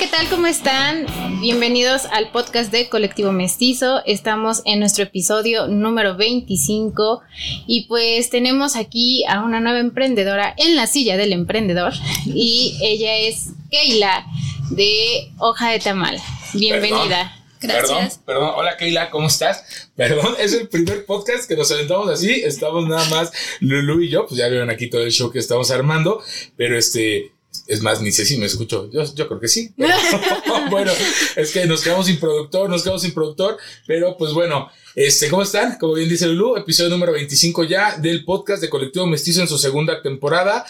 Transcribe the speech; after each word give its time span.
¿qué 0.00 0.06
tal? 0.06 0.30
¿Cómo 0.30 0.46
están? 0.46 1.04
Bienvenidos 1.42 2.06
al 2.06 2.30
podcast 2.30 2.72
de 2.72 2.88
Colectivo 2.88 3.32
Mestizo. 3.32 4.00
Estamos 4.06 4.62
en 4.64 4.80
nuestro 4.80 5.04
episodio 5.04 5.66
número 5.66 6.16
25 6.16 7.20
y 7.66 7.84
pues 7.84 8.30
tenemos 8.30 8.76
aquí 8.76 9.26
a 9.28 9.42
una 9.42 9.60
nueva 9.60 9.78
emprendedora 9.78 10.54
en 10.56 10.74
la 10.74 10.86
silla 10.86 11.18
del 11.18 11.34
emprendedor 11.34 11.92
y 12.24 12.78
ella 12.82 13.14
es 13.18 13.50
Keila 13.70 14.24
de 14.70 15.30
Hoja 15.36 15.68
de 15.68 15.80
Tamal. 15.80 16.18
Bienvenida. 16.54 17.36
Gracias. 17.60 17.90
Perdón, 17.90 18.22
perdón. 18.24 18.52
Hola 18.56 18.78
Keila, 18.78 19.10
¿cómo 19.10 19.26
estás? 19.26 19.90
Perdón, 19.96 20.34
es 20.38 20.54
el 20.54 20.66
primer 20.68 21.04
podcast 21.04 21.46
que 21.46 21.56
nos 21.56 21.70
aventamos 21.72 22.08
así. 22.08 22.40
Estamos 22.42 22.88
nada 22.88 23.06
más 23.10 23.32
Lulu 23.60 24.00
y 24.00 24.08
yo, 24.08 24.26
pues 24.26 24.38
ya 24.38 24.48
vieron 24.48 24.70
aquí 24.70 24.88
todo 24.88 25.02
el 25.02 25.12
show 25.12 25.30
que 25.30 25.40
estamos 25.40 25.70
armando, 25.70 26.22
pero 26.56 26.78
este 26.78 27.32
es 27.70 27.82
más, 27.82 28.02
ni 28.02 28.10
sé 28.10 28.26
si 28.26 28.36
me 28.36 28.46
escucho. 28.46 28.90
Yo, 28.90 29.04
yo 29.14 29.28
creo 29.28 29.38
que 29.38 29.46
sí. 29.46 29.72
bueno, 30.70 30.90
es 31.36 31.52
que 31.52 31.66
nos 31.66 31.82
quedamos 31.82 32.06
sin 32.06 32.18
productor, 32.18 32.68
nos 32.68 32.82
quedamos 32.82 33.02
sin 33.02 33.14
productor. 33.14 33.58
Pero 33.86 34.16
pues 34.16 34.32
bueno, 34.32 34.68
este, 34.96 35.28
¿cómo 35.28 35.42
están? 35.42 35.78
Como 35.78 35.94
bien 35.94 36.08
dice 36.08 36.26
Lulu, 36.26 36.56
episodio 36.56 36.90
número 36.90 37.12
25 37.12 37.62
ya 37.64 37.96
del 37.96 38.24
podcast 38.24 38.60
de 38.60 38.68
Colectivo 38.68 39.06
Mestizo 39.06 39.40
en 39.40 39.46
su 39.46 39.56
segunda 39.56 40.02
temporada. 40.02 40.66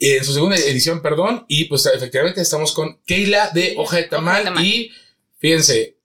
En 0.00 0.24
su 0.24 0.32
segunda 0.32 0.56
edición, 0.56 1.00
perdón. 1.02 1.44
Y 1.46 1.66
pues 1.66 1.86
efectivamente 1.86 2.40
estamos 2.40 2.72
con 2.72 2.98
Keila 3.06 3.50
de 3.54 3.74
Hoja 3.78 3.98
de 3.98 4.04
Tamal. 4.04 4.52
Y 4.64 4.90
fíjense, 5.38 5.98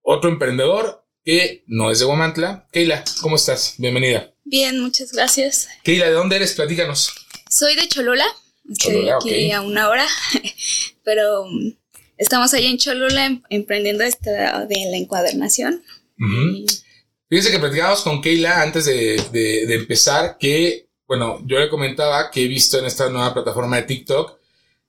otro 0.00 0.30
emprendedor 0.30 1.04
que 1.22 1.64
no 1.66 1.90
es 1.90 1.98
de 1.98 2.06
Guamantla. 2.06 2.66
Keila, 2.72 3.04
¿cómo 3.20 3.36
estás? 3.36 3.74
Bienvenida. 3.76 4.32
Bien, 4.44 4.80
muchas 4.80 5.12
gracias. 5.12 5.68
Keila, 5.82 6.06
¿de 6.06 6.12
dónde 6.12 6.36
eres? 6.36 6.54
Platícanos. 6.54 7.12
Soy 7.50 7.76
de 7.76 7.86
Cholula. 7.88 8.24
Estoy 8.70 9.08
aquí 9.08 9.52
a 9.52 9.60
una 9.60 9.88
hora, 9.88 10.06
pero 11.04 11.42
um, 11.42 11.74
estamos 12.16 12.54
ahí 12.54 12.66
en 12.66 12.78
Cholula 12.78 13.26
em, 13.26 13.42
emprendiendo 13.50 14.04
esta 14.04 14.66
de 14.66 14.86
la 14.90 14.96
encuadernación. 14.96 15.82
Fíjense 17.28 17.50
que 17.50 17.58
platicábamos 17.58 18.02
con 18.02 18.20
Keila 18.20 18.62
antes 18.62 18.84
de, 18.84 19.74
empezar 19.74 20.36
que, 20.38 20.88
bueno, 21.06 21.42
yo 21.46 21.58
le 21.58 21.68
comentaba 21.68 22.30
que 22.30 22.44
he 22.44 22.48
visto 22.48 22.78
en 22.78 22.84
esta 22.84 23.08
nueva 23.08 23.34
plataforma 23.34 23.76
de 23.76 23.82
TikTok 23.82 24.38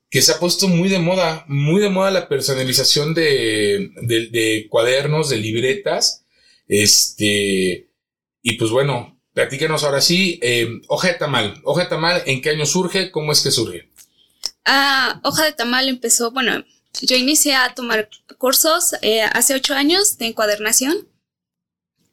que 0.10 0.22
se 0.22 0.32
ha 0.32 0.40
puesto 0.40 0.68
muy 0.68 0.90
de 0.90 1.00
moda, 1.00 1.44
muy 1.48 1.82
de 1.82 1.90
moda 1.90 2.12
la 2.12 2.30
personalización 2.30 3.16
de, 3.16 3.90
de 4.04 4.68
cuadernos, 4.70 5.30
de 5.30 5.38
libretas. 5.38 6.24
Este, 6.68 7.90
y 8.44 8.58
pues 8.58 8.70
bueno, 8.70 9.13
Platíquenos 9.34 9.84
ahora 9.84 10.00
sí, 10.00 10.40
eh, 10.44 10.82
Hoja 10.88 11.08
de 11.08 11.14
Tamal. 11.16 11.60
Hoja 11.64 11.84
de 11.84 11.90
Tamal, 11.90 12.22
¿en 12.28 12.42
qué 12.42 12.52
año 12.52 12.66
surge? 12.66 13.10
¿Cómo 13.10 13.32
es 13.32 13.42
que 13.42 13.50
surge? 13.50 13.90
Ah, 14.64 15.20
Hoja 15.24 15.46
de 15.46 15.54
Tamal 15.54 15.90
empezó, 15.90 16.32
bueno, 16.32 16.64
yo 17.02 17.16
inicié 17.16 17.56
a 17.56 17.74
tomar 17.74 18.10
cursos 18.38 18.94
eh, 19.02 19.24
hace 19.24 19.56
ocho 19.56 19.74
años 19.74 20.18
de 20.20 20.28
encuadernación, 20.28 21.08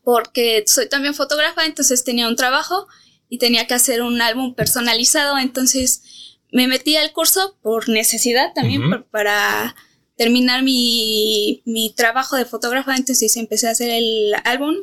porque 0.03 0.65
soy 0.67 0.89
también 0.89 1.15
fotógrafa, 1.15 1.67
entonces 1.67 2.05
tenía 2.05 2.27
un 2.27 2.37
trabajo 2.37 2.87
y 3.29 3.39
tenía 3.39 3.67
que 3.67 3.75
hacer 3.75 4.01
un 4.01 4.23
álbum 4.23 4.55
personalizado, 4.55 5.39
entonces 5.39 6.39
me 6.51 6.67
metí 6.67 6.97
al 6.97 7.13
curso 7.13 7.59
por 7.63 7.89
necesidad 7.91 8.53
también, 8.55 9.05
para 9.11 9.77
terminar 10.17 10.63
mi, 10.63 11.63
mi 11.67 11.93
trabajo 11.95 12.37
de 12.37 12.47
fotógrafa, 12.47 12.97
entonces 12.97 13.37
empecé 13.37 13.69
a 13.69 13.73
hacer 13.73 13.91
el 13.91 14.35
álbum 14.45 14.77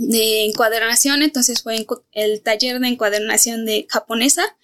de 0.00 0.46
encuadernación, 0.46 1.22
entonces 1.22 1.62
fue 1.62 1.86
el 2.12 2.42
taller 2.42 2.80
de 2.80 2.88
encuadernación 2.88 3.66
de 3.66 3.86
japonesa 3.90 4.56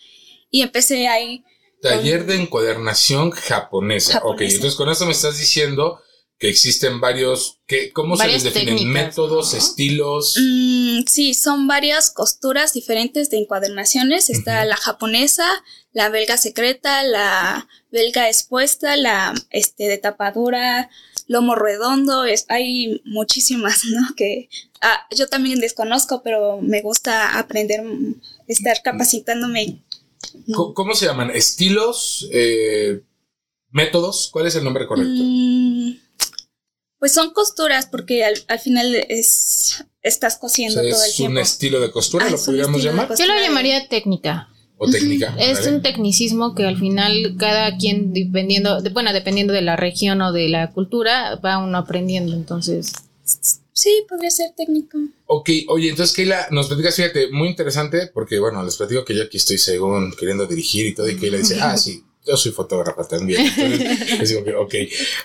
y 0.50 0.62
empecé 0.62 1.08
ahí. 1.08 1.44
Taller 1.82 2.24
de 2.24 2.36
encuadernación 2.36 3.30
japonesa. 3.32 4.22
Ok, 4.24 4.40
entonces 4.40 4.76
con 4.76 4.88
eso 4.88 5.04
me 5.04 5.12
estás 5.12 5.38
diciendo 5.38 6.00
que 6.38 6.48
existen 6.48 7.00
varios, 7.00 7.60
que, 7.66 7.92
¿cómo 7.92 8.16
se 8.16 8.28
les 8.28 8.44
definen? 8.44 8.88
Métodos, 8.88 9.52
estilos. 9.52 10.36
Mm, 10.40 11.02
sí, 11.06 11.34
son 11.34 11.66
varias 11.66 12.10
costuras 12.10 12.72
diferentes 12.72 13.28
de 13.28 13.38
encuadernaciones. 13.38 14.30
Está 14.30 14.64
la 14.64 14.76
japonesa, 14.76 15.46
la 15.92 16.08
belga 16.08 16.38
secreta, 16.38 17.02
la 17.04 17.68
belga 17.90 18.28
expuesta, 18.28 18.96
la 18.96 19.34
este, 19.50 19.84
de 19.84 19.98
tapadura, 19.98 20.90
lomo 21.26 21.54
redondo, 21.54 22.24
es, 22.24 22.46
hay 22.48 23.02
muchísimas, 23.04 23.84
¿no? 23.90 24.14
Que 24.16 24.48
ah, 24.82 25.06
yo 25.14 25.28
también 25.28 25.60
desconozco, 25.60 26.22
pero 26.22 26.60
me 26.60 26.82
gusta 26.82 27.38
aprender, 27.38 27.82
estar 28.46 28.82
capacitándome. 28.82 29.82
¿Cómo, 30.54 30.94
se 30.94 31.06
llaman? 31.06 31.30
¿Estilos? 31.30 32.28
Eh, 32.32 33.02
¿Métodos? 33.70 34.28
¿Cuál 34.32 34.46
es 34.46 34.56
el 34.56 34.64
nombre 34.64 34.86
correcto? 34.86 35.12
Mm, 35.12 35.98
pues 36.98 37.12
son 37.12 37.30
costuras, 37.30 37.86
porque 37.86 38.24
al, 38.24 38.58
final 38.58 38.94
es 39.08 39.84
estás 40.02 40.38
cosiendo 40.38 40.76
todo 40.76 41.04
el 41.04 41.12
tiempo. 41.12 41.12
¿Es 41.12 41.20
un 41.20 41.38
estilo 41.38 41.80
de 41.80 41.90
costura? 41.90 42.30
¿Lo 42.30 42.38
podríamos 42.42 42.82
llamar? 42.82 43.08
Yo 43.16 43.26
lo 43.26 43.38
llamaría 43.38 43.88
técnica 43.88 44.48
o 44.78 44.88
técnica. 44.88 45.34
Es 45.38 45.66
un 45.66 45.82
tecnicismo 45.82 46.54
que 46.54 46.64
al 46.64 46.78
final 46.78 47.36
cada 47.38 47.76
quien, 47.76 48.12
dependiendo, 48.12 48.80
de, 48.80 48.90
bueno, 48.90 49.12
dependiendo 49.12 49.52
de 49.52 49.62
la 49.62 49.76
región 49.76 50.20
o 50.20 50.32
de 50.32 50.48
la 50.48 50.70
cultura, 50.72 51.36
va 51.36 51.58
uno 51.58 51.78
aprendiendo, 51.78 52.34
entonces. 52.34 52.92
Sí, 53.76 54.06
podría 54.08 54.30
ser 54.30 54.52
técnico. 54.56 54.96
Ok, 55.26 55.50
oye, 55.68 55.90
entonces 55.90 56.16
Keila, 56.16 56.48
nos 56.50 56.66
platicas, 56.66 56.96
fíjate, 56.96 57.28
muy 57.30 57.48
interesante, 57.48 58.06
porque 58.06 58.38
bueno, 58.38 58.64
les 58.64 58.74
platico 58.74 59.04
que 59.04 59.14
yo 59.14 59.24
aquí 59.24 59.36
estoy 59.36 59.58
según 59.58 60.12
queriendo 60.12 60.46
dirigir 60.46 60.86
y 60.86 60.94
todo, 60.94 61.06
y 61.10 61.18
Keila 61.18 61.36
dice, 61.36 61.58
ah, 61.60 61.76
sí, 61.76 62.02
yo 62.26 62.38
soy 62.38 62.52
fotógrafa 62.52 63.06
también. 63.06 63.42
Entonces, 63.44 64.28
digo 64.30 64.44
que, 64.44 64.54
ok. 64.54 64.74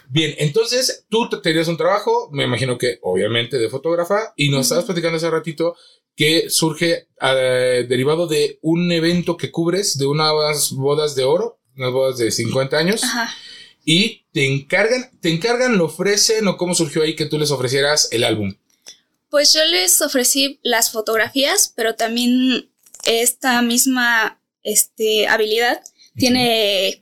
Bien, 0.09 0.35
entonces 0.38 1.06
tú 1.07 1.29
tenías 1.41 1.69
un 1.69 1.78
trabajo, 1.78 2.29
me 2.34 2.44
imagino 2.44 2.78
que 2.78 3.00
obviamente 3.03 3.57
de 3.57 3.69
fotógrafa, 3.69 4.34
y 4.35 4.50
nos 4.50 4.63
estabas 4.63 4.84
platicando 4.84 5.16
hace 5.16 5.29
ratito 5.29 5.78
que 6.17 6.50
surge 6.50 7.07
eh, 7.22 7.85
derivado 7.88 8.28
de 8.28 8.59
un 8.63 8.91
evento 8.91 9.38
que 9.38 9.50
cubres, 9.50 9.97
de 9.97 10.07
unas 10.07 10.72
bodas 10.72 11.16
de 11.16 11.23
oro, 11.23 11.61
unas 11.78 11.94
bodas 11.94 12.17
de 12.17 12.31
50 12.31 12.78
años. 12.78 13.01
Y 13.83 14.25
te 14.31 14.45
encargan, 14.45 15.11
te 15.19 15.29
encargan, 15.29 15.77
lo 15.77 15.85
ofrecen 15.85 16.47
o 16.47 16.57
cómo 16.57 16.75
surgió 16.75 17.01
ahí 17.01 17.15
que 17.15 17.25
tú 17.25 17.39
les 17.39 17.51
ofrecieras 17.51 18.09
el 18.11 18.23
álbum. 18.23 18.55
Pues 19.29 19.53
yo 19.53 19.63
les 19.65 20.01
ofrecí 20.01 20.59
las 20.61 20.91
fotografías, 20.91 21.73
pero 21.75 21.95
también 21.95 22.69
esta 23.05 23.61
misma 23.61 24.41
este, 24.63 25.27
habilidad 25.27 25.81
tiene 26.15 27.01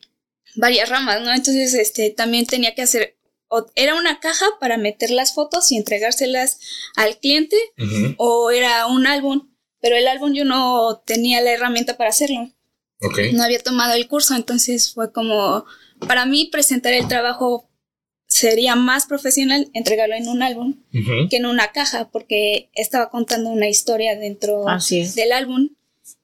varias 0.56 0.90
ramas, 0.90 1.22
¿no? 1.22 1.34
Entonces, 1.34 1.74
este, 1.74 2.12
también 2.12 2.46
tenía 2.46 2.76
que 2.76 2.84
hacer 2.84 3.20
era 3.76 3.96
una 3.96 4.20
caja 4.20 4.46
para 4.60 4.78
meter 4.78 5.10
las 5.10 5.34
fotos 5.34 5.72
y 5.72 5.78
entregárselas 5.78 6.60
al 6.96 7.18
cliente 7.18 7.58
o 8.18 8.52
era 8.52 8.86
un 8.88 9.08
álbum, 9.08 9.50
pero 9.82 9.96
el 9.96 10.08
álbum 10.08 10.34
yo 10.34 10.46
no 10.46 11.02
tenía 11.06 11.42
la 11.42 11.52
herramienta 11.52 11.98
para 11.98 12.12
hacerlo. 12.12 12.52
No 13.34 13.44
había 13.44 13.60
tomado 13.60 13.94
el 13.94 14.08
curso, 14.08 14.36
entonces 14.36 14.94
fue 14.94 15.12
como, 15.12 15.66
para 16.08 16.26
mí 16.26 16.50
presentar 16.52 16.94
el 16.94 17.08
trabajo 17.08 17.70
sería 18.28 18.76
más 18.76 19.08
profesional 19.08 19.70
entregarlo 19.74 20.16
en 20.16 20.28
un 20.28 20.44
álbum 20.44 20.84
que 20.92 21.38
en 21.38 21.46
una 21.46 21.72
caja, 21.72 22.10
porque 22.10 22.70
estaba 22.74 23.10
contando 23.10 23.50
una 23.50 23.68
historia 23.68 24.16
dentro 24.16 24.66
del 24.90 25.32
álbum 25.32 25.70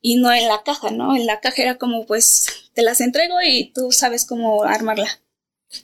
y 0.01 0.17
no 0.17 0.31
en 0.31 0.47
la 0.47 0.61
caja, 0.63 0.91
¿no? 0.91 1.15
En 1.15 1.25
la 1.25 1.39
caja 1.39 1.63
era 1.63 1.77
como, 1.77 2.05
pues, 2.05 2.69
te 2.73 2.83
las 2.83 3.01
entrego 3.01 3.35
y 3.43 3.71
tú 3.73 3.91
sabes 3.91 4.25
cómo 4.25 4.63
armarla. 4.63 5.09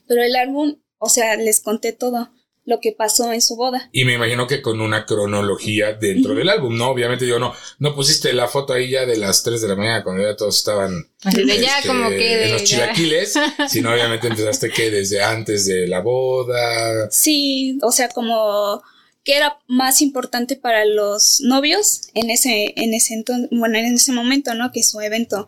Pero 0.07 0.21
el 0.23 0.35
álbum 0.35 0.75
o 1.03 1.09
sea, 1.09 1.35
les 1.35 1.61
conté 1.61 1.93
todo 1.93 2.31
lo 2.63 2.79
que 2.79 2.91
pasó 2.91 3.31
en 3.33 3.41
su 3.41 3.55
boda. 3.55 3.89
Y 3.91 4.05
me 4.05 4.13
imagino 4.13 4.45
que 4.45 4.61
con 4.61 4.81
una 4.81 5.05
cronología 5.05 5.93
dentro 5.93 6.35
del 6.35 6.49
álbum, 6.49 6.77
¿no? 6.77 6.89
Obviamente 6.89 7.27
yo 7.27 7.39
no, 7.39 7.53
no 7.79 7.95
pusiste 7.95 8.33
la 8.33 8.47
foto 8.47 8.73
ahí 8.73 8.91
ya 8.91 9.05
de 9.05 9.17
las 9.17 9.41
3 9.43 9.61
de 9.61 9.67
la 9.67 9.75
mañana 9.75 10.03
cuando 10.03 10.23
ya 10.23 10.35
todos 10.35 10.57
estaban 10.57 11.09
ya 11.23 11.81
como 11.85 12.09
que 12.09 12.45
en 12.45 12.51
los 12.53 12.63
chilaquiles, 12.63 13.33
sino 13.69 13.91
obviamente 13.91 14.27
empezaste 14.27 14.69
que 14.69 14.91
desde 14.91 15.23
antes 15.23 15.65
de 15.65 15.87
la 15.87 16.01
boda. 16.01 17.09
Sí, 17.09 17.79
o 17.81 17.91
sea, 17.91 18.09
como 18.09 18.81
que 19.23 19.35
era 19.35 19.59
más 19.67 20.01
importante 20.01 20.55
para 20.55 20.85
los 20.85 21.41
novios 21.41 22.01
en 22.13 22.29
ese, 22.29 22.73
en 22.75 22.93
ese 22.93 23.13
entonces, 23.13 23.49
bueno, 23.51 23.77
en 23.77 23.95
ese 23.95 24.11
momento, 24.11 24.53
¿no? 24.53 24.71
Que 24.71 24.83
su 24.83 24.99
evento 25.01 25.47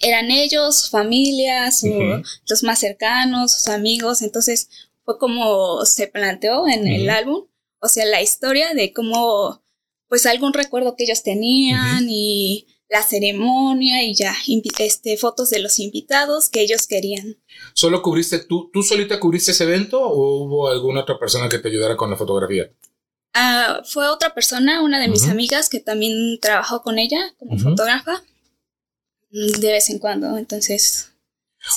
eran 0.00 0.30
ellos, 0.30 0.80
sus 0.80 0.90
familias, 0.90 1.82
los 2.48 2.62
más 2.62 2.80
cercanos, 2.80 3.52
sus 3.52 3.68
amigos, 3.68 4.22
entonces 4.22 4.68
fue 5.06 5.18
como 5.18 5.86
se 5.86 6.08
planteó 6.08 6.68
en 6.68 6.86
el 6.86 7.08
álbum, 7.08 7.46
o 7.80 7.88
sea, 7.88 8.04
la 8.04 8.20
historia 8.20 8.74
de 8.74 8.92
cómo, 8.92 9.62
pues 10.08 10.26
algún 10.26 10.52
recuerdo 10.52 10.96
que 10.96 11.04
ellos 11.04 11.22
tenían 11.22 12.06
y 12.10 12.66
la 12.88 13.02
ceremonia 13.02 14.02
y 14.02 14.14
ya, 14.14 14.34
este, 14.78 15.16
fotos 15.16 15.48
de 15.50 15.60
los 15.60 15.78
invitados 15.78 16.50
que 16.50 16.60
ellos 16.60 16.86
querían. 16.86 17.36
¿Solo 17.72 18.02
cubriste 18.02 18.40
tú, 18.40 18.68
tú 18.72 18.82
solita 18.82 19.18
cubriste 19.18 19.52
ese 19.52 19.64
evento 19.64 20.00
o 20.00 20.44
hubo 20.44 20.68
alguna 20.68 21.02
otra 21.02 21.18
persona 21.18 21.48
que 21.48 21.60
te 21.60 21.68
ayudara 21.68 21.96
con 21.96 22.10
la 22.10 22.16
fotografía? 22.16 22.70
Ah, 23.32 23.82
fue 23.84 24.08
otra 24.08 24.34
persona, 24.34 24.82
una 24.82 24.98
de 24.98 25.08
mis 25.08 25.28
amigas 25.28 25.68
que 25.68 25.78
también 25.78 26.38
trabajó 26.40 26.82
con 26.82 26.98
ella 26.98 27.32
como 27.38 27.58
fotógrafa 27.58 28.22
de 29.30 29.72
vez 29.72 29.90
en 29.90 29.98
cuando, 29.98 30.36
entonces. 30.36 31.12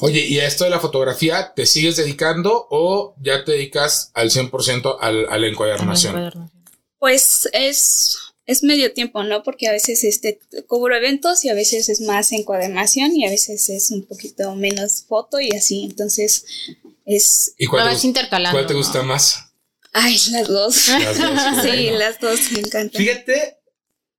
Oye, 0.02 0.26
¿y 0.26 0.40
a 0.40 0.48
esto 0.48 0.64
de 0.64 0.70
la 0.70 0.80
fotografía 0.80 1.54
te 1.56 1.66
sigues 1.66 1.98
dedicando 1.98 2.68
o 2.70 3.16
ya 3.22 3.44
te 3.44 3.54
dedicas 3.54 4.12
al 4.14 4.30
100% 4.30 4.98
al, 5.00 5.28
a 5.30 5.38
la 5.38 5.48
encuadernación? 5.48 6.52
Pues 7.00 7.50
es, 7.54 8.18
es 8.46 8.64
medio 8.64 8.94
tiempo, 8.94 9.24
¿no? 9.24 9.44
Porque 9.44 9.68
a 9.68 9.72
veces 9.72 10.04
este, 10.04 10.40
cubro 10.68 10.96
eventos 10.96 11.44
y 11.46 11.50
a 11.50 11.54
veces 11.54 11.90
es 11.90 12.02
más 12.02 12.32
encuadernación 12.32 13.16
y 13.16 13.26
a 13.26 13.30
veces 13.30 13.70
es 13.70 13.92
un 13.92 14.06
poquito 14.06 14.56
menos 14.56 15.06
foto 15.08 15.40
y 15.40 15.52
así. 15.52 15.86
Entonces 15.86 16.46
es... 17.06 17.54
¿Y 17.58 17.66
cuál, 17.66 17.98
te, 17.98 18.08
intercalando, 18.08 18.58
cuál 18.58 18.68
te 18.68 18.74
¿no? 18.74 18.80
gusta 18.80 19.02
más? 19.04 19.46
Ay, 19.92 20.18
las 20.32 20.48
dos. 20.48 20.88
Las 21.00 21.18
dos, 21.18 21.64
sí, 21.64 21.68
bueno. 21.68 21.98
las 21.98 22.20
dos 22.20 22.40
me 22.52 22.60
encantan. 22.60 23.02
Fíjate, 23.02 23.58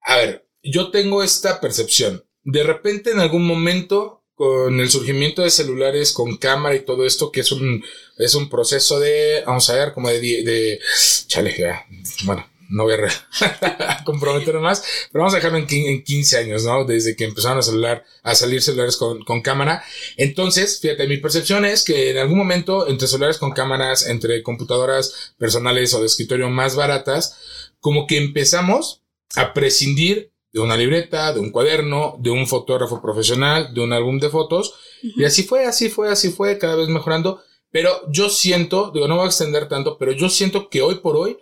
a 0.03 0.17
ver, 0.17 0.49
yo 0.63 0.91
tengo 0.91 1.23
esta 1.23 1.61
percepción. 1.61 2.25
De 2.43 2.63
repente, 2.65 3.11
en 3.11 3.21
algún 3.21 3.47
momento, 3.47 4.20
con 4.41 4.81
el 4.81 4.89
surgimiento 4.89 5.43
de 5.43 5.51
celulares 5.51 6.13
con 6.13 6.39
cámara 6.39 6.75
y 6.75 6.87
todo 6.87 7.05
esto, 7.05 7.31
que 7.31 7.41
es 7.41 7.53
un, 7.53 7.85
es 8.17 8.35
un 8.35 8.49
proceso 8.49 8.99
de, 8.99 9.43
vamos 9.47 9.69
a 9.69 9.75
ver, 9.75 9.93
como 9.93 10.09
de, 10.09 10.19
de, 10.19 10.81
chale, 11.27 11.55
ya, 11.59 11.85
bueno, 12.25 12.47
no 12.71 12.85
voy 12.85 12.95
a 12.95 14.03
comprometerme 14.07 14.63
más, 14.63 14.83
pero 15.13 15.25
vamos 15.25 15.35
a 15.35 15.37
dejarlo 15.37 15.59
en, 15.59 15.67
en 15.69 16.03
15 16.03 16.39
años, 16.39 16.65
¿no? 16.65 16.87
Desde 16.87 17.17
que 17.17 17.25
empezaron 17.25 17.59
a, 17.59 17.63
celular, 17.63 18.03
a 18.23 18.35
salir 18.35 18.63
celulares 18.63 18.97
con, 18.97 19.23
con 19.25 19.43
cámara. 19.43 19.85
Entonces, 20.17 20.81
fíjate, 20.81 21.07
mi 21.07 21.19
percepción 21.19 21.67
es 21.67 21.85
que 21.85 22.13
en 22.13 22.17
algún 22.17 22.39
momento, 22.39 22.89
entre 22.89 23.09
celulares 23.09 23.37
con 23.37 23.53
cámaras, 23.53 24.07
entre 24.07 24.43
computadoras 24.43 25.35
personales 25.37 25.93
o 25.93 26.01
de 26.01 26.07
escritorio 26.07 26.49
más 26.49 26.77
baratas, 26.77 27.37
como 27.79 28.07
que 28.07 28.17
empezamos 28.17 29.03
a 29.37 29.53
prescindir 29.53 30.30
de 30.53 30.61
una 30.61 30.77
libreta, 30.77 31.33
de 31.33 31.41
un 31.41 31.51
cuaderno, 31.51 32.17
de 32.19 32.31
un 32.31 32.47
fotógrafo 32.47 33.01
profesional, 33.01 33.73
de 33.75 33.81
un 33.81 33.93
álbum 33.93 34.19
de 34.19 34.29
fotos. 34.31 34.75
Y 35.03 35.25
así 35.25 35.43
fue, 35.45 35.65
así 35.67 35.89
fue, 35.89 36.11
así 36.11 36.31
fue, 36.31 36.59
cada 36.59 36.77
vez 36.77 36.89
mejorando. 36.89 37.41
Pero 37.71 37.91
yo 38.11 38.29
siento, 38.31 38.91
digo, 38.93 39.07
no 39.07 39.17
voy 39.17 39.25
a 39.25 39.29
extender 39.29 39.69
tanto, 39.69 39.97
pero 39.99 40.13
yo 40.13 40.29
siento 40.29 40.69
que 40.69 40.83
hoy 40.83 40.97
por 40.97 41.17
hoy 41.17 41.39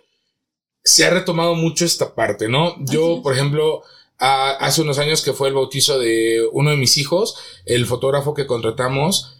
se 0.83 1.05
ha 1.05 1.09
retomado 1.09 1.55
mucho 1.55 1.85
esta 1.85 2.13
parte, 2.13 2.47
¿no? 2.47 2.75
Yo, 2.85 3.21
por 3.23 3.33
ejemplo, 3.33 3.81
a- 4.19 4.51
hace 4.51 4.81
unos 4.81 4.99
años 4.99 5.21
que 5.23 5.33
fue 5.33 5.47
el 5.49 5.53
bautizo 5.55 5.97
de 5.99 6.47
uno 6.51 6.69
de 6.69 6.77
mis 6.77 6.97
hijos, 6.97 7.35
el 7.65 7.85
fotógrafo 7.85 8.33
que 8.33 8.45
contratamos, 8.47 9.35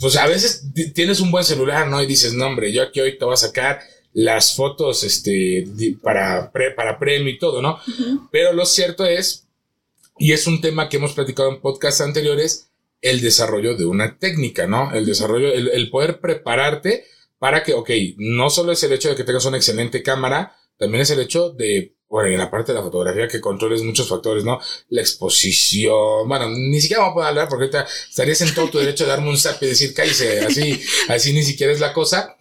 pues 0.00 0.16
a 0.16 0.26
veces 0.26 0.64
tienes 0.94 1.20
un 1.20 1.30
buen 1.30 1.44
celular, 1.44 1.86
¿no? 1.88 2.02
Y 2.02 2.06
dices, 2.06 2.34
no, 2.34 2.46
hombre, 2.46 2.72
yo 2.72 2.82
aquí 2.82 3.00
hoy 3.00 3.16
te 3.16 3.24
voy 3.24 3.34
a 3.34 3.38
sacar 3.38 3.80
las 4.14 4.54
fotos, 4.56 5.04
este, 5.04 5.66
para, 6.02 6.50
pre- 6.52 6.70
para 6.70 6.98
premio 6.98 7.28
y 7.28 7.38
todo, 7.38 7.60
¿no? 7.60 7.78
Pero 8.30 8.52
lo 8.52 8.64
cierto 8.64 9.04
es, 9.04 9.46
y 10.18 10.32
es 10.32 10.46
un 10.46 10.60
tema 10.60 10.88
que 10.88 10.96
hemos 10.96 11.12
platicado 11.12 11.50
en 11.50 11.60
podcasts 11.60 12.00
anteriores, 12.00 12.70
el 13.02 13.20
desarrollo 13.20 13.76
de 13.76 13.84
una 13.84 14.18
técnica, 14.18 14.66
¿no? 14.66 14.94
El 14.94 15.04
desarrollo, 15.04 15.52
el, 15.52 15.68
el 15.68 15.90
poder 15.90 16.20
prepararte 16.20 17.04
para 17.38 17.62
que, 17.62 17.74
ok, 17.74 17.90
no 18.16 18.48
solo 18.48 18.72
es 18.72 18.82
el 18.84 18.92
hecho 18.92 19.10
de 19.10 19.16
que 19.16 19.24
tengas 19.24 19.44
una 19.44 19.58
excelente 19.58 20.02
cámara, 20.02 20.56
también 20.78 21.02
es 21.02 21.10
el 21.10 21.20
hecho 21.20 21.50
de, 21.50 21.94
bueno, 22.08 22.30
en 22.30 22.38
la 22.38 22.50
parte 22.50 22.72
de 22.72 22.78
la 22.78 22.84
fotografía 22.84 23.28
que 23.28 23.40
controles 23.40 23.82
muchos 23.82 24.08
factores, 24.08 24.44
¿no? 24.44 24.58
La 24.88 25.00
exposición, 25.02 26.26
bueno, 26.28 26.48
ni 26.50 26.80
siquiera 26.80 27.02
vamos 27.02 27.12
a 27.12 27.14
poder 27.14 27.28
hablar 27.30 27.48
porque 27.48 27.64
ahorita 27.64 27.86
estarías 28.08 28.40
en 28.40 28.54
todo 28.54 28.70
tu 28.70 28.78
derecho 28.78 29.04
de 29.04 29.10
darme 29.10 29.28
un 29.28 29.36
zap 29.38 29.62
y 29.62 29.66
decir, 29.66 29.92
cállese, 29.92 30.40
así, 30.46 30.80
así 31.08 31.32
ni 31.32 31.42
siquiera 31.42 31.72
es 31.72 31.80
la 31.80 31.92
cosa, 31.92 32.36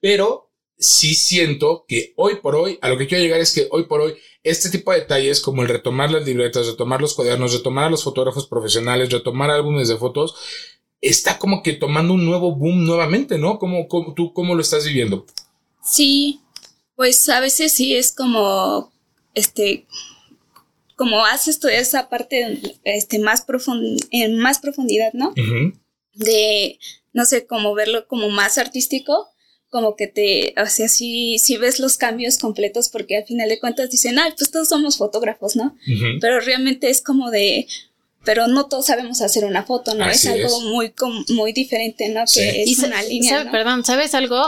pero 0.00 0.47
sí 0.78 1.14
siento 1.14 1.84
que 1.88 2.12
hoy 2.16 2.36
por 2.36 2.54
hoy, 2.54 2.78
a 2.82 2.88
lo 2.88 2.96
que 2.98 3.06
quiero 3.06 3.22
llegar 3.24 3.40
es 3.40 3.52
que 3.52 3.68
hoy 3.70 3.84
por 3.84 4.00
hoy, 4.00 4.14
este 4.44 4.70
tipo 4.70 4.92
de 4.92 5.00
detalles 5.00 5.40
como 5.40 5.62
el 5.62 5.68
retomar 5.68 6.10
las 6.10 6.24
libretas, 6.24 6.66
retomar 6.66 7.00
los 7.00 7.14
cuadernos, 7.14 7.52
retomar 7.52 7.84
a 7.86 7.90
los 7.90 8.04
fotógrafos 8.04 8.46
profesionales, 8.46 9.10
retomar 9.10 9.50
álbumes 9.50 9.88
de 9.88 9.96
fotos, 9.96 10.34
está 11.00 11.38
como 11.38 11.62
que 11.62 11.72
tomando 11.74 12.14
un 12.14 12.24
nuevo 12.24 12.54
boom 12.54 12.84
nuevamente, 12.84 13.38
¿no? 13.38 13.58
¿Cómo, 13.58 13.88
cómo- 13.88 14.14
tú 14.14 14.32
cómo 14.32 14.54
lo 14.54 14.62
estás 14.62 14.84
viviendo? 14.84 15.26
Sí, 15.84 16.40
pues 16.96 17.28
a 17.28 17.40
veces 17.40 17.72
sí 17.72 17.94
es 17.94 18.14
como, 18.14 18.92
este, 19.34 19.86
como 20.96 21.24
haces 21.24 21.60
toda 21.60 21.74
esa 21.74 22.08
parte, 22.08 22.60
este, 22.84 23.18
más 23.18 23.42
profund 23.42 24.00
en 24.10 24.38
más 24.38 24.58
profundidad, 24.58 25.12
¿no? 25.12 25.32
De, 26.14 26.78
no 27.12 27.24
sé, 27.24 27.46
como 27.46 27.74
verlo 27.74 28.06
como 28.08 28.28
más 28.30 28.58
artístico, 28.58 29.28
como 29.70 29.96
que 29.96 30.06
te, 30.06 30.54
o 30.60 30.66
sea, 30.66 30.88
sí, 30.88 31.38
sí 31.38 31.56
ves 31.58 31.78
los 31.80 31.96
cambios 31.96 32.38
completos 32.38 32.88
porque 32.88 33.16
al 33.16 33.24
final 33.26 33.48
de 33.48 33.58
cuentas 33.60 33.90
dicen, 33.90 34.18
ay, 34.18 34.32
pues 34.36 34.50
todos 34.50 34.68
somos 34.68 34.96
fotógrafos, 34.96 35.56
¿no? 35.56 35.76
Pero 36.20 36.40
realmente 36.40 36.88
es 36.90 37.02
como 37.02 37.30
de, 37.30 37.66
pero 38.24 38.46
no 38.46 38.66
todos 38.66 38.86
sabemos 38.86 39.20
hacer 39.20 39.44
una 39.44 39.64
foto, 39.64 39.94
¿no? 39.94 40.04
Así 40.04 40.28
es 40.28 40.34
algo 40.34 40.46
es. 40.58 40.64
muy, 40.64 40.90
com- 40.90 41.24
muy 41.28 41.52
diferente, 41.52 42.08
¿no? 42.08 42.26
Sí. 42.26 42.40
Que 42.40 42.62
es 42.62 42.78
una 42.78 43.02
línea, 43.02 43.30
sabe- 43.30 43.44
¿no? 43.46 43.50
Perdón, 43.52 43.84
¿sabes 43.84 44.14
algo? 44.14 44.42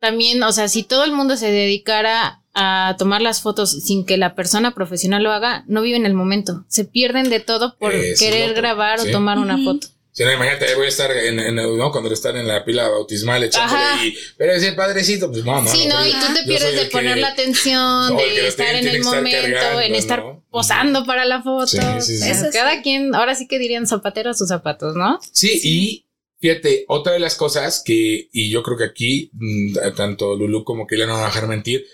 También, 0.00 0.42
o 0.42 0.52
sea, 0.52 0.68
si 0.68 0.82
todo 0.84 1.04
el 1.04 1.12
mundo 1.12 1.36
se 1.36 1.50
dedicara 1.50 2.42
a 2.54 2.94
tomar 2.98 3.22
las 3.22 3.40
fotos 3.40 3.70
sin 3.84 4.04
que 4.04 4.16
la 4.16 4.34
persona 4.34 4.74
profesional 4.74 5.22
lo 5.22 5.32
haga, 5.32 5.64
no 5.66 5.80
viven 5.82 6.06
el 6.06 6.14
momento. 6.14 6.64
Se 6.68 6.84
pierden 6.84 7.30
de 7.30 7.40
todo 7.40 7.76
por 7.78 7.94
Eso 7.94 8.18
querer 8.24 8.52
grabar 8.54 9.00
sí. 9.00 9.08
o 9.08 9.12
tomar 9.12 9.38
una 9.38 9.58
foto. 9.62 9.88
Si 10.18 10.24
no, 10.24 10.32
imagínate, 10.32 10.64
ahí 10.66 10.74
voy 10.74 10.86
a 10.86 10.88
estar 10.88 11.12
en, 11.16 11.38
en- 11.38 11.54
¿no? 11.54 11.92
Cuando 11.92 12.12
están 12.12 12.36
en 12.36 12.48
la 12.48 12.64
pila 12.64 12.88
bautismal 12.88 13.44
echándole 13.44 13.80
Ajá. 13.80 14.04
y, 14.04 14.16
pero 14.36 14.52
decir 14.52 14.74
padrecito, 14.74 15.30
pues 15.30 15.44
no, 15.44 15.62
no. 15.62 15.70
sí, 15.70 15.86
no, 15.86 16.04
y 16.04 16.10
tú 16.10 16.34
te 16.34 16.42
pierdes 16.42 16.74
de 16.74 16.80
el 16.82 16.88
poner 16.88 17.14
que- 17.14 17.20
la 17.20 17.28
atención, 17.28 18.14
No, 18.14 18.18
el 18.20 18.34
que 18.34 18.40
de 18.42 18.48
estar 18.48 18.66
tiene- 18.66 18.80
en 18.80 18.86
el 18.86 18.92
que 18.94 18.98
estar 18.98 19.14
momento, 19.14 19.38
cargando, 19.42 19.80
en 19.80 19.94
estar 19.94 20.18
¿no? 20.24 20.44
posando 20.50 21.04
para 21.06 21.24
la 21.24 21.40
foto. 21.44 21.68
Sí, 21.68 21.78
sí, 22.00 22.00
sí. 22.00 22.14
O 22.16 22.18
sea, 22.18 22.30
Eso 22.32 22.44
sí. 22.46 22.50
Cada 22.52 22.82
quien, 22.82 23.14
ahora 23.14 23.36
sí 23.36 23.46
que 23.46 23.60
dirían 23.60 23.86
zapatero 23.86 24.30
a 24.30 24.34
sus 24.34 24.48
zapatos, 24.48 24.96
¿no? 24.96 25.20
Sí, 25.30 25.60
y 25.62 26.04
fíjate, 26.40 26.84
otra 26.88 27.12
de 27.12 27.20
las 27.20 27.36
cosas 27.36 27.80
que, 27.84 28.28
y 28.32 28.50
yo 28.50 28.64
creo 28.64 28.76
que 28.76 28.84
aquí, 28.86 29.30
mm, 29.34 29.76
tanto 29.96 30.34
Lulu 30.36 30.64
como 30.64 30.86
Keila 30.88 31.06
no 31.06 31.14
van 31.14 31.22
a 31.22 31.26
dejar 31.26 31.46
mentir, 31.46 31.86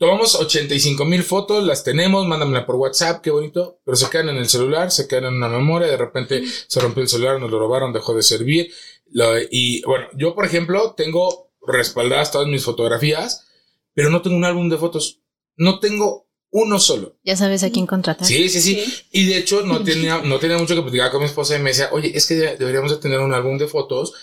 tomamos 0.00 0.34
85 0.34 1.04
mil 1.04 1.22
fotos, 1.22 1.62
las 1.62 1.84
tenemos, 1.84 2.26
mándamela 2.26 2.64
por 2.64 2.76
WhatsApp, 2.76 3.20
qué 3.22 3.30
bonito, 3.30 3.80
pero 3.84 3.96
se 3.96 4.08
quedan 4.08 4.30
en 4.30 4.38
el 4.38 4.48
celular, 4.48 4.90
se 4.90 5.06
quedan 5.06 5.26
en 5.26 5.34
una 5.34 5.48
memoria, 5.50 5.88
de 5.88 5.98
repente 5.98 6.42
se 6.66 6.80
rompió 6.80 7.02
el 7.02 7.08
celular, 7.10 7.38
nos 7.38 7.50
lo 7.50 7.58
robaron, 7.58 7.92
dejó 7.92 8.14
de 8.14 8.22
servir. 8.22 8.72
Lo- 9.12 9.38
y 9.38 9.82
bueno, 9.82 10.06
yo 10.16 10.34
por 10.34 10.46
ejemplo 10.46 10.94
tengo 10.96 11.52
respaldadas 11.66 12.32
todas 12.32 12.48
mis 12.48 12.64
fotografías, 12.64 13.44
pero 13.92 14.08
no 14.08 14.22
tengo 14.22 14.36
un 14.36 14.44
álbum 14.46 14.70
de 14.70 14.78
fotos, 14.78 15.20
no 15.56 15.80
tengo 15.80 16.26
uno 16.50 16.78
solo. 16.80 17.18
Ya 17.22 17.36
sabes 17.36 17.62
a 17.62 17.70
quién 17.70 17.86
contratar. 17.86 18.26
Sí, 18.26 18.48
sí, 18.48 18.60
sí, 18.62 18.74
Sí. 18.80 19.02
Y 19.12 19.26
de 19.26 19.36
hecho 19.36 19.60
no 19.66 19.84
tenía, 19.84 20.22
no 20.22 20.38
tenía 20.38 20.56
mucho 20.56 20.74
que 20.74 20.82
platicar 20.82 21.10
con 21.10 21.20
mi 21.20 21.26
esposa 21.26 21.56
y 21.56 21.58
me 21.60 21.70
decía, 21.70 21.90
oye, 21.92 22.10
es 22.16 22.26
que 22.26 22.34
de- 22.36 22.56
deberíamos 22.56 22.90
de 22.90 22.96
tener 22.96 23.20
un 23.20 23.34
álbum 23.34 23.58
de 23.58 23.68
fotos. 23.68 24.14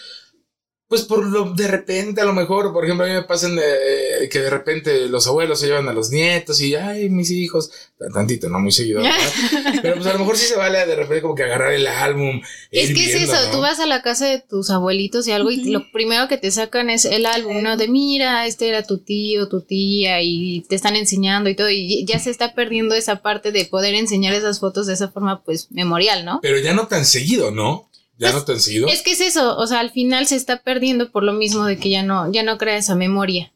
Pues 0.90 1.02
por 1.02 1.26
lo 1.26 1.54
de 1.54 1.68
repente, 1.68 2.22
a 2.22 2.26
lo 2.26 2.32
mejor, 2.32 2.72
por 2.72 2.86
ejemplo, 2.86 3.06
a 3.06 3.10
mí 3.10 3.14
me 3.14 3.24
pasan 3.24 3.60
eh, 3.62 4.30
que 4.32 4.40
de 4.40 4.50
repente 4.50 5.10
los 5.10 5.28
abuelos 5.28 5.60
se 5.60 5.68
llevan 5.68 5.90
a 5.90 5.94
los 5.94 6.12
nietos 6.12 6.62
y, 6.62 6.76
ay, 6.76 7.10
mis 7.10 7.30
hijos, 7.30 7.70
Tan- 8.00 8.14
tantito, 8.14 8.48
no 8.48 8.60
muy 8.60 8.72
seguido, 8.72 9.02
¿verdad? 9.02 9.18
Pero 9.82 9.96
pues 9.96 10.08
a 10.08 10.14
lo 10.14 10.20
mejor 10.20 10.38
sí 10.38 10.46
se 10.46 10.56
vale 10.56 10.86
de 10.86 10.96
repente 10.96 11.22
como 11.24 11.36
que 11.36 11.44
agarrar 11.44 11.74
el 11.74 11.88
álbum. 11.88 12.42
e 12.72 12.84
Es 12.84 12.94
que 12.94 13.04
es 13.06 13.16
eso, 13.24 13.34
¿no? 13.34 13.52
tú 13.52 13.60
vas 13.60 13.82
a 13.82 13.86
la 13.86 14.02
casa 14.02 14.28
de 14.28 14.40
tus 14.40 14.70
abuelitos 14.70 15.28
y 15.28 15.32
algo 15.34 15.52
y 15.52 15.72
lo 15.72 15.92
primero 15.92 16.30
que 16.30 16.38
te 16.38 16.52
sacan 16.52 16.90
es 16.90 17.04
el 17.04 17.26
álbum, 17.26 17.62
¿no? 17.62 17.76
De 17.76 17.90
mira, 17.90 18.46
este 18.48 18.70
era 18.70 18.84
tu 18.84 19.00
tío, 19.00 19.50
tu 19.50 19.62
tía 19.62 20.22
y 20.22 20.62
te 20.70 20.76
están 20.76 20.96
enseñando 20.96 21.50
y 21.50 21.56
todo 21.56 21.70
y 21.70 22.06
ya 22.06 22.18
se 22.20 22.30
está 22.30 22.54
perdiendo 22.54 22.96
esa 22.96 23.22
parte 23.22 23.52
de 23.52 23.66
poder 23.66 23.94
enseñar 23.94 24.34
esas 24.34 24.62
fotos 24.62 24.88
de 24.88 24.94
esa 24.94 25.10
forma 25.10 25.44
pues 25.44 25.70
memorial, 25.72 26.24
¿no? 26.24 26.40
Pero 26.42 26.60
ya 26.60 26.74
no 26.74 26.88
tan 26.88 27.04
seguido, 27.04 27.52
¿no? 27.52 27.90
Ya 28.18 28.32
Pues, 28.32 28.34
no 28.34 28.46
tan 28.46 28.60
seguido. 28.60 28.88
Es 28.88 29.02
que 29.04 29.12
es 29.12 29.22
eso, 29.22 29.56
o 29.58 29.68
sea, 29.68 29.80
al 29.80 29.92
final 29.92 30.26
se 30.28 30.36
está 30.36 30.64
perdiendo 30.64 31.12
por 31.12 31.24
lo 31.24 31.34
mismo 31.34 31.66
de 31.66 31.78
que 31.78 31.90
ya 31.90 32.04
no 32.04 32.32
ya 32.32 32.44
no 32.44 32.58
crea 32.58 32.78
esa 32.78 32.96
memoria. 32.96 33.52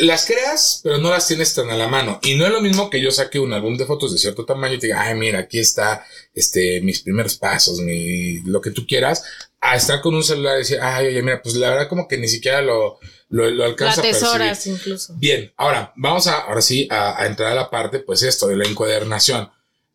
las 0.00 0.24
creas, 0.24 0.80
pero 0.82 0.96
no 0.98 1.10
las 1.10 1.26
tienes 1.28 1.52
tan 1.54 1.68
a 1.70 1.76
la 1.76 1.86
mano. 1.88 2.18
Y 2.22 2.34
no 2.36 2.46
es 2.46 2.52
lo 2.52 2.62
mismo 2.62 2.88
que 2.88 3.00
yo 3.02 3.10
saque 3.10 3.38
un 3.38 3.52
álbum 3.52 3.76
de 3.76 3.84
fotos 3.84 4.12
de 4.12 4.18
cierto 4.18 4.44
tamaño 4.46 4.74
y 4.74 4.78
te 4.78 4.86
diga, 4.86 5.02
ay, 5.02 5.14
mira, 5.14 5.40
aquí 5.40 5.58
está 5.58 6.04
este, 6.34 6.80
mis 6.80 7.00
primeros 7.00 7.36
pasos, 7.36 7.78
mi, 7.80 8.40
lo 8.42 8.60
que 8.62 8.70
tú 8.70 8.86
quieras, 8.86 9.22
a 9.60 9.76
estar 9.76 10.00
con 10.00 10.14
un 10.14 10.24
celular 10.24 10.56
y 10.56 10.58
decir, 10.60 10.78
ay, 10.80 11.08
oye, 11.08 11.22
mira, 11.22 11.42
pues 11.42 11.56
la 11.56 11.68
verdad 11.70 11.88
como 11.88 12.08
que 12.08 12.16
ni 12.16 12.26
siquiera 12.28 12.62
lo, 12.62 12.98
lo, 13.28 13.50
lo 13.50 13.64
alcanza 13.64 14.00
a 14.00 14.04
percibir. 14.04 14.76
incluso. 14.76 15.14
Bien, 15.18 15.52
ahora 15.58 15.92
vamos 15.96 16.26
a, 16.26 16.38
ahora 16.38 16.62
sí, 16.62 16.88
a, 16.90 17.22
a 17.22 17.26
entrar 17.26 17.52
a 17.52 17.54
la 17.54 17.68
parte, 17.70 17.98
pues 18.00 18.22
esto, 18.22 18.48
de 18.48 18.56
la 18.56 18.66
encuadernación. 18.66 19.50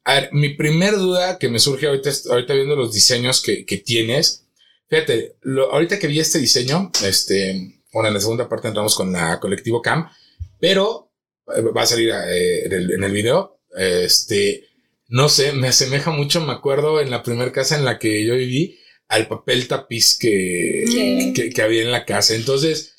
A 0.08 0.14
ver, 0.14 0.30
mi 0.32 0.50
primer 0.56 0.96
duda 0.96 1.38
que 1.38 1.50
me 1.50 1.60
surge 1.60 1.86
ahorita, 1.88 2.10
ahorita 2.30 2.54
viendo 2.54 2.76
los 2.78 2.94
diseños 2.94 3.42
que, 3.42 3.66
que 3.66 3.78
tienes, 3.78 4.46
fíjate, 4.90 5.36
lo- 5.42 5.70
ahorita 5.72 6.00
que 6.00 6.08
vi 6.08 6.20
este 6.20 6.40
diseño, 6.40 6.92
este, 7.04 7.82
bueno, 7.92 8.08
en 8.08 8.14
la 8.14 8.20
segunda 8.22 8.48
parte 8.48 8.70
entramos 8.70 8.96
con 8.96 9.12
la 9.12 9.38
colectivo 9.42 9.82
Cam, 9.82 10.08
pero 10.62 11.12
eh, 11.54 11.62
va 11.76 11.82
a 11.82 11.86
salir 11.86 12.10
eh, 12.10 12.66
en, 12.66 12.72
el, 12.74 12.92
en 12.94 13.04
el 13.04 13.12
video, 13.12 13.60
este, 13.78 14.68
no 15.10 15.28
sé, 15.28 15.52
me 15.52 15.68
asemeja 15.68 16.10
mucho, 16.12 16.40
me 16.40 16.54
acuerdo 16.54 17.02
en 17.02 17.10
la 17.12 17.22
primera 17.22 17.52
casa 17.52 17.76
en 17.78 17.84
la 17.84 18.00
que 18.00 18.26
yo 18.26 18.36
viví, 18.36 18.80
al 19.10 19.28
papel 19.28 19.68
tapiz 19.68 20.18
que, 20.18 20.86
que, 21.36 21.50
que 21.50 21.62
había 21.62 21.82
en 21.82 21.92
la 21.92 22.06
casa. 22.06 22.34
Entonces, 22.36 22.94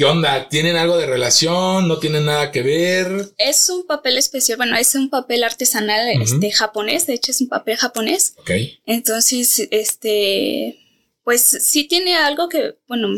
¿Qué 0.00 0.06
onda? 0.06 0.48
¿Tienen 0.48 0.76
algo 0.76 0.96
de 0.96 1.04
relación? 1.04 1.86
¿No 1.86 1.98
tienen 1.98 2.24
nada 2.24 2.50
que 2.50 2.62
ver? 2.62 3.34
Es 3.36 3.68
un 3.68 3.86
papel 3.86 4.16
especial, 4.16 4.56
bueno, 4.56 4.74
es 4.78 4.94
un 4.94 5.10
papel 5.10 5.44
artesanal 5.44 6.08
este, 6.22 6.50
japonés, 6.52 7.06
de 7.06 7.12
hecho 7.12 7.32
es 7.32 7.42
un 7.42 7.50
papel 7.50 7.76
japonés. 7.76 8.34
Ok. 8.38 8.50
Entonces, 8.86 9.68
este, 9.70 10.78
pues 11.22 11.42
sí 11.42 11.84
tiene 11.84 12.16
algo 12.16 12.48
que, 12.48 12.78
bueno, 12.88 13.08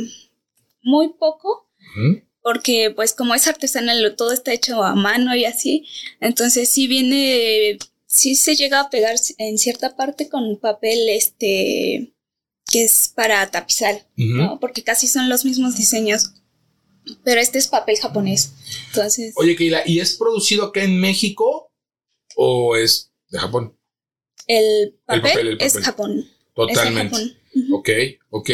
muy 0.82 1.10
poco, 1.10 1.70
porque 2.42 2.90
pues 2.90 3.12
como 3.12 3.36
es 3.36 3.46
artesanal, 3.46 4.16
todo 4.16 4.32
está 4.32 4.52
hecho 4.52 4.82
a 4.82 4.96
mano 4.96 5.36
y 5.36 5.44
así, 5.44 5.86
entonces 6.18 6.68
sí 6.68 6.88
viene, 6.88 7.78
sí 8.06 8.34
se 8.34 8.56
llega 8.56 8.80
a 8.80 8.90
pegar 8.90 9.14
en 9.38 9.56
cierta 9.56 9.94
parte 9.94 10.28
con 10.28 10.58
papel 10.58 11.08
este 11.10 12.12
que 12.72 12.84
es 12.84 13.12
para 13.14 13.48
tapizar. 13.52 14.04
Porque 14.60 14.82
casi 14.82 15.06
son 15.06 15.28
los 15.28 15.44
mismos 15.44 15.76
diseños, 15.76 16.41
pero 17.24 17.40
este 17.40 17.58
es 17.58 17.68
papel 17.68 17.96
japonés, 17.98 18.52
entonces 18.88 19.34
Oye, 19.36 19.56
Keila, 19.56 19.82
¿y 19.86 20.00
es 20.00 20.16
producido 20.16 20.66
acá 20.66 20.82
en 20.82 21.00
México 21.00 21.70
o 22.36 22.76
es 22.76 23.10
de 23.30 23.38
Japón? 23.38 23.76
el 24.46 24.94
papel, 25.04 25.22
papel, 25.22 25.48
el 25.48 25.56
es 25.60 25.72
papel. 25.72 25.84
Japón, 25.84 26.18
es 26.18 26.24
de 26.24 26.30
Totalmente. 26.54 27.14
Japón. 27.16 27.36
Ujú. 27.54 27.76
Ok, 27.76 27.88
ok. 28.30 28.50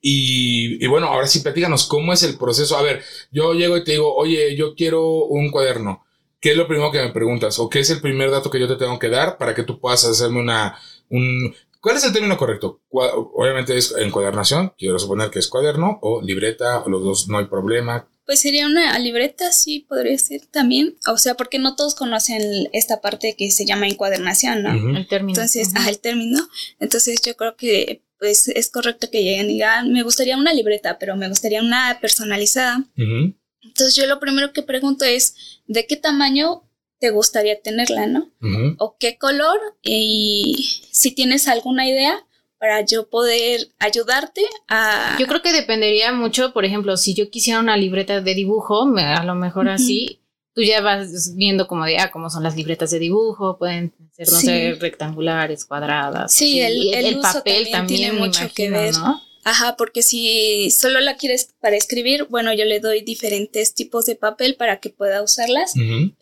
Y, 0.00 0.84
y 0.84 0.86
bueno, 0.86 1.06
ahora 1.06 1.26
sí, 1.26 1.40
platícanos, 1.40 1.86
¿cómo 1.86 2.12
es 2.12 2.22
el 2.22 2.36
proceso? 2.36 2.76
A 2.76 2.82
ver, 2.82 3.02
yo 3.30 3.54
llego 3.54 3.76
y 3.76 3.84
te 3.84 3.92
digo, 3.92 4.14
oye, 4.14 4.56
yo 4.56 4.74
quiero 4.74 5.24
un 5.24 5.50
cuaderno. 5.50 6.04
¿Qué 6.40 6.50
es 6.50 6.56
lo 6.56 6.66
primero 6.66 6.90
que 6.90 7.00
me 7.00 7.12
preguntas? 7.12 7.58
¿O 7.58 7.68
qué 7.70 7.80
es 7.80 7.90
el 7.90 8.00
primer 8.00 8.30
dato 8.30 8.50
que 8.50 8.58
yo 8.60 8.68
te 8.68 8.76
tengo 8.76 8.98
que 8.98 9.08
dar 9.08 9.38
para 9.38 9.54
que 9.54 9.62
tú 9.62 9.78
puedas 9.80 10.04
hacerme 10.04 10.40
una... 10.40 10.76
Un, 11.08 11.54
¿Cuál 11.82 11.96
es 11.96 12.04
el 12.04 12.12
término 12.12 12.38
correcto? 12.38 12.80
Obviamente 12.90 13.76
es 13.76 13.92
encuadernación, 13.98 14.72
quiero 14.78 15.00
suponer 15.00 15.30
que 15.30 15.40
es 15.40 15.48
cuaderno 15.48 15.98
o 16.00 16.22
libreta, 16.22 16.80
o 16.84 16.88
los 16.88 17.02
dos 17.02 17.28
no 17.28 17.38
hay 17.38 17.46
problema. 17.46 18.08
Pues 18.24 18.38
sería 18.40 18.68
una 18.68 18.96
libreta, 19.00 19.50
sí, 19.50 19.80
podría 19.88 20.16
ser 20.16 20.46
también. 20.46 20.96
O 21.08 21.18
sea, 21.18 21.34
porque 21.34 21.58
no 21.58 21.74
todos 21.74 21.96
conocen 21.96 22.68
esta 22.72 23.00
parte 23.00 23.34
que 23.36 23.50
se 23.50 23.66
llama 23.66 23.88
encuadernación, 23.88 24.62
¿no? 24.62 24.96
El 24.96 25.08
término. 25.08 25.36
Entonces, 25.36 25.68
Ujú. 25.70 25.78
ajá, 25.78 25.90
el 25.90 25.98
término. 25.98 26.38
Entonces, 26.78 27.20
yo 27.20 27.34
creo 27.36 27.56
que 27.56 28.04
pues 28.20 28.46
es 28.46 28.70
correcto 28.70 29.08
que 29.10 29.24
lleguen 29.24 29.50
y 29.50 29.54
digan, 29.54 29.92
me 29.92 30.04
gustaría 30.04 30.36
una 30.36 30.54
libreta, 30.54 31.00
pero 31.00 31.16
me 31.16 31.28
gustaría 31.28 31.60
una 31.60 31.98
personalizada. 32.00 32.84
Entonces, 32.96 33.96
yo 33.96 34.06
lo 34.06 34.20
primero 34.20 34.52
que 34.52 34.62
pregunto 34.62 35.04
es, 35.04 35.34
¿de 35.66 35.84
qué 35.88 35.96
tamaño 35.96 36.62
te 37.02 37.10
gustaría 37.10 37.60
tenerla, 37.60 38.06
no? 38.06 38.30
¿O 38.78 38.96
qué 38.96 39.18
color? 39.18 39.58
Y 39.82 40.78
si 40.92 41.12
tienes 41.12 41.48
alguna 41.48 41.88
idea 41.88 42.24
para 42.58 42.82
yo 42.86 43.10
poder 43.10 43.66
ayudarte 43.80 44.42
a... 44.68 45.16
Yo 45.18 45.26
creo 45.26 45.42
que 45.42 45.52
dependería 45.52 46.12
mucho, 46.12 46.52
por 46.52 46.64
ejemplo, 46.64 46.96
si 46.96 47.12
yo 47.14 47.28
quisiera 47.28 47.58
una 47.58 47.76
libreta 47.76 48.20
de 48.20 48.34
dibujo, 48.36 48.86
me- 48.86 49.02
a 49.02 49.24
lo 49.24 49.34
mejor 49.34 49.68
así, 49.68 50.20
tú 50.54 50.62
ya 50.62 50.80
vas 50.80 51.34
viendo 51.34 51.66
como 51.66 51.84
de, 51.86 51.98
ah, 51.98 52.12
cómo 52.12 52.30
son 52.30 52.44
las 52.44 52.54
libretas 52.54 52.92
de 52.92 53.00
dibujo, 53.00 53.58
pueden 53.58 53.92
ser, 54.12 54.30
no 54.30 54.38
Sí. 54.38 54.46
sé, 54.46 54.74
rectangulares, 54.78 55.64
cuadradas. 55.64 56.32
Sí, 56.32 56.62
así. 56.62 56.92
el- 56.92 57.04
el 57.06 57.16
uso 57.18 57.32
papel 57.32 57.68
también 57.72 57.72
también, 57.72 58.00
tiene 58.12 58.18
mucho 58.20 58.48
que 58.54 58.70
ver. 58.70 58.94
¿no? 58.94 59.20
Ajá, 59.44 59.76
porque 59.76 60.02
si 60.02 60.70
solo 60.70 61.00
la 61.00 61.16
quieres 61.16 61.50
para 61.60 61.76
escribir, 61.76 62.26
bueno, 62.30 62.52
yo 62.54 62.64
le 62.64 62.78
doy 62.80 63.02
diferentes 63.02 63.74
tipos 63.74 64.06
de 64.06 64.14
papel 64.14 64.54
para 64.56 64.78
que 64.78 64.90
pueda 64.90 65.22
usarlas 65.22 65.72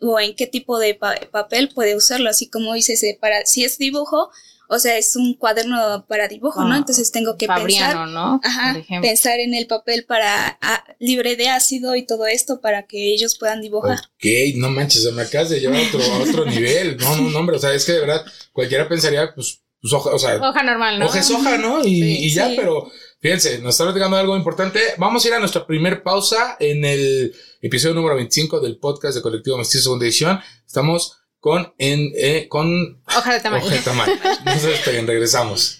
o 0.00 0.18
en 0.20 0.34
qué 0.34 0.46
tipo 0.46 0.78
de 0.78 0.94
pa- 0.94 1.18
papel 1.30 1.68
puede 1.74 1.96
usarlo, 1.96 2.30
así 2.30 2.48
como 2.48 2.72
dices, 2.74 3.04
para 3.20 3.44
si 3.44 3.64
es 3.64 3.76
dibujo, 3.76 4.30
o 4.72 4.78
sea, 4.78 4.96
es 4.96 5.16
un 5.16 5.34
cuaderno 5.34 6.06
para 6.08 6.28
dibujo, 6.28 6.62
¿no? 6.64 6.74
Ah, 6.74 6.78
Entonces 6.78 7.10
tengo 7.10 7.36
que 7.36 7.46
Fabriano, 7.46 7.88
pensar, 8.04 8.08
¿no? 8.08 8.40
ajá, 8.42 8.80
pensar 9.02 9.40
en 9.40 9.52
el 9.52 9.66
papel 9.66 10.04
para 10.06 10.56
ah, 10.62 10.84
libre 11.00 11.34
de 11.36 11.48
ácido 11.48 11.96
y 11.96 12.06
todo 12.06 12.26
esto 12.26 12.60
para 12.60 12.86
que 12.86 13.12
ellos 13.12 13.36
puedan 13.36 13.60
dibujar. 13.60 13.98
Ok, 13.98 14.24
no 14.56 14.70
manches, 14.70 15.12
me 15.12 15.22
acabas 15.22 15.50
de 15.50 15.58
llevar 15.60 15.80
a 15.80 15.86
otro, 15.88 16.00
a 16.00 16.18
otro 16.20 16.44
nivel. 16.46 16.96
No, 16.98 17.16
no, 17.16 17.30
no, 17.30 17.38
hombre, 17.40 17.56
o 17.56 17.58
sea, 17.58 17.74
es 17.74 17.84
que 17.84 17.92
de 17.92 18.00
verdad 18.00 18.24
cualquiera 18.52 18.88
pensaría, 18.88 19.34
pues, 19.34 19.60
pues 19.82 19.92
hoja, 19.92 20.10
o 20.14 20.18
sea, 20.18 20.36
Hoja 20.36 20.62
normal, 20.62 20.98
¿no? 21.00 21.06
hoja 21.06 21.18
es 21.18 21.30
hoja, 21.32 21.58
¿no? 21.58 21.80
Y, 21.80 22.00
Sí, 22.00 22.18
y 22.26 22.30
ya, 22.32 22.48
sí. 22.48 22.54
pero 22.56 22.88
fíjense, 23.20 23.58
nos 23.58 23.74
está 23.74 23.84
platicando 23.84 24.16
algo 24.16 24.36
importante. 24.36 24.80
Vamos 24.98 25.24
a 25.24 25.28
ir 25.28 25.34
a 25.34 25.38
nuestra 25.38 25.66
primer 25.66 26.02
pausa 26.02 26.56
en 26.58 26.84
el 26.84 27.34
episodio 27.60 27.94
número 27.94 28.16
25 28.16 28.60
del 28.60 28.78
podcast 28.78 29.16
de 29.16 29.22
Colectivo 29.22 29.56
Mestizo 29.58 29.84
Segunda 29.84 30.04
Edición. 30.06 30.40
Estamos 30.66 31.18
con, 31.38 31.72
en, 31.78 32.12
eh, 32.16 32.48
con 32.48 33.02
Hoja 33.06 33.34
de 33.34 33.40
tamaño. 33.40 33.64
hoja 33.64 33.74
de 33.74 33.80
tamaño. 33.82 34.12
No 34.44 34.58
se 34.58 34.68
despeguen, 34.68 35.06
regresamos. 35.06 35.78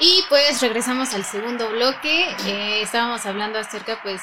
Y 0.00 0.22
pues 0.28 0.60
regresamos 0.60 1.12
al 1.14 1.24
segundo 1.24 1.70
bloque. 1.70 2.30
Eh, 2.46 2.82
estábamos 2.82 3.26
hablando 3.26 3.58
acerca, 3.58 4.00
pues, 4.02 4.20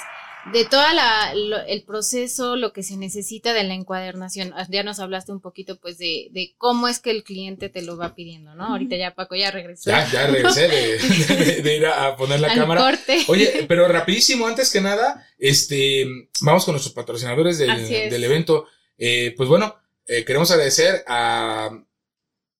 de 0.53 0.65
toda 0.65 0.93
la 0.93 1.33
lo- 1.35 1.65
el 1.65 1.83
proceso, 1.83 2.55
lo 2.55 2.71
que 2.71 2.83
se 2.83 2.97
necesita 2.97 3.53
de 3.53 3.63
la 3.63 3.73
encuadernación. 3.73 4.53
Ah, 4.55 4.67
Ya 4.69 4.83
nos 4.83 4.99
hablaste 4.99 5.31
un 5.31 5.41
poquito, 5.41 5.77
pues, 5.79 5.97
de, 5.97 6.27
de 6.31 6.53
cómo 6.57 6.87
es 6.87 6.99
que 6.99 7.11
el 7.11 7.23
cliente 7.23 7.69
te 7.69 7.81
lo 7.81 7.97
va 7.97 8.13
pidiendo, 8.15 8.53
¿no? 8.55 8.65
Ahorita 8.67 8.95
ya 8.95 9.15
Paco 9.15 9.35
ya 9.35 9.49
regresó. 9.51 9.89
Ya, 9.89 10.09
ya 10.11 10.27
regresé 10.27 10.67
de, 10.67 10.97
de- 11.45 11.61
de 11.61 11.77
ir 11.77 11.85
a, 11.87 12.15
poner 12.15 12.39
la 12.39 12.51
al 12.51 12.57
cámara. 12.59 12.81
corte. 12.81 13.23
Oye, 13.27 13.65
pero 13.67 13.87
rapidísimo, 13.87 14.47
antes 14.47 14.71
que 14.71 14.81
nada, 14.81 15.27
este, 15.39 16.05
vamos 16.41 16.63
con 16.65 16.73
nuestros 16.73 16.93
patrocinadores 16.93 17.57
del, 17.57 17.87
del 17.89 18.23
evento. 18.23 18.67
Eh, 18.97 19.33
pues 19.35 19.49
bueno, 19.49 19.75
eh, 20.05 20.23
queremos 20.25 20.51
agradecer 20.51 21.03
a 21.07 21.69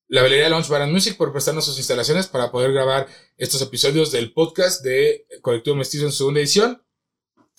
la 0.08 0.22
Valeria 0.22 0.48
Lounge 0.48 0.68
Bar 0.70 0.82
and 0.82 0.92
Music 0.92 1.16
por 1.16 1.32
prestarnos 1.32 1.64
sus 1.64 1.78
instalaciones 1.78 2.26
para 2.26 2.50
poder 2.50 2.72
grabar 2.72 3.06
estos 3.38 3.60
episodios 3.62 4.12
del 4.12 4.32
podcast 4.32 4.82
de 4.84 5.26
Colectivo 5.40 5.74
Mestizo 5.76 6.04
en 6.04 6.10
su 6.12 6.18
segunda 6.18 6.40
edición. 6.40 6.82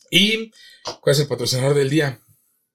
Y, 0.10 0.52
¿cuál 1.02 1.14
es 1.14 1.20
el 1.20 1.28
patrocinador 1.28 1.76
del 1.76 1.90
día? 1.90 2.20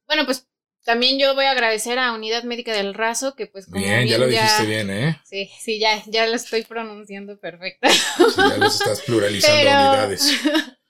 Bueno, 0.07 0.25
pues 0.27 0.47
también 0.85 1.19
yo 1.19 1.35
voy 1.35 1.45
a 1.45 1.53
agradecer 1.53 1.99
a 1.99 2.13
Unidad 2.13 2.43
Médica 2.43 2.73
del 2.73 2.95
Razo, 2.95 3.35
que 3.37 3.47
pues 3.47 3.67
como 3.67 3.79
Bien, 3.79 4.07
ya 4.07 4.19
lo 4.19 4.27
dijiste 4.27 4.67
bien, 4.67 4.91
¿eh? 4.91 5.21
Sí, 5.25 5.51
sí, 5.61 5.79
ya, 5.79 6.03
ya 6.07 6.27
lo 6.27 6.35
estoy 6.35 6.65
pronunciando 6.65 7.39
perfecto. 7.39 7.89
Sí, 7.89 8.35
ya 8.37 8.57
los 8.57 8.81
estás 8.81 9.01
pluralizando 9.03 9.57
Pero, 9.63 9.71
unidades. 9.71 10.33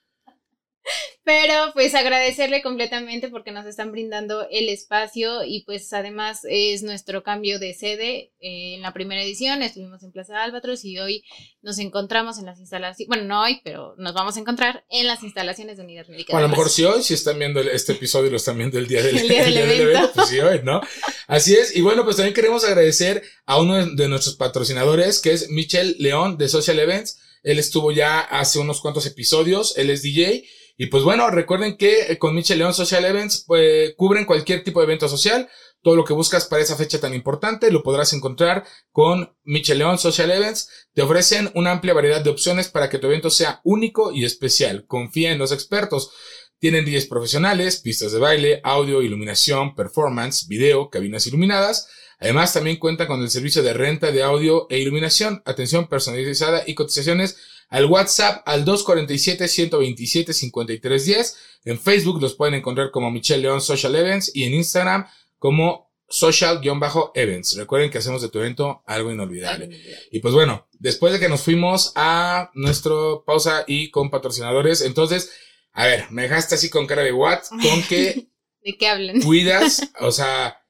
pero 1.25 1.71
pues 1.73 1.95
agradecerle 1.95 2.61
completamente 2.61 3.29
porque 3.29 3.51
nos 3.51 3.65
están 3.65 3.91
brindando 3.91 4.45
el 4.51 4.67
espacio 4.69 5.43
y 5.45 5.63
pues 5.65 5.91
además 5.93 6.41
es 6.49 6.83
nuestro 6.83 7.23
cambio 7.23 7.59
de 7.59 7.73
sede. 7.73 8.31
Eh, 8.41 8.75
en 8.75 8.81
la 8.81 8.91
primera 8.93 9.23
edición 9.23 9.63
estuvimos 9.63 10.03
en 10.03 10.11
Plaza 10.11 10.43
Albatros 10.43 10.83
y 10.83 10.99
hoy 10.99 11.23
nos 11.61 11.79
encontramos 11.79 12.39
en 12.39 12.45
las 12.45 12.59
instalaciones, 12.59 13.07
bueno, 13.07 13.23
no 13.23 13.41
hoy, 13.41 13.61
pero 13.63 13.95
nos 13.97 14.13
vamos 14.13 14.35
a 14.35 14.41
encontrar 14.41 14.83
en 14.89 15.07
las 15.07 15.23
instalaciones 15.23 15.77
de 15.77 15.83
Unidad 15.83 16.07
Médica. 16.07 16.33
O 16.33 16.37
a 16.37 16.41
lo 16.41 16.47
del 16.47 16.51
mejor 16.51 16.69
si 16.69 16.83
hoy, 16.83 17.01
si 17.03 17.13
están 17.13 17.39
viendo 17.39 17.61
el- 17.61 17.69
este 17.69 17.93
episodio 17.93 18.27
y 18.27 18.31
lo 18.31 18.37
están 18.37 18.57
viendo 18.57 18.77
el 18.77 18.87
día 18.87 19.01
del, 19.01 19.17
El 19.19 19.27
día 19.29 19.45
del 19.45 19.57
evento. 19.81 20.11
pues 20.13 20.27
sí, 20.27 20.39
hoy, 20.39 20.59
¿no? 20.63 20.81
Así 21.27 21.55
es. 21.55 21.75
Y 21.75 21.81
bueno, 21.81 22.03
pues 22.03 22.17
también 22.17 22.33
queremos 22.35 22.65
agradecer 22.65 23.23
a 23.45 23.61
uno 23.61 23.75
de- 23.85 23.95
de 23.95 24.09
nuestros 24.09 24.35
patrocinadores, 24.35 25.21
que 25.21 25.31
es 25.31 25.49
Michel 25.49 25.95
León 25.99 26.37
de 26.37 26.49
Social 26.49 26.79
Events. 26.79 27.19
Él 27.43 27.59
estuvo 27.59 27.91
ya 27.93 28.19
hace 28.19 28.59
unos 28.59 28.81
cuantos 28.81 29.05
episodios, 29.05 29.77
él 29.77 29.89
es 29.89 30.01
DJ. 30.01 30.45
Y 30.75 30.87
pues 30.87 31.03
bueno, 31.03 31.29
recuerden 31.29 31.77
que 31.77 32.11
eh, 32.11 32.17
con 32.17 32.33
Michel 32.33 32.57
León 32.57 32.73
Social 32.73 33.05
Events 33.05 33.43
pues, 33.45 33.93
cubren 33.95 34.25
cualquier 34.25 34.63
tipo 34.63 34.79
de 34.79 34.85
evento 34.85 35.07
social. 35.07 35.49
Todo 35.81 35.95
lo 35.95 36.05
que 36.05 36.13
buscas 36.13 36.45
para 36.45 36.63
esa 36.63 36.77
fecha 36.77 36.99
tan 36.99 37.13
importante 37.13 37.69
lo 37.69 37.83
podrás 37.83 38.13
encontrar 38.13 38.65
con 38.91 39.35
Michel 39.43 39.79
León 39.79 39.99
Social 39.99 40.31
Events. 40.31 40.69
Te 40.93 41.01
ofrecen 41.01 41.51
una 41.55 41.71
amplia 41.71 41.93
variedad 41.93 42.21
de 42.21 42.29
opciones 42.29 42.69
para 42.69 42.89
que 42.89 42.97
tu 42.97 43.07
evento 43.07 43.29
sea 43.29 43.61
único 43.63 44.11
y 44.11 44.25
especial. 44.25 44.85
Confía 44.87 45.31
en 45.31 45.39
los 45.39 45.51
expertos. 45.51 46.11
Tienen 46.57 46.85
DJs 46.85 47.07
profesionales, 47.07 47.81
pistas 47.81 48.13
de 48.13 48.19
baile, 48.19 48.61
audio, 48.63 49.01
iluminación, 49.01 49.75
performance, 49.75 50.47
video, 50.47 50.89
cabinas 50.89 51.27
iluminadas. 51.27 51.89
Además, 52.19 52.53
también 52.53 52.77
cuenta 52.77 53.05
con 53.05 53.21
el 53.21 53.29
servicio 53.29 53.61
de 53.61 53.73
renta 53.73 54.11
de 54.13 54.23
audio 54.23 54.65
e 54.69 54.79
iluminación, 54.79 55.41
atención 55.45 55.89
personalizada 55.89 56.63
y 56.65 56.73
cotizaciones 56.73 57.37
al 57.69 57.85
WhatsApp 57.85 58.43
al 58.45 58.65
247-127-5310. 58.65 61.35
En 61.65 61.79
Facebook 61.79 62.21
los 62.21 62.35
pueden 62.35 62.55
encontrar 62.55 62.91
como 62.91 63.11
Michelle 63.11 63.41
León 63.41 63.61
Social 63.61 63.95
Events 63.95 64.31
y 64.33 64.43
en 64.43 64.53
Instagram 64.53 65.07
como 65.39 65.91
social-events. 66.07 67.57
Recuerden 67.57 67.89
que 67.89 67.97
hacemos 67.97 68.21
de 68.21 68.29
tu 68.29 68.39
evento 68.39 68.83
algo 68.85 69.11
inolvidable. 69.11 69.69
Y 70.11 70.19
pues 70.19 70.33
bueno, 70.33 70.67
después 70.73 71.11
de 71.11 71.19
que 71.19 71.29
nos 71.29 71.41
fuimos 71.41 71.91
a 71.95 72.51
nuestra 72.53 72.93
pausa 73.25 73.63
y 73.67 73.89
con 73.89 74.11
patrocinadores, 74.11 74.81
entonces, 74.81 75.31
a 75.71 75.85
ver, 75.85 76.05
me 76.11 76.23
dejaste 76.23 76.55
así 76.55 76.69
con 76.69 76.85
cara 76.85 77.03
de 77.03 77.11
what, 77.11 77.39
con 77.49 77.83
que 77.83 78.27
¿De 78.63 78.77
qué 78.77 78.87
hablan? 78.87 79.21
cuidas, 79.21 79.81
o 79.99 80.11
sea, 80.11 80.62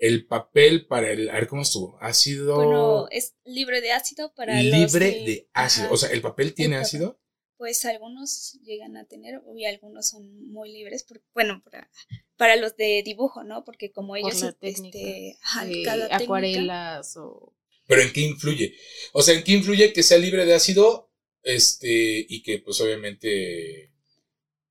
el 0.00 0.26
papel 0.26 0.86
para 0.86 1.10
el, 1.12 1.28
a 1.30 1.34
ver 1.34 1.46
cómo 1.46 1.62
estuvo, 1.62 1.96
ácido 2.00 2.56
Bueno, 2.56 3.06
es 3.10 3.34
libre 3.44 3.80
de 3.80 3.92
ácido 3.92 4.32
para 4.34 4.54
los 4.60 4.64
libre 4.94 5.12
que- 5.14 5.24
de 5.30 5.48
ácido, 5.52 5.84
ajá. 5.86 5.94
o 5.94 5.96
sea, 5.96 6.10
el 6.10 6.20
papel 6.22 6.54
tiene 6.54 6.76
ácido. 6.76 7.20
Pues 7.58 7.84
algunos 7.84 8.58
llegan 8.64 8.96
a 8.96 9.04
tener 9.04 9.42
y 9.54 9.66
algunos 9.66 10.08
son 10.08 10.50
muy 10.50 10.72
libres, 10.72 11.04
por- 11.04 11.22
bueno, 11.34 11.60
para, 11.62 11.90
para 12.38 12.56
los 12.56 12.74
de 12.76 13.02
dibujo, 13.04 13.44
¿no? 13.44 13.62
Porque 13.64 13.92
como 13.92 14.14
Por 14.14 14.18
ellos, 14.20 14.40
la 14.40 14.52
técnica. 14.52 14.98
este, 14.98 15.36
ajá, 15.42 15.66
de 15.66 15.82
cada 15.82 16.08
técnica- 16.08 16.24
acuarelas 16.24 17.16
o 17.18 17.54
Pero 17.86 18.00
¿en 18.02 18.12
qué 18.14 18.20
influye? 18.22 18.74
O 19.12 19.22
sea, 19.22 19.34
¿en 19.34 19.44
qué 19.44 19.52
influye 19.52 19.92
que 19.92 20.02
sea 20.02 20.16
libre 20.16 20.46
de 20.46 20.54
ácido? 20.54 21.10
Este, 21.42 22.24
y 22.28 22.42
que 22.42 22.58
pues 22.60 22.80
obviamente 22.80 23.92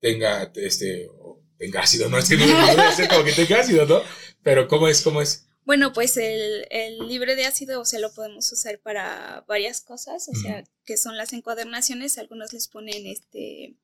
tenga, 0.00 0.50
este, 0.56 1.06
o 1.08 1.42
tenga 1.58 1.80
ácido, 1.82 2.08
no 2.08 2.18
es 2.18 2.28
que 2.28 2.36
no 2.36 2.92
ser 2.96 3.08
como 3.08 3.22
que 3.24 3.32
tenga 3.32 3.60
ácido, 3.60 3.86
¿no? 3.86 4.02
Pero 4.42 4.68
¿cómo 4.68 4.88
es? 4.88 5.02
¿Cómo 5.02 5.20
es? 5.20 5.46
Bueno, 5.64 5.92
pues 5.92 6.16
el, 6.16 6.66
el, 6.70 7.06
libre 7.06 7.36
de 7.36 7.44
ácido, 7.44 7.80
o 7.80 7.84
sea, 7.84 8.00
lo 8.00 8.12
podemos 8.12 8.50
usar 8.50 8.80
para 8.80 9.44
varias 9.46 9.80
cosas, 9.80 10.28
o 10.28 10.34
sea, 10.34 10.64
que 10.84 10.96
son 10.96 11.16
las 11.16 11.32
encuadernaciones, 11.32 12.18
algunos 12.18 12.52
les 12.52 12.66
ponen 12.66 13.06
este 13.06 13.76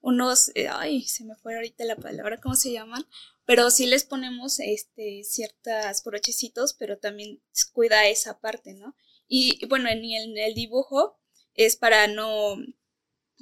unos, 0.00 0.52
eh, 0.54 0.68
ay, 0.70 1.02
se 1.02 1.24
me 1.24 1.34
fue 1.34 1.56
ahorita 1.56 1.84
la 1.84 1.96
palabra, 1.96 2.40
¿cómo 2.40 2.54
se 2.54 2.70
llaman? 2.70 3.04
Pero 3.44 3.70
sí 3.70 3.86
les 3.86 4.04
ponemos 4.04 4.60
este 4.60 5.24
ciertas 5.24 6.04
brochecitos, 6.04 6.74
pero 6.74 6.98
también 6.98 7.42
cuida 7.72 8.06
esa 8.08 8.38
parte, 8.38 8.74
¿no? 8.74 8.94
Y 9.26 9.66
bueno, 9.66 9.88
en 9.88 10.04
el, 10.04 10.38
el 10.38 10.54
dibujo 10.54 11.18
es 11.54 11.76
para 11.76 12.06
no 12.06 12.56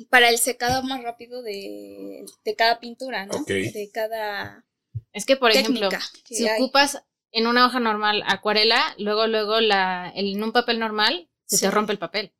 para 0.08 0.30
el 0.30 0.38
secado 0.38 0.82
más 0.82 1.02
rápido 1.02 1.42
de, 1.42 2.24
de 2.44 2.56
cada 2.56 2.80
pintura, 2.80 3.26
¿no? 3.26 3.44
De 3.44 3.90
cada 3.92 4.64
es 5.14 5.24
que, 5.24 5.36
por 5.36 5.52
ejemplo, 5.52 5.88
si 6.24 6.46
ocupas 6.50 7.02
en 7.32 7.46
una 7.46 7.66
hoja 7.66 7.80
normal 7.80 8.22
acuarela, 8.26 8.94
luego, 8.98 9.26
luego 9.26 9.60
la, 9.60 10.12
en 10.14 10.42
un 10.42 10.52
papel 10.52 10.78
normal 10.78 11.28
se 11.46 11.58
te 11.58 11.70
rompe 11.70 11.92
el 11.92 11.98
papel. 11.98 12.32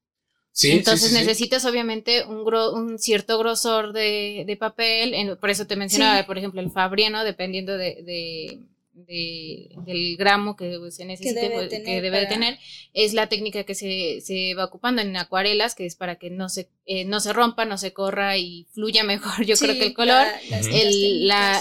Sí, 0.53 0.71
Entonces 0.71 1.13
necesitas 1.13 1.65
obviamente 1.65 2.25
un, 2.25 2.47
un 2.55 2.99
cierto 2.99 3.39
grosor 3.39 3.93
de, 3.93 4.45
de 4.47 4.57
papel, 4.57 5.37
por 5.39 5.51
eso 5.51 5.67
te 5.67 5.75
mencionaba, 5.75 6.27
por 6.27 6.39
ejemplo, 6.39 6.61
el 6.61 6.71
fabriano, 6.71 7.25
dependiendo 7.25 7.77
de 7.77 8.03
de, 8.03 8.61
del 8.95 10.17
gramo 10.17 10.57
que 10.57 10.79
se 10.91 11.05
necesite, 11.05 11.41
que 11.41 11.49
debe, 11.49 11.55
pues, 11.55 11.69
tener, 11.69 12.29
tener, 12.29 12.59
es 12.93 13.13
la 13.13 13.29
técnica 13.29 13.65
que 13.65 13.75
se, 13.75 14.21
se, 14.21 14.55
va 14.55 14.65
ocupando 14.65 15.03
en 15.03 15.17
acuarelas, 15.17 15.75
que 15.75 15.85
es 15.85 15.97
para 15.97 16.17
que 16.17 16.31
no 16.31 16.49
se, 16.49 16.71
eh, 16.87 17.05
no 17.05 17.19
se 17.19 17.33
rompa, 17.33 17.65
no 17.65 17.77
se 17.77 17.93
corra 17.93 18.39
y 18.39 18.69
fluya 18.73 19.03
mejor, 19.05 19.45
yo 19.45 19.57
creo 19.57 19.75
que 19.75 19.87
el 19.87 19.95
color, 19.95 20.27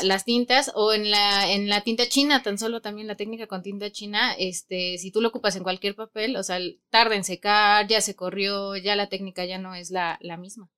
las, 0.04 0.26
tintas, 0.26 0.72
o 0.76 0.94
en 0.94 1.10
la, 1.10 1.52
en 1.52 1.70
la 1.70 1.82
tinta 1.82 2.08
china, 2.08 2.44
tan 2.44 2.58
solo 2.58 2.82
también 2.82 3.08
la 3.08 3.16
técnica 3.16 3.48
con 3.48 3.64
tinta 3.64 3.92
china, 3.92 4.34
este, 4.38 4.98
si 5.00 5.12
tú 5.12 5.20
lo 5.20 5.30
ocupas 5.30 5.56
en 5.56 5.64
cualquier 5.64 5.96
papel, 5.96 6.36
o 6.36 6.44
sea, 6.44 6.60
tarda 6.90 7.16
en 7.16 7.24
secar, 7.24 7.88
ya 7.88 8.02
se 8.02 8.16
corrió, 8.16 8.76
ya 8.78 8.96
la 8.96 9.10
técnica 9.10 9.46
ya 9.46 9.58
no 9.58 9.74
es 9.74 9.90
la, 9.90 10.20
la 10.22 10.38
misma. 10.38 10.70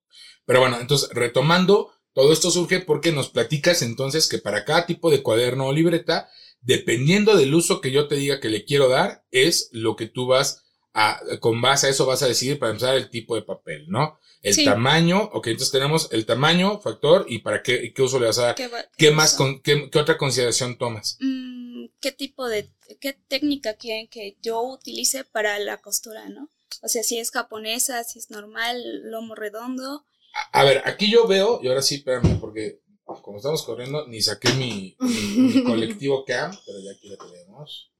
Pero 0.45 0.61
bueno, 0.61 0.79
entonces, 0.79 1.09
retomando, 1.11 1.91
todo 2.13 2.31
esto 2.31 2.49
surge 2.49 2.79
porque 2.79 3.11
nos 3.11 3.29
platicas 3.29 3.81
entonces 3.81 4.29
que 4.29 4.37
para 4.37 4.63
cada 4.63 4.85
tipo 4.85 5.11
de 5.11 5.21
cuaderno 5.21 5.65
o 5.65 5.73
libreta 5.73 6.29
dependiendo 6.65 7.37
del 7.37 7.53
uso 7.53 7.79
que 7.79 7.91
yo 7.91 8.07
te 8.07 8.15
diga 8.15 8.39
que 8.39 8.49
le 8.49 8.65
quiero 8.65 8.89
dar, 8.89 9.23
es 9.31 9.69
lo 9.71 9.95
que 9.95 10.07
tú 10.07 10.27
vas 10.27 10.63
a, 10.93 11.19
con 11.39 11.61
base 11.61 11.87
a 11.87 11.89
eso 11.89 12.05
vas 12.05 12.23
a 12.23 12.27
decidir 12.27 12.57
para 12.57 12.71
empezar 12.71 12.95
el 12.95 13.09
tipo 13.09 13.35
de 13.35 13.43
papel, 13.43 13.85
¿no? 13.87 14.19
El 14.41 14.63
tamaño, 14.63 15.23
ok, 15.33 15.47
entonces 15.47 15.71
tenemos 15.71 16.07
el 16.11 16.25
tamaño, 16.25 16.79
factor, 16.79 17.25
y 17.27 17.39
para 17.39 17.63
qué, 17.63 17.93
qué 17.93 18.01
uso 18.01 18.19
le 18.19 18.27
vas 18.27 18.37
a 18.37 18.43
dar. 18.43 18.55
¿Qué, 18.95 19.11
más, 19.11 19.33
con, 19.33 19.61
qué, 19.61 19.89
otra 19.95 20.17
consideración 20.17 20.77
tomas? 20.77 21.17
Mm, 21.19 21.87
¿Qué 21.99 22.11
tipo 22.11 22.47
de, 22.47 22.69
qué 22.99 23.13
técnica 23.13 23.73
quieren 23.73 24.07
que 24.07 24.37
yo 24.41 24.61
utilice 24.61 25.23
para 25.23 25.57
la 25.57 25.77
costura, 25.77 26.29
no? 26.29 26.49
O 26.83 26.87
sea, 26.87 27.01
si 27.01 27.17
es 27.17 27.31
japonesa, 27.31 28.03
si 28.03 28.19
es 28.19 28.29
normal, 28.29 28.79
lomo 29.09 29.33
redondo. 29.33 30.05
A, 30.51 30.61
a 30.61 30.63
ver, 30.63 30.83
aquí 30.85 31.11
yo 31.11 31.27
veo, 31.27 31.59
y 31.63 31.67
ahora 31.67 31.81
sí, 31.81 31.95
espérame, 31.95 32.39
porque 32.39 32.79
como 33.05 33.37
estamos 33.37 33.63
corriendo, 33.63 34.07
ni 34.07 34.21
saqué 34.21 34.51
mi, 34.53 34.95
colectivo 35.65 36.25
cam, 36.25 36.51
pero 36.65 36.79
ya 36.79 36.91
aquí 36.91 37.07
la 37.09 37.17
tenemos. 37.17 37.91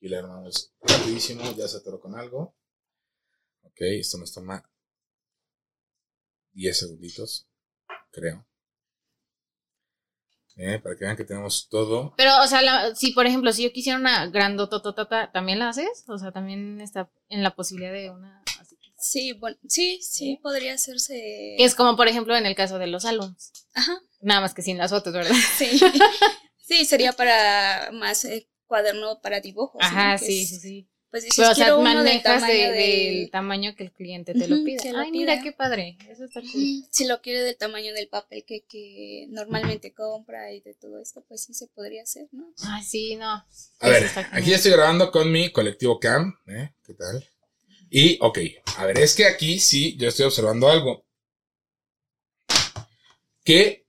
Y 0.00 0.08
la 0.08 0.20
armamos 0.20 0.72
rapidísimo, 0.80 1.42
ya 1.56 1.66
se 1.66 1.78
atoró 1.78 2.00
con 2.00 2.14
algo. 2.14 2.56
Ok, 3.62 3.80
esto 3.80 4.18
nos 4.18 4.32
toma 4.32 4.68
10 6.52 6.78
segunditos, 6.78 7.48
creo. 8.10 8.46
Eh, 10.56 10.80
para 10.80 10.96
que 10.96 11.04
vean 11.04 11.16
que 11.16 11.24
tenemos 11.24 11.68
todo. 11.68 12.14
Pero, 12.16 12.32
o 12.42 12.46
sea, 12.48 12.94
si 12.96 13.12
por 13.12 13.26
ejemplo, 13.26 13.52
si 13.52 13.62
yo 13.62 13.72
quisiera 13.72 13.98
una 13.98 14.26
grandototota, 14.26 15.30
¿también 15.30 15.60
la 15.60 15.68
haces? 15.68 16.04
O 16.08 16.18
sea, 16.18 16.32
también 16.32 16.80
está 16.80 17.10
en 17.28 17.44
la 17.44 17.54
posibilidad 17.54 17.92
de 17.92 18.10
una 18.10 18.42
Sí, 19.00 19.32
bueno, 19.32 19.56
sí, 19.68 20.00
sí, 20.02 20.40
podría 20.42 20.74
hacerse. 20.74 21.54
Es 21.62 21.76
como, 21.76 21.96
por 21.96 22.08
ejemplo, 22.08 22.36
en 22.36 22.46
el 22.46 22.56
caso 22.56 22.78
de 22.78 22.88
los 22.88 23.04
álbums. 23.04 23.52
Ajá. 23.72 24.00
Nada 24.20 24.40
más 24.40 24.54
que 24.54 24.62
sin 24.62 24.78
las 24.78 24.90
fotos, 24.90 25.12
¿verdad? 25.12 25.34
Sí. 25.56 25.78
sí, 26.58 26.84
sería 26.84 27.12
para 27.12 27.90
más 27.92 28.24
eh, 28.24 28.48
cuaderno 28.66 29.20
para 29.20 29.40
dibujos. 29.40 29.80
Ajá, 29.82 30.18
sí, 30.18 30.46
sí, 30.46 30.60
sí. 30.60 30.88
Pues 31.10 31.24
dices, 31.24 31.36
Pero, 31.38 31.52
o 31.52 31.54
sea, 31.54 31.76
manejas 31.78 32.46
del... 32.46 33.30
tamaño 33.30 33.74
que 33.74 33.84
el 33.84 33.92
cliente 33.92 34.34
te 34.34 34.46
lo 34.46 34.62
pide. 34.62 34.92
Ay, 34.94 35.10
mira 35.10 35.40
qué 35.42 35.52
padre. 35.52 35.96
Eso 36.06 36.24
está 36.24 36.42
cool. 36.42 36.84
Si 36.90 37.06
lo 37.06 37.22
quiere 37.22 37.40
del 37.40 37.56
tamaño 37.56 37.94
del 37.94 38.08
papel 38.08 38.44
que, 38.44 38.66
que 38.68 39.26
normalmente 39.30 39.94
compra 39.94 40.52
y 40.52 40.60
de 40.60 40.74
todo 40.74 41.00
esto, 41.00 41.24
pues 41.26 41.44
sí 41.44 41.54
se 41.54 41.66
podría 41.68 42.02
hacer, 42.02 42.28
¿no? 42.32 42.52
Ay, 42.62 42.82
sí, 42.82 43.16
no. 43.16 43.42
A 43.80 43.88
ver, 43.88 44.06
aquí 44.32 44.52
estoy 44.52 44.72
grabando 44.72 45.10
con 45.10 45.32
mi 45.32 45.50
colectivo 45.50 45.98
Cam. 45.98 46.38
¿eh? 46.46 46.74
¿Qué 46.84 46.92
tal? 46.92 47.26
Y, 47.88 48.18
ok, 48.20 48.38
a 48.76 48.84
ver, 48.84 48.98
es 48.98 49.14
que 49.14 49.24
aquí 49.24 49.58
sí, 49.58 49.96
yo 49.96 50.08
estoy 50.08 50.26
observando 50.26 50.68
algo. 50.68 51.06
Que 53.42 53.87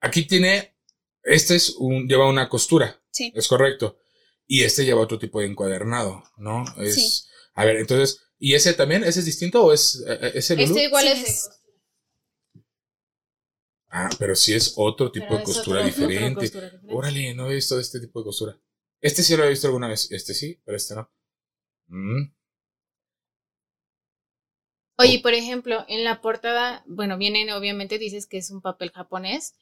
aquí 0.00 0.26
tiene, 0.26 0.76
este 1.22 1.56
es 1.56 1.70
un, 1.78 2.08
lleva 2.08 2.28
una 2.28 2.48
costura. 2.48 3.02
Sí. 3.10 3.32
Es 3.34 3.48
correcto. 3.48 3.98
Y 4.46 4.62
este 4.62 4.84
lleva 4.84 5.00
otro 5.00 5.18
tipo 5.18 5.40
de 5.40 5.46
encuadernado, 5.46 6.22
¿no? 6.36 6.64
Es, 6.78 6.94
sí. 6.94 7.28
A 7.54 7.64
ver, 7.64 7.76
entonces, 7.76 8.20
¿y 8.38 8.54
ese 8.54 8.72
también? 8.74 9.04
¿Ese 9.04 9.20
es 9.20 9.26
distinto 9.26 9.64
o 9.64 9.72
es, 9.72 10.02
e, 10.06 10.12
e, 10.12 10.38
ese 10.38 10.62
Este 10.62 10.84
igual 10.84 11.06
es 11.08 11.50
Ah, 13.90 14.10
pero 14.18 14.34
sí 14.34 14.52
es 14.52 14.74
otro 14.76 15.10
tipo 15.10 15.36
de 15.36 15.42
costura, 15.42 15.82
diferente. 15.82 16.50
Órale, 16.90 17.34
no 17.34 17.50
he 17.50 17.54
visto 17.54 17.80
este 17.80 18.00
tipo 18.00 18.20
de 18.20 18.24
costura. 18.24 18.60
Este 19.00 19.22
sí 19.22 19.36
lo 19.36 19.44
he 19.44 19.48
visto 19.48 19.66
alguna 19.66 19.88
vez. 19.88 20.10
Este 20.10 20.34
sí, 20.34 20.60
pero 20.64 20.76
este 20.76 20.94
no. 20.94 21.10
Mm. 21.86 22.34
Oye, 25.00 25.20
por 25.20 25.32
ejemplo, 25.32 25.84
en 25.86 26.02
la 26.02 26.20
portada, 26.20 26.82
bueno, 26.86 27.16
vienen, 27.16 27.50
obviamente 27.50 27.98
dices 27.98 28.26
que 28.26 28.38
es 28.38 28.50
un 28.50 28.60
papel 28.60 28.90
japonés. 28.90 29.54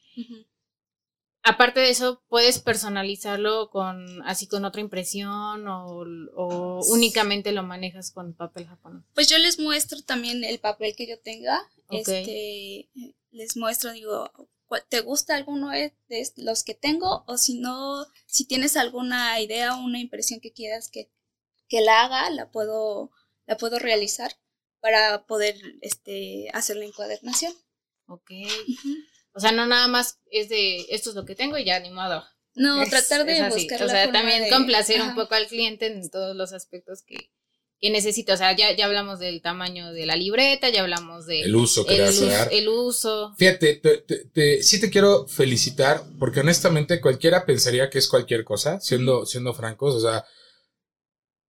Aparte 1.42 1.78
de 1.80 1.90
eso, 1.90 2.22
¿puedes 2.28 2.58
personalizarlo 2.58 3.68
con 3.68 4.22
así 4.22 4.46
con 4.46 4.64
otra 4.64 4.80
impresión 4.80 5.68
o, 5.68 6.80
únicamente 6.88 7.52
lo 7.52 7.62
manejas 7.62 8.10
con 8.10 8.32
papel 8.32 8.66
japonés? 8.66 9.04
Pues 9.14 9.28
yo 9.28 9.36
les 9.36 9.60
muestro 9.60 10.00
también 10.02 10.42
el 10.42 10.58
papel 10.58 10.96
que 10.96 11.06
yo 11.06 11.20
tenga. 11.20 11.62
Este, 11.90 12.88
les 13.30 13.56
muestro, 13.58 13.92
digo, 13.92 14.32
¿te 14.88 15.00
gusta 15.00 15.36
alguno 15.36 15.68
de 15.68 15.92
los 16.36 16.64
que 16.64 16.74
tengo? 16.74 17.24
O 17.26 17.36
si 17.36 17.60
no, 17.60 18.06
si 18.24 18.46
tienes 18.46 18.74
alguna 18.78 19.38
idea 19.38 19.76
o 19.76 19.84
una 19.84 20.00
impresión 20.00 20.40
que 20.40 20.52
quieras 20.52 20.90
que, 20.90 21.10
que 21.68 21.82
la 21.82 22.04
haga, 22.04 22.30
la 22.30 22.50
puedo, 22.50 23.10
la 23.46 23.58
puedo 23.58 23.78
realizar 23.78 24.32
para 24.86 25.26
poder 25.26 25.56
este, 25.80 26.48
hacer 26.52 26.76
la 26.76 26.84
encuadernación. 26.84 27.52
Ok. 28.06 28.30
O 29.32 29.40
sea, 29.40 29.50
no 29.50 29.66
nada 29.66 29.88
más 29.88 30.20
es 30.30 30.48
de 30.48 30.86
esto 30.90 31.10
es 31.10 31.16
lo 31.16 31.24
que 31.24 31.34
tengo 31.34 31.58
y 31.58 31.64
ya 31.64 31.80
ni 31.80 31.90
modo. 31.90 32.24
No, 32.54 32.86
tratar 32.88 33.26
de 33.26 33.50
buscar 33.50 33.82
O 33.82 33.88
sea, 33.88 34.12
también 34.12 34.48
complacer 34.48 35.02
un 35.02 35.16
poco 35.16 35.34
al 35.34 35.48
cliente 35.48 35.86
en 35.86 36.08
todos 36.08 36.36
los 36.36 36.52
aspectos 36.52 37.02
que, 37.02 37.32
que 37.80 37.90
necesita. 37.90 38.34
O 38.34 38.36
sea, 38.36 38.56
ya, 38.56 38.76
ya 38.76 38.84
hablamos 38.84 39.18
del 39.18 39.42
tamaño 39.42 39.92
de 39.92 40.06
la 40.06 40.14
libreta, 40.14 40.68
ya 40.68 40.82
hablamos 40.82 41.26
de 41.26 41.42
el 41.42 41.56
uso 41.56 41.84
que 41.84 41.96
el, 41.96 42.02
vas 42.02 42.22
a 42.22 42.26
dar. 42.26 42.48
el 42.52 42.68
uso. 42.68 43.34
Fíjate, 43.36 43.74
te, 43.74 44.62
sí 44.62 44.80
te 44.80 44.88
quiero 44.88 45.26
felicitar 45.26 46.04
porque 46.20 46.40
honestamente 46.40 47.00
cualquiera 47.00 47.44
pensaría 47.44 47.90
que 47.90 47.98
es 47.98 48.08
cualquier 48.08 48.44
cosa, 48.44 48.78
siendo, 48.78 49.26
siendo 49.26 49.52
francos. 49.52 49.96
O 49.96 50.00
sea, 50.00 50.24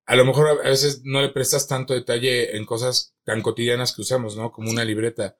a 0.07 0.15
lo 0.15 0.25
mejor 0.25 0.61
a 0.65 0.69
veces 0.69 1.01
no 1.03 1.21
le 1.21 1.29
prestas 1.29 1.67
tanto 1.67 1.93
detalle 1.93 2.55
en 2.55 2.65
cosas 2.65 3.13
tan 3.25 3.41
cotidianas 3.41 3.93
que 3.93 4.01
usamos, 4.01 4.37
¿no? 4.37 4.51
Como 4.51 4.71
una 4.71 4.85
libreta. 4.85 5.37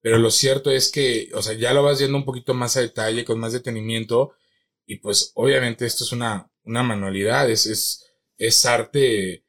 Pero 0.00 0.18
lo 0.18 0.30
cierto 0.30 0.70
es 0.70 0.90
que, 0.90 1.30
o 1.34 1.42
sea, 1.42 1.52
ya 1.52 1.74
lo 1.74 1.82
vas 1.82 1.98
viendo 1.98 2.16
un 2.16 2.24
poquito 2.24 2.54
más 2.54 2.76
a 2.76 2.80
detalle, 2.80 3.26
con 3.26 3.38
más 3.38 3.52
detenimiento. 3.52 4.32
Y 4.86 4.96
pues, 5.00 5.32
obviamente, 5.34 5.84
esto 5.84 6.04
es 6.04 6.12
una, 6.12 6.50
una 6.64 6.82
manualidad, 6.82 7.50
es, 7.50 7.66
es, 7.66 8.06
es 8.38 8.64
arte, 8.64 9.44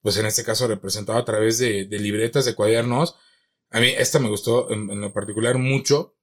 pues 0.00 0.16
en 0.16 0.26
este 0.26 0.44
caso 0.44 0.66
representado 0.66 1.18
a 1.18 1.24
través 1.24 1.58
de, 1.58 1.84
de 1.84 1.98
libretas, 1.98 2.46
de 2.46 2.54
cuadernos. 2.54 3.16
A 3.70 3.80
mí 3.80 3.88
esta 3.88 4.18
me 4.18 4.30
gustó 4.30 4.70
en, 4.72 5.00
lo 5.00 5.12
particular 5.12 5.58
mucho. 5.58 6.16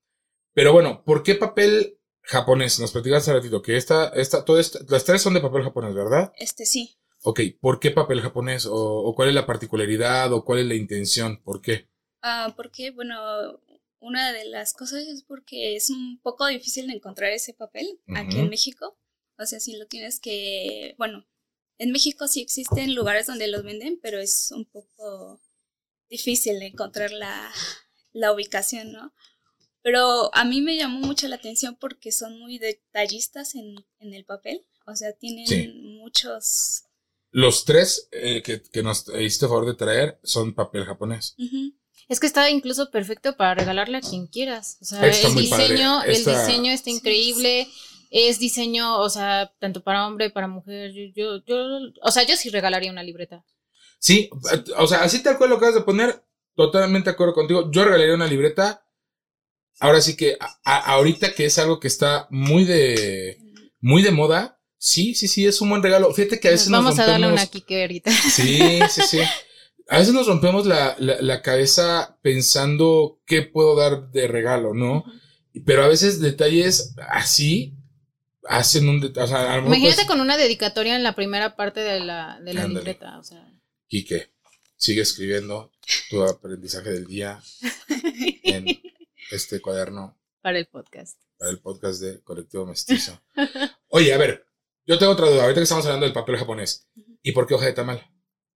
Pero 0.53 0.73
bueno, 0.73 1.03
¿por 1.05 1.21
qué 1.21 1.35
papel 1.35 1.99
japonés? 2.23 2.79
Nos 2.79 2.91
platicas 2.91 3.23
hace 3.23 3.33
ratito 3.33 3.61
que 3.61 3.77
esta, 3.77 4.07
esta, 4.09 4.43
todas 4.43 4.79
las 4.87 5.03
tres 5.03 5.21
son 5.21 5.35
de 5.35 5.41
papel 5.41 5.63
japonés, 5.63 5.93
¿verdad? 5.93 6.33
Este 6.37 6.65
sí. 6.65 6.97
Ok, 7.25 7.39
¿por 7.61 7.79
qué 7.79 7.91
papel 7.91 8.21
japonés? 8.21 8.67
O, 8.69 9.13
cuál 9.15 9.29
es 9.29 9.35
la 9.35 9.45
particularidad? 9.45 10.31
¿O 10.33 10.43
cuál 10.43 10.59
es 10.59 10.65
la 10.65 10.75
intención? 10.75 11.41
¿Por 11.41 11.61
qué? 11.61 11.87
Ah, 12.21 12.53
porque, 12.55 12.91
bueno, 12.91 13.61
una 13.99 14.33
de 14.33 14.45
las 14.45 14.73
cosas 14.73 15.03
es 15.03 15.23
porque 15.23 15.75
es 15.75 15.89
un 15.89 16.19
poco 16.21 16.45
difícil 16.47 16.87
de 16.87 16.93
encontrar 16.93 17.31
ese 17.31 17.53
papel 17.53 17.99
aquí 18.15 18.39
en 18.39 18.49
México. 18.49 18.97
O 19.37 19.45
sea, 19.45 19.59
si 19.59 19.77
lo 19.77 19.87
tienes 19.87 20.19
que, 20.19 20.95
bueno, 20.97 21.25
en 21.77 21.91
México 21.91 22.27
sí 22.27 22.41
existen 22.41 22.93
lugares 22.93 23.27
donde 23.27 23.47
los 23.47 23.63
venden, 23.63 23.99
pero 24.01 24.19
es 24.19 24.51
un 24.51 24.65
poco 24.65 25.41
difícil 26.09 26.59
de 26.59 26.67
encontrar 26.67 27.11
la, 27.11 27.51
la 28.11 28.31
ubicación, 28.33 28.91
¿no? 28.91 29.13
Pero 29.81 30.33
a 30.35 30.45
mí 30.45 30.61
me 30.61 30.77
llamó 30.77 30.99
mucho 30.99 31.27
la 31.27 31.35
atención 31.35 31.75
porque 31.77 32.11
son 32.11 32.37
muy 32.39 32.57
detallistas 32.57 33.55
en, 33.55 33.75
en 33.99 34.13
el 34.13 34.23
papel. 34.25 34.65
O 34.85 34.95
sea, 34.95 35.13
tienen 35.13 35.47
Sí. 35.47 35.67
muchos... 35.99 36.83
Los 37.35 37.65
tres 37.65 38.07
eh, 38.11 38.41
que, 38.43 38.61
que 38.61 38.83
nos 38.83 39.07
hiciste 39.09 39.47
favor 39.47 39.65
de 39.65 39.73
traer 39.73 40.19
son 40.23 40.53
papel 40.53 40.85
japonés. 40.85 41.35
Es 42.07 42.19
que 42.19 42.27
está 42.27 42.49
incluso 42.49 42.91
perfecto 42.91 43.35
para 43.35 43.55
regalarle 43.55 43.97
a 43.97 44.01
quien 44.01 44.27
quieras. 44.27 44.77
O 44.81 44.85
sea, 44.85 45.05
Está 45.07 45.27
el 45.29 45.35
diseño, 45.35 46.03
Está- 46.03 46.31
el 46.31 46.37
diseño 46.47 46.71
está 46.71 46.89
increíble. 46.91 47.67
Es 48.11 48.37
diseño, 48.37 48.99
o 48.99 49.09
sea, 49.09 49.51
tanto 49.59 49.81
para 49.83 50.05
hombre, 50.07 50.29
para 50.29 50.47
mujer. 50.47 50.91
Yo, 50.93 51.03
yo, 51.15 51.43
yo- 51.45 51.91
o 52.03 52.11
sea, 52.11 52.21
yo 52.23 52.37
sí 52.37 52.49
regalaría 52.49 52.91
una 52.91 53.01
libreta. 53.01 53.43
Sí, 53.97 54.29
o 54.77 54.85
sea, 54.85 55.01
así 55.03 55.23
tal 55.23 55.37
cual 55.39 55.49
lo 55.49 55.55
acabas 55.55 55.73
de 55.75 55.81
poner, 55.81 56.23
totalmente 56.55 57.09
de 57.09 57.13
acuerdo 57.15 57.33
contigo. 57.33 57.71
Yo 57.71 57.83
regalaría 57.83 58.13
una 58.13 58.27
libreta. 58.27 58.85
Ahora 59.79 60.01
sí 60.01 60.15
que 60.15 60.37
a- 60.39 60.59
a- 60.63 60.91
ahorita 60.93 61.33
que 61.33 61.45
es 61.45 61.57
algo 61.57 61.79
que 61.79 61.87
está 61.87 62.27
muy 62.29 62.63
de 62.65 63.39
muy 63.81 64.03
de 64.03 64.11
moda, 64.11 64.61
sí, 64.83 65.15
sí, 65.15 65.27
sí, 65.29 65.45
es 65.45 65.61
un 65.61 65.69
buen 65.69 65.81
regalo. 65.81 66.13
Fíjate 66.13 66.39
que 66.39 66.49
a 66.49 66.51
veces 66.51 66.69
Vamos 66.69 66.95
nos 66.95 66.99
a 66.99 67.05
darle 67.09 67.27
rompemos- 67.27 67.41
una 67.41 67.45
Kike 67.47 67.81
ahorita. 67.83 68.11
Sí, 68.11 68.79
sí, 68.89 69.01
sí. 69.09 69.19
A 69.87 69.97
veces 69.99 70.13
nos 70.13 70.27
rompemos 70.27 70.65
la, 70.65 70.95
la, 70.99 71.21
la 71.21 71.41
cabeza 71.41 72.17
pensando 72.21 73.21
qué 73.25 73.41
puedo 73.43 73.75
dar 73.75 74.11
de 74.11 74.27
regalo, 74.27 74.73
¿no? 74.73 75.03
Pero 75.65 75.83
a 75.83 75.87
veces 75.87 76.19
detalles 76.19 76.93
así 77.09 77.75
hacen 78.47 78.89
un 78.89 78.99
detalle. 78.99 79.25
O 79.25 79.27
sea, 79.27 79.41
mejor, 79.55 79.67
Imagínate 79.67 79.95
pues, 79.95 80.07
con 80.07 80.19
una 80.21 80.35
dedicatoria 80.37 80.95
en 80.95 81.03
la 81.03 81.15
primera 81.15 81.55
parte 81.55 81.79
de 81.81 81.99
la, 82.01 82.39
de 82.43 82.53
la 82.53 82.67
libreta. 82.67 83.19
O 83.19 83.23
sea, 83.23 83.45
Quique, 83.87 84.31
sigue 84.77 85.01
escribiendo 85.01 85.71
tu 86.09 86.23
aprendizaje 86.23 86.89
del 86.89 87.05
día 87.05 87.41
en 88.43 88.65
este 89.31 89.61
cuaderno 89.61 90.17
para 90.41 90.59
el 90.59 90.65
podcast. 90.67 91.17
para 91.37 91.51
el 91.51 91.59
podcast 91.59 92.01
de 92.01 92.21
Colectivo 92.21 92.65
Mestizo. 92.65 93.21
Oye, 93.89 94.13
a 94.13 94.17
ver, 94.17 94.45
yo 94.85 94.97
tengo 94.99 95.11
otra 95.13 95.27
duda. 95.29 95.43
Ahorita 95.43 95.59
que 95.59 95.63
estamos 95.63 95.85
hablando 95.85 96.05
del 96.05 96.13
papel 96.13 96.37
japonés. 96.37 96.87
¿Y 97.21 97.31
por 97.31 97.47
qué 97.47 97.53
hoja 97.53 97.65
de 97.67 97.73
tamal? 97.73 98.05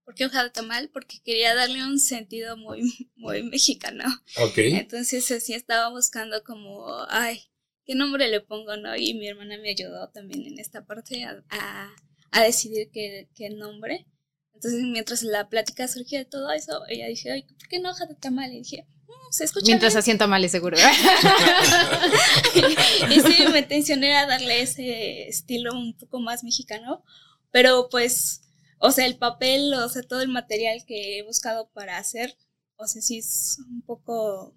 ¿Por 0.04 0.14
qué 0.14 0.26
hoja 0.26 0.42
de 0.44 0.50
tamal? 0.50 0.90
Porque 0.90 1.20
quería 1.22 1.54
darle 1.54 1.84
un 1.84 1.98
sentido 1.98 2.56
muy, 2.56 2.82
muy 3.16 3.42
mexicano. 3.42 4.04
Ok. 4.38 4.58
Entonces 4.58 5.30
así 5.30 5.54
estaba 5.54 5.90
buscando 5.90 6.42
como, 6.44 6.86
ay, 7.08 7.40
¿qué 7.84 7.94
nombre 7.94 8.28
le 8.28 8.40
pongo, 8.40 8.76
no? 8.76 8.96
Y 8.96 9.14
mi 9.14 9.28
hermana 9.28 9.58
me 9.58 9.70
ayudó 9.70 10.08
también 10.10 10.46
en 10.46 10.58
esta 10.58 10.84
parte 10.86 11.24
a, 11.24 11.42
a, 11.50 11.90
a 12.30 12.42
decidir 12.42 12.90
qué, 12.92 13.28
qué 13.34 13.50
nombre. 13.50 14.06
Entonces 14.54 14.82
mientras 14.82 15.22
la 15.22 15.48
plática 15.48 15.86
surgía 15.88 16.18
de 16.18 16.24
todo 16.24 16.50
eso, 16.52 16.82
ella 16.88 17.06
dije, 17.06 17.30
ay, 17.30 17.42
¿por 17.42 17.68
qué 17.68 17.78
no 17.78 17.90
hoja 17.90 18.06
de 18.06 18.16
tamal? 18.16 18.52
Y 18.52 18.58
dije, 18.62 18.86
"Mm, 18.88 18.97
se 19.30 19.44
escucha 19.44 19.66
Mientras 19.66 19.92
bien". 19.94 19.98
hacían 20.00 20.18
tamales, 20.18 20.50
seguro. 20.52 20.76
y 23.10 23.20
sí, 23.20 23.44
me 23.52 23.60
intencioné 23.60 24.16
a 24.16 24.26
darle 24.26 24.62
ese 24.62 25.28
estilo 25.28 25.72
un 25.72 25.96
poco 25.96 26.20
más 26.20 26.44
mexicano, 26.44 27.02
pero 27.50 27.88
pues, 27.90 28.42
o 28.78 28.90
sea, 28.92 29.06
el 29.06 29.16
papel, 29.16 29.72
o 29.74 29.88
sea, 29.88 30.02
todo 30.02 30.20
el 30.22 30.28
material 30.28 30.84
que 30.86 31.18
he 31.18 31.22
buscado 31.22 31.70
para 31.72 31.98
hacer, 31.98 32.36
o 32.76 32.86
sea, 32.86 33.02
sí 33.02 33.18
es 33.18 33.58
un 33.68 33.82
poco 33.82 34.54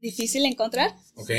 difícil 0.00 0.44
encontrar, 0.46 0.94
Ok. 1.14 1.30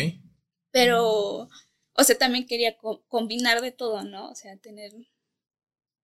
pero, 0.71 1.49
o 1.93 2.03
sea, 2.03 2.17
también 2.17 2.45
quería 2.45 2.77
co- 2.77 3.03
combinar 3.08 3.62
de 3.62 3.71
todo, 3.71 4.03
¿no? 4.03 4.29
O 4.29 4.36
sea, 4.36 4.58
tener... 4.58 4.91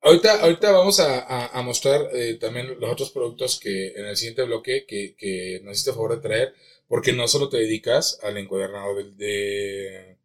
Ahorita, 0.05 0.39
ahorita 0.41 0.71
vamos 0.71 0.99
a, 0.99 1.19
a- 1.19 1.47
a 1.47 1.61
mostrar 1.63 2.09
eh, 2.13 2.35
también 2.35 2.79
los 2.79 2.91
otros 2.91 3.09
productos 3.09 3.59
que 3.59 3.87
en 3.95 4.05
el 4.05 4.15
siguiente 4.15 4.43
bloque 4.43 4.85
que, 4.85 5.15
que 5.15 5.59
nos 5.63 5.73
hiciste 5.73 5.93
favor 5.93 6.15
de 6.15 6.21
traer, 6.21 6.53
porque 6.87 7.11
no 7.11 7.27
solo 7.27 7.49
te 7.49 7.57
dedicas 7.57 8.19
al 8.21 8.37
encuadernado 8.37 8.93
del- 8.95 9.17
de, 9.17 10.19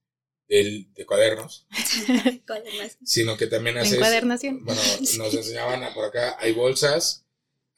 del- 0.48 0.92
de 0.92 1.06
cuadernos, 1.06 1.66
sino 3.04 3.38
que 3.38 3.46
también 3.46 3.78
haces... 3.78 3.94
encuadernación. 3.94 4.62
Bueno, 4.66 4.82
nos 5.16 5.32
enseñaban 5.34 5.82
a- 5.82 5.94
por 5.94 6.04
acá, 6.04 6.36
hay 6.38 6.52
bolsas, 6.52 7.24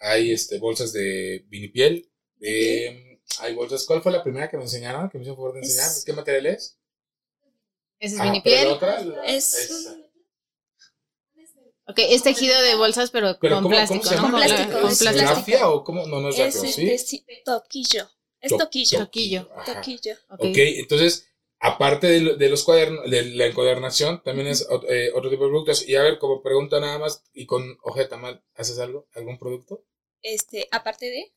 hay 0.01 0.33
este 0.33 0.59
bolsas 0.59 0.93
de 0.93 1.45
vinipiel, 1.49 2.11
de, 2.41 3.21
hay 3.39 3.55
bolsas, 3.55 3.85
¿cuál 3.87 4.03
fue 4.03 4.11
la 4.11 4.25
primera 4.25 4.51
que 4.51 4.57
me 4.57 4.65
enseñaron? 4.65 5.09
Que 5.09 5.19
me 5.19 5.23
hicieron 5.23 5.37
favor 5.37 5.53
de 5.55 5.61
enseñar, 5.61 5.87
Es- 5.89 6.05
¿qué 6.05 6.13
material 6.13 6.47
es? 6.47 6.77
Es 8.01 8.19
Ah, 8.19 8.25
vinipiel. 8.25 8.67
la 8.67 8.75
otra, 8.75 9.05
la- 9.05 9.25
Es 9.25 9.55
esa. 9.55 9.97
Ok, 11.87 11.99
es 11.99 12.23
tejido 12.23 12.61
de 12.63 12.77
bolsas, 12.77 13.11
pero, 13.11 13.37
Pero 13.41 13.57
con 13.57 13.65
¿cómo, 13.65 13.75
plástico. 13.75 14.09
Con 14.21 14.31
plástico, 14.33 14.81
Con 14.81 14.91
es 14.91 14.99
plástico. 14.99 15.31
¿Rafia 15.31 15.69
o 15.69 15.83
cómo? 15.85 16.07
No, 16.07 16.21
no 16.21 16.29
es 16.29 16.39
Es 16.39 16.55
rafia, 16.57 16.71
¿sí? 16.73 16.99
sí, 16.99 17.27
toquillo. 17.45 18.09
Es 18.41 18.51
To- 18.51 18.59
toquillo. 18.59 18.99
Toquillo. 19.01 19.49
Ajá. 19.57 19.75
Toquillo. 19.75 20.15
Ok. 20.31 20.41
Ok, 20.41 20.57
entonces, 20.57 21.29
aparte 21.61 22.07
de, 22.09 22.21
lo- 22.21 22.37
de 22.37 22.49
los 22.49 22.63
cuadernos, 22.65 23.09
de 23.11 23.23
la 23.37 23.47
encuadernación, 23.47 24.23
también 24.25 24.49
es 24.49 24.67
eh, 24.89 25.11
otro 25.15 25.29
tipo 25.31 25.45
de 25.45 25.51
productos. 25.51 25.87
Y 25.89 25.97
a 25.97 26.03
ver, 26.03 26.19
como 26.19 26.43
pregunta 26.43 26.79
nada 26.81 26.99
más, 26.99 27.25
y 27.33 27.47
con 27.47 27.77
hoja 27.83 28.01
de 28.01 28.07
tamal, 28.07 28.45
¿haces 28.55 28.79
algo? 28.79 29.07
¿Algún 29.15 29.39
producto? 29.39 29.85
Este, 30.23 30.69
aparte 30.71 31.07
de... 31.07 31.33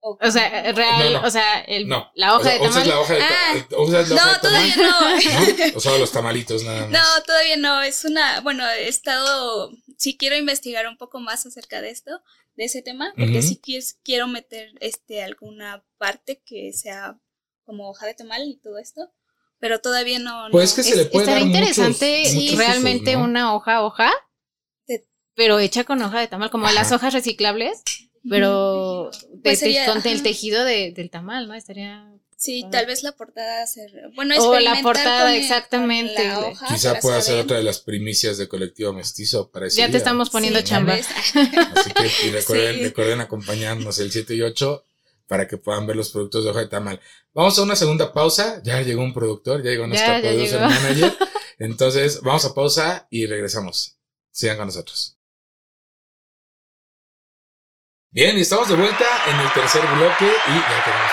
o- 0.00 0.18
O 0.20 0.30
sea, 0.30 0.72
real, 0.72 1.12
No, 1.14 1.20
no. 1.22 1.26
o 1.26 1.30
sea, 1.30 1.60
el- 1.62 1.88
No. 1.88 2.08
la 2.14 2.36
hoja 2.36 2.40
O 2.40 2.44
sea, 2.44 2.52
de 2.52 2.60
¿Usas 2.60 2.72
tamal. 2.74 2.88
la 2.88 3.00
hoja 3.00 3.14
de, 3.14 3.20
ta- 3.20 3.28
Ah. 3.30 3.64
¿usas 3.78 4.08
la 4.10 4.14
hoja 4.16 4.26
No, 4.26 4.32
de 4.32 4.38
todavía 4.40 4.76
no. 4.76 5.70
¿No? 5.70 5.76
O 5.76 5.80
solo 5.80 5.98
los 5.98 6.12
tamalitos 6.12 6.62
nada 6.62 6.80
más. 6.86 6.90
No, 6.90 7.22
todavía 7.24 7.56
no. 7.56 7.82
Es 7.82 8.04
una, 8.04 8.40
bueno, 8.42 8.68
he 8.70 8.86
estado, 8.88 9.70
sí 9.98 10.16
quiero 10.16 10.36
investigar 10.36 10.86
un 10.88 10.96
poco 10.96 11.20
más 11.20 11.44
acerca 11.46 11.80
de 11.80 11.90
esto, 11.90 12.22
de 12.56 12.64
ese 12.64 12.82
tema, 12.82 13.12
porque 13.16 13.38
Ujú. 13.38 13.48
sí 13.48 13.60
quies- 13.62 13.98
quiero 14.04 14.26
meter, 14.28 14.72
este, 14.80 15.22
alguna 15.22 15.84
parte 15.98 16.42
que 16.44 16.72
sea 16.72 17.18
como 17.64 17.88
hoja 17.90 18.06
de 18.06 18.14
tamal 18.14 18.46
y 18.48 18.56
todo 18.56 18.78
esto, 18.78 19.12
pero 19.58 19.80
todavía 19.80 20.18
no. 20.18 20.48
Pues 20.52 20.76
no. 20.76 20.82
es 20.82 20.86
que 20.86 20.92
se 20.94 20.96
le 20.96 21.06
puede 21.06 21.24
estaría 21.24 21.40
dar 21.40 21.46
interesante 21.48 22.18
muchos- 22.24 22.34
muchos 22.34 22.58
realmente 22.58 23.10
usos, 23.12 23.20
¿no? 23.20 23.24
una 23.24 23.54
hoja 23.54 23.82
hoja, 23.82 24.10
De- 24.86 25.06
pero 25.34 25.58
hecha 25.58 25.84
con 25.84 26.02
hoja 26.02 26.20
de 26.20 26.28
tamal, 26.28 26.50
como 26.50 26.66
Ajá. 26.66 26.74
las 26.74 26.92
hojas 26.92 27.14
reciclables, 27.14 27.82
pero 28.28 29.10
de- 29.10 29.38
Pues 29.42 29.60
de- 29.60 29.66
sería- 29.66 29.86
con 29.86 30.06
el 30.06 30.22
tejido 30.22 30.64
de- 30.64 30.92
del 30.92 31.10
tamal, 31.10 31.48
¿no? 31.48 31.54
Estaría 31.54 32.10
Sí, 32.44 32.66
tal 32.70 32.84
vez 32.84 33.02
la 33.02 33.12
portada 33.12 33.62
hacer, 33.62 33.90
bueno, 34.14 34.34
O 34.38 34.60
la 34.60 34.82
portada, 34.82 35.30
con 35.30 35.32
exactamente. 35.32 36.14
con 36.14 36.28
la 36.28 36.40
hoja 36.48 36.66
Quizá 36.66 37.00
pueda 37.00 37.22
ser 37.22 37.38
otra 37.38 37.56
de 37.56 37.62
las 37.62 37.78
primicias 37.78 38.36
de 38.36 38.48
Colectivo 38.48 38.92
Mestizo 38.92 39.50
para 39.50 39.66
ese 39.66 39.78
Ya 39.78 39.90
te 39.90 39.96
estamos 39.96 40.28
poniendo 40.28 40.58
Sí, 40.58 40.66
chamba. 40.66 40.92
Así 41.74 41.90
que 41.94 42.26
y 42.26 42.30
recuerden, 42.32 42.74
Sí. 42.76 42.84
recuerden 42.84 43.20
acompañarnos 43.22 43.98
el 43.98 44.12
7 44.12 44.34
y 44.34 44.42
8 44.42 44.84
para 45.26 45.48
que 45.48 45.56
puedan 45.56 45.86
ver 45.86 45.96
los 45.96 46.10
productos 46.10 46.44
de 46.44 46.50
hoja 46.50 46.60
de 46.60 46.68
tamal. 46.68 47.00
Vamos 47.32 47.58
a 47.58 47.62
una 47.62 47.76
segunda 47.76 48.12
pausa. 48.12 48.60
Ya 48.62 48.82
llegó 48.82 49.02
un 49.02 49.14
productor, 49.14 49.62
ya 49.62 49.70
llegó 49.70 49.86
ya 49.86 50.20
producer 50.20 50.60
llegó. 50.60 50.68
manager. 50.68 51.16
Entonces, 51.58 52.20
vamos 52.20 52.44
a 52.44 52.52
pausa 52.52 53.06
y 53.08 53.24
regresamos. 53.24 53.96
Sigan 54.30 54.58
con 54.58 54.66
nosotros. 54.66 55.13
Bien, 58.14 58.38
y 58.38 58.42
estamos 58.42 58.68
de 58.68 58.76
vuelta 58.76 59.04
en 59.28 59.40
el 59.40 59.52
tercer 59.52 59.82
bloque 59.96 60.24
y 60.24 60.54
ya 60.54 60.84
tenemos 60.84 61.10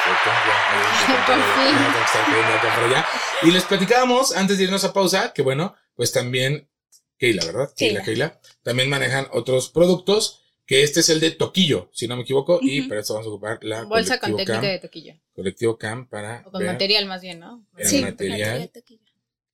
Por 2.75 2.91
acá. 2.91 3.07
Y 3.41 3.49
les 3.49 3.63
platicábamos 3.63 4.35
antes 4.37 4.59
de 4.59 4.65
irnos 4.65 4.83
a 4.83 4.93
pausa 4.93 5.33
que 5.33 5.41
bueno, 5.41 5.73
pues 5.95 6.11
también 6.11 6.69
Keila, 7.17 7.43
¿verdad? 7.43 7.71
Keila, 7.75 8.03
Keila. 8.03 8.29
Keila. 8.29 8.41
También 8.61 8.87
manejan 8.87 9.25
otros 9.31 9.69
productos, 9.69 10.43
que 10.67 10.83
este 10.83 10.99
es 10.99 11.09
el 11.09 11.19
de 11.19 11.31
Toquillo, 11.31 11.89
si 11.91 12.07
no 12.07 12.15
me 12.15 12.21
equivoco, 12.21 12.59
y 12.61 12.83
para 12.83 13.01
eso 13.01 13.15
vamos 13.15 13.25
a 13.25 13.29
ocupar 13.31 13.57
la 13.63 13.81
bolsa 13.85 14.19
con 14.19 14.35
técnica 14.35 14.53
Cam, 14.53 14.61
de 14.61 14.77
toquillo. 14.77 15.15
Colectivo 15.33 15.77
Cam 15.79 16.07
para 16.07 16.43
O 16.45 16.51
con 16.51 16.59
ver. 16.59 16.71
material 16.71 17.07
más 17.07 17.23
bien, 17.23 17.39
¿no? 17.39 17.65
El 17.77 17.87
Sí, 17.87 18.01
material. 18.03 18.69
toquillo. 18.71 19.01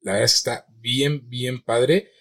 La 0.01 0.11
verdad 0.11 0.25
es 0.25 0.33
que 0.33 0.37
está 0.49 0.65
bien, 0.67 1.29
bien 1.29 1.61
padre. 1.63 2.11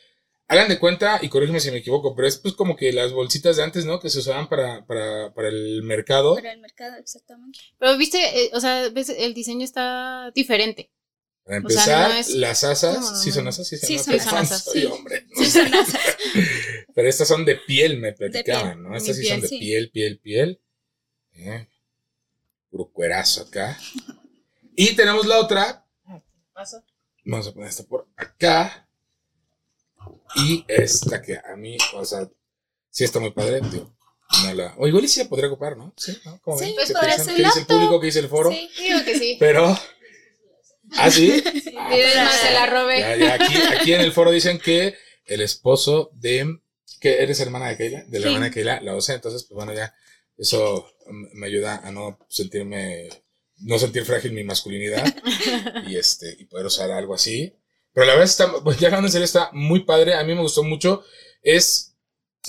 Hagan 0.49 0.69
de 0.69 0.79
cuenta, 0.79 1.19
y 1.23 1.29
corrígeme 1.29 1.59
si 1.59 1.73
me 1.73 1.79
equivoco, 1.79 2.15
pero 2.15 2.29
es 2.29 2.37
pues 2.39 2.55
como 2.55 2.77
que 2.77 2.93
las 2.93 3.13
bolsitas 3.13 3.57
de 3.57 3.65
antes, 3.65 3.85
¿no? 3.85 3.99
Que 3.99 4.11
se 4.11 4.21
usaban 4.21 4.49
para, 4.49 4.87
para, 4.87 5.35
para 5.35 5.49
el 5.49 5.83
mercado. 5.83 6.37
Para 6.37 6.53
el 6.53 6.61
mercado, 6.61 6.97
exactamente. 6.99 7.59
Pero 7.79 7.97
viste, 7.99 8.19
eh, 8.19 8.51
o 8.55 8.61
sea, 8.61 8.89
ves, 8.91 9.09
el 9.09 9.35
diseño 9.35 9.65
está 9.65 10.31
diferente. 10.35 10.93
Para 11.45 11.59
O 11.59 11.69
sea, 11.69 11.81
empezar, 11.83 12.11
no 12.11 12.17
es- 12.17 12.29
las 12.31 12.63
asas, 12.65 13.01
No, 13.01 13.11
no, 13.11 13.17
¿sí 13.17 13.33
son 13.33 13.49
asas? 13.49 13.67
Sí, 13.69 13.77
Sí, 13.77 13.99
son 13.99 14.21
son 14.21 14.37
asas. 14.39 14.65
Soy 14.65 14.81
sí. 14.83 14.87
hombre. 14.87 15.27
Sí, 15.35 15.47
son 15.47 15.75
asas. 15.75 16.01
Pero 16.95 17.09
estas 17.09 17.27
son 17.29 17.45
de 17.45 17.57
piel, 17.57 17.99
me 17.99 18.13
platicaban, 18.13 18.75
piel, 18.75 18.83
¿no? 18.85 18.97
Estas 18.97 19.17
sí 19.17 19.23
son 19.25 19.39
piel, 19.39 19.41
de 19.43 19.49
sí. 19.49 19.59
piel, 19.59 19.91
piel, 19.91 20.19
piel. 20.21 20.61
Eh, 21.35 21.69
Puro 22.71 22.91
cuerazo 22.93 23.43
acá. 23.43 23.79
Y 24.77 24.95
tenemos 24.95 25.27
la 25.27 25.39
otra. 25.41 25.85
Paso. 26.53 26.83
Vamos 27.25 27.49
a 27.49 27.53
poner 27.53 27.69
esta 27.69 27.83
por 27.85 28.09
acá. 28.17 28.86
Y 30.35 30.65
esta 30.69 31.23
que 31.23 31.37
a 31.37 31.57
mí, 31.57 31.77
o 31.95 32.05
sea, 32.05 32.29
sí 32.91 33.05
está 33.05 33.21
muy 33.21 33.31
padre. 33.33 33.61
Tío. 33.61 33.95
No 34.45 34.55
la... 34.55 34.75
O 34.79 34.89
igual 34.89 35.05
y 35.05 35.09
sí 35.09 35.23
la 35.23 35.29
podría 35.29 35.49
ocupar, 35.49 35.77
¿no? 35.77 35.95
Sí, 35.97 36.19
¿no? 36.25 36.41
¿Cómo 36.43 36.59
Sí, 36.59 36.73
pues 36.75 36.89
¿Qué 36.89 36.95
podría 36.95 37.17
ser 37.19 37.37
¿Qué 37.37 37.45
dice 37.45 37.61
el 37.61 37.67
público? 37.67 38.01
¿Qué 38.01 38.07
dice 38.07 38.19
el 38.19 38.29
foro? 38.29 38.51
Sí. 38.51 38.69
Digo 38.79 39.05
que 39.05 39.19
sí. 39.19 39.37
Pero. 39.39 39.79
¿Ah, 40.97 41.11
sí? 41.11 41.31
Es 41.93 42.13
se 42.41 42.53
la 42.53 42.67
robé. 42.67 43.01
Ya, 43.01 43.17
ya, 43.17 43.35
aquí, 43.35 43.55
aquí 43.79 43.93
en 43.95 44.01
el 44.01 44.13
foro 44.13 44.31
dicen 44.31 44.59
que 44.59 44.95
el 45.27 45.41
esposo 45.41 46.11
de. 46.15 46.59
que 47.01 47.23
eres 47.23 47.39
hermana 47.41 47.69
de 47.69 47.77
Keila, 47.77 48.05
de 48.05 48.19
la 48.19 48.25
Sí. 48.25 48.29
hermana 48.29 48.47
de 48.47 48.53
Keila, 48.53 48.81
la 48.81 48.95
OCE, 48.95 49.15
entonces, 49.15 49.45
pues 49.45 49.55
bueno, 49.57 49.73
ya. 49.73 49.95
Eso 50.37 50.91
me 51.35 51.47
ayuda 51.47 51.81
a 51.85 51.91
no 51.93 52.19
sentirme. 52.29 53.09
no 53.59 53.79
sentir 53.79 54.05
frágil 54.05 54.33
mi 54.33 54.45
masculinidad 54.45 55.03
y 55.89 55.97
este 55.97 56.37
y 56.39 56.45
poder 56.45 56.67
usar 56.67 56.91
algo 56.91 57.15
así. 57.15 57.55
Pero 57.97 58.09
la 58.09 58.13
verdad 58.13 58.27
está, 58.27 58.53
pues 58.63 58.79
ya 58.79 58.89
hablando 58.89 59.09
en 59.09 59.13
serio, 59.13 59.25
está 59.25 59.49
muy 59.55 59.81
padre. 59.85 60.13
A 60.13 60.23
mí 60.23 60.35
me 60.35 60.43
gustó 60.43 60.63
mucho. 60.63 61.03
Es, 61.41 61.97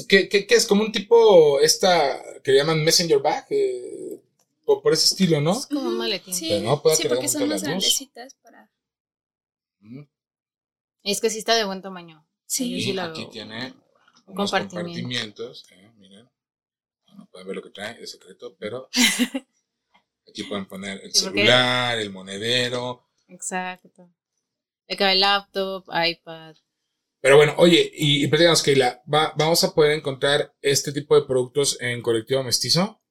¿qué, 0.10 0.28
qué, 0.28 0.46
qué 0.46 0.56
es? 0.56 0.68
Como 0.68 0.82
un 0.84 0.92
tipo, 0.92 1.62
esta, 1.62 2.22
que 2.44 2.52
le 2.52 2.58
llaman 2.58 2.84
Messenger 2.84 3.20
Bag, 3.20 3.46
eh, 3.52 4.22
por, 4.66 4.82
por 4.82 4.92
ese 4.92 5.06
estilo, 5.06 5.40
¿no? 5.40 5.54
Es 5.58 5.66
como 5.68 5.88
un 5.88 5.98
maletín. 6.00 6.34
Sí, 6.36 6.50
Pero 6.50 6.64
no, 6.64 6.82
puede 6.82 6.98
sí 6.98 7.04
que 7.04 7.08
le 7.08 7.16
porque 7.16 7.30
son 7.30 7.48
dos. 7.48 7.64
grandecitas 7.64 8.34
para... 8.44 8.70
Es 11.04 11.22
que 11.22 11.30
sí 11.30 11.38
está 11.38 11.56
de 11.56 11.64
buen 11.64 11.82
tamaño. 11.82 12.28
Sí. 12.46 12.92
Aquí 13.00 13.22
veo. 13.22 13.30
tiene 13.30 13.74
unos 14.26 14.52
Compartimiento. 14.52 14.76
compartimientos. 14.76 15.66
eh, 15.72 15.92
miren. 15.96 16.30
No 17.16 17.26
pueden 17.28 17.48
ver 17.48 17.56
lo 17.56 17.64
que 17.64 17.70
trae, 17.70 18.04
es 18.04 18.12
secreto, 18.12 18.54
pero 18.60 18.90
aquí 20.28 20.44
pueden 20.44 20.66
poner 20.66 21.00
el 21.06 21.14
Sí, 21.14 21.24
porque- 21.24 21.40
celular, 21.40 21.98
el 22.00 22.10
monedero. 22.12 23.06
Exacto. 23.30 24.10
Le 24.88 24.96
cabe 24.98 25.16
laptop, 25.16 25.86
iPad. 25.90 26.56
Pero 27.22 27.36
bueno, 27.38 27.56
oye, 27.58 27.92
y, 27.94 28.24
y 28.24 28.28
platícanos, 28.28 28.64
Keila, 28.64 29.02
¿va- 29.12 29.34
¿vamos 29.38 29.64
a 29.64 29.74
poder 29.74 29.94
encontrar 29.94 30.54
este 30.62 30.92
tipo 30.94 31.20
de 31.20 31.26
productos 31.28 31.78
en 31.82 32.02
Colectivo 32.02 32.44
Mestizo? 32.44 33.02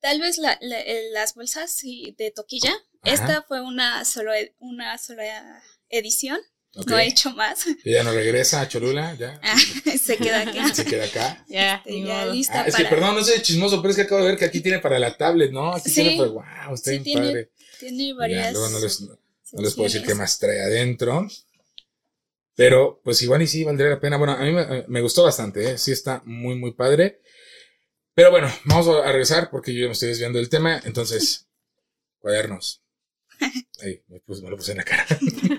Tal 0.00 0.20
vez 0.20 0.38
la- 0.38 0.58
la- 0.62 0.82
las 1.12 1.34
bolsas 1.34 1.72
sí, 1.72 2.14
de 2.18 2.30
toquilla. 2.30 2.72
Ajá. 3.02 3.14
Esta 3.14 3.42
fue 3.42 3.60
una 3.60 4.04
solo 4.04 4.32
una 4.58 4.96
sola 4.98 5.62
edición. 5.90 6.38
No 6.86 6.98
he 6.98 7.08
hecho 7.08 7.30
más. 7.32 7.64
Que 7.82 7.90
ya 7.92 8.04
no 8.04 8.12
regresa 8.12 8.60
a 8.60 8.68
Cholula, 8.68 9.14
ya. 9.18 9.38
Ah, 9.42 9.56
Se 10.00 10.16
queda 10.16 10.40
aquí. 10.48 10.58
Se 10.74 10.84
queda 10.84 11.04
acá. 11.04 11.44
Ya, 11.48 11.76
Este, 11.84 12.02
ya 12.04 12.26
lista 12.26 12.62
Ah, 12.62 12.66
es 12.68 12.74
que 12.76 12.84
perdón, 12.84 13.16
no 13.16 13.24
soy 13.24 13.42
chismoso, 13.42 13.82
pero 13.82 13.90
es 13.90 13.96
que 13.96 14.02
acabo 14.02 14.22
de 14.22 14.28
ver 14.30 14.38
que 14.38 14.44
aquí 14.46 14.60
tiene 14.60 14.78
para 14.78 14.98
la 14.98 15.16
tablet, 15.16 15.50
¿no? 15.50 15.74
Aquí 15.74 15.90
Sí. 15.90 15.94
tiene 16.02 16.16
para. 16.16 16.30
¡Wow! 16.30 16.74
Está 16.74 16.90
Sí, 16.90 16.98
bien 16.98 17.02
tiene 17.04 17.20
padre. 17.26 17.50
Tiene 17.80 18.08
Ya, 18.08 18.14
varias. 18.14 18.52
luego 18.52 18.68
no 18.70 18.78
les, 18.80 19.00
no 19.52 19.62
les 19.62 19.74
puedo 19.74 19.88
decir 19.88 20.06
qué 20.06 20.14
más 20.14 20.38
trae 20.38 20.60
adentro. 20.60 21.26
Pero, 22.54 23.00
pues 23.04 23.22
igual 23.22 23.42
y 23.42 23.46
sí, 23.46 23.64
valdría 23.64 23.88
la 23.90 24.00
pena. 24.00 24.16
Bueno, 24.18 24.34
a 24.34 24.38
mí 24.44 24.52
me, 24.52 24.84
me 24.86 25.00
gustó 25.00 25.22
bastante, 25.24 25.70
¿eh? 25.72 25.78
Sí 25.78 25.92
está 25.92 26.20
muy, 26.24 26.56
muy 26.56 26.72
padre. 26.72 27.20
Pero 28.14 28.30
bueno, 28.30 28.52
vamos 28.64 28.88
a 28.88 29.10
regresar 29.10 29.50
porque 29.50 29.72
yo 29.72 29.80
ya 29.82 29.86
me 29.86 29.92
estoy 29.92 30.08
desviando 30.08 30.38
del 30.38 30.48
tema. 30.50 30.80
Entonces, 30.84 31.48
cuadernos. 32.18 32.82
Ahí, 33.82 34.02
me, 34.08 34.20
puse- 34.20 34.42
me 34.42 34.50
lo 34.50 34.56
puse 34.56 34.72
en 34.72 34.78
la 34.78 34.84
cara. 34.84 35.06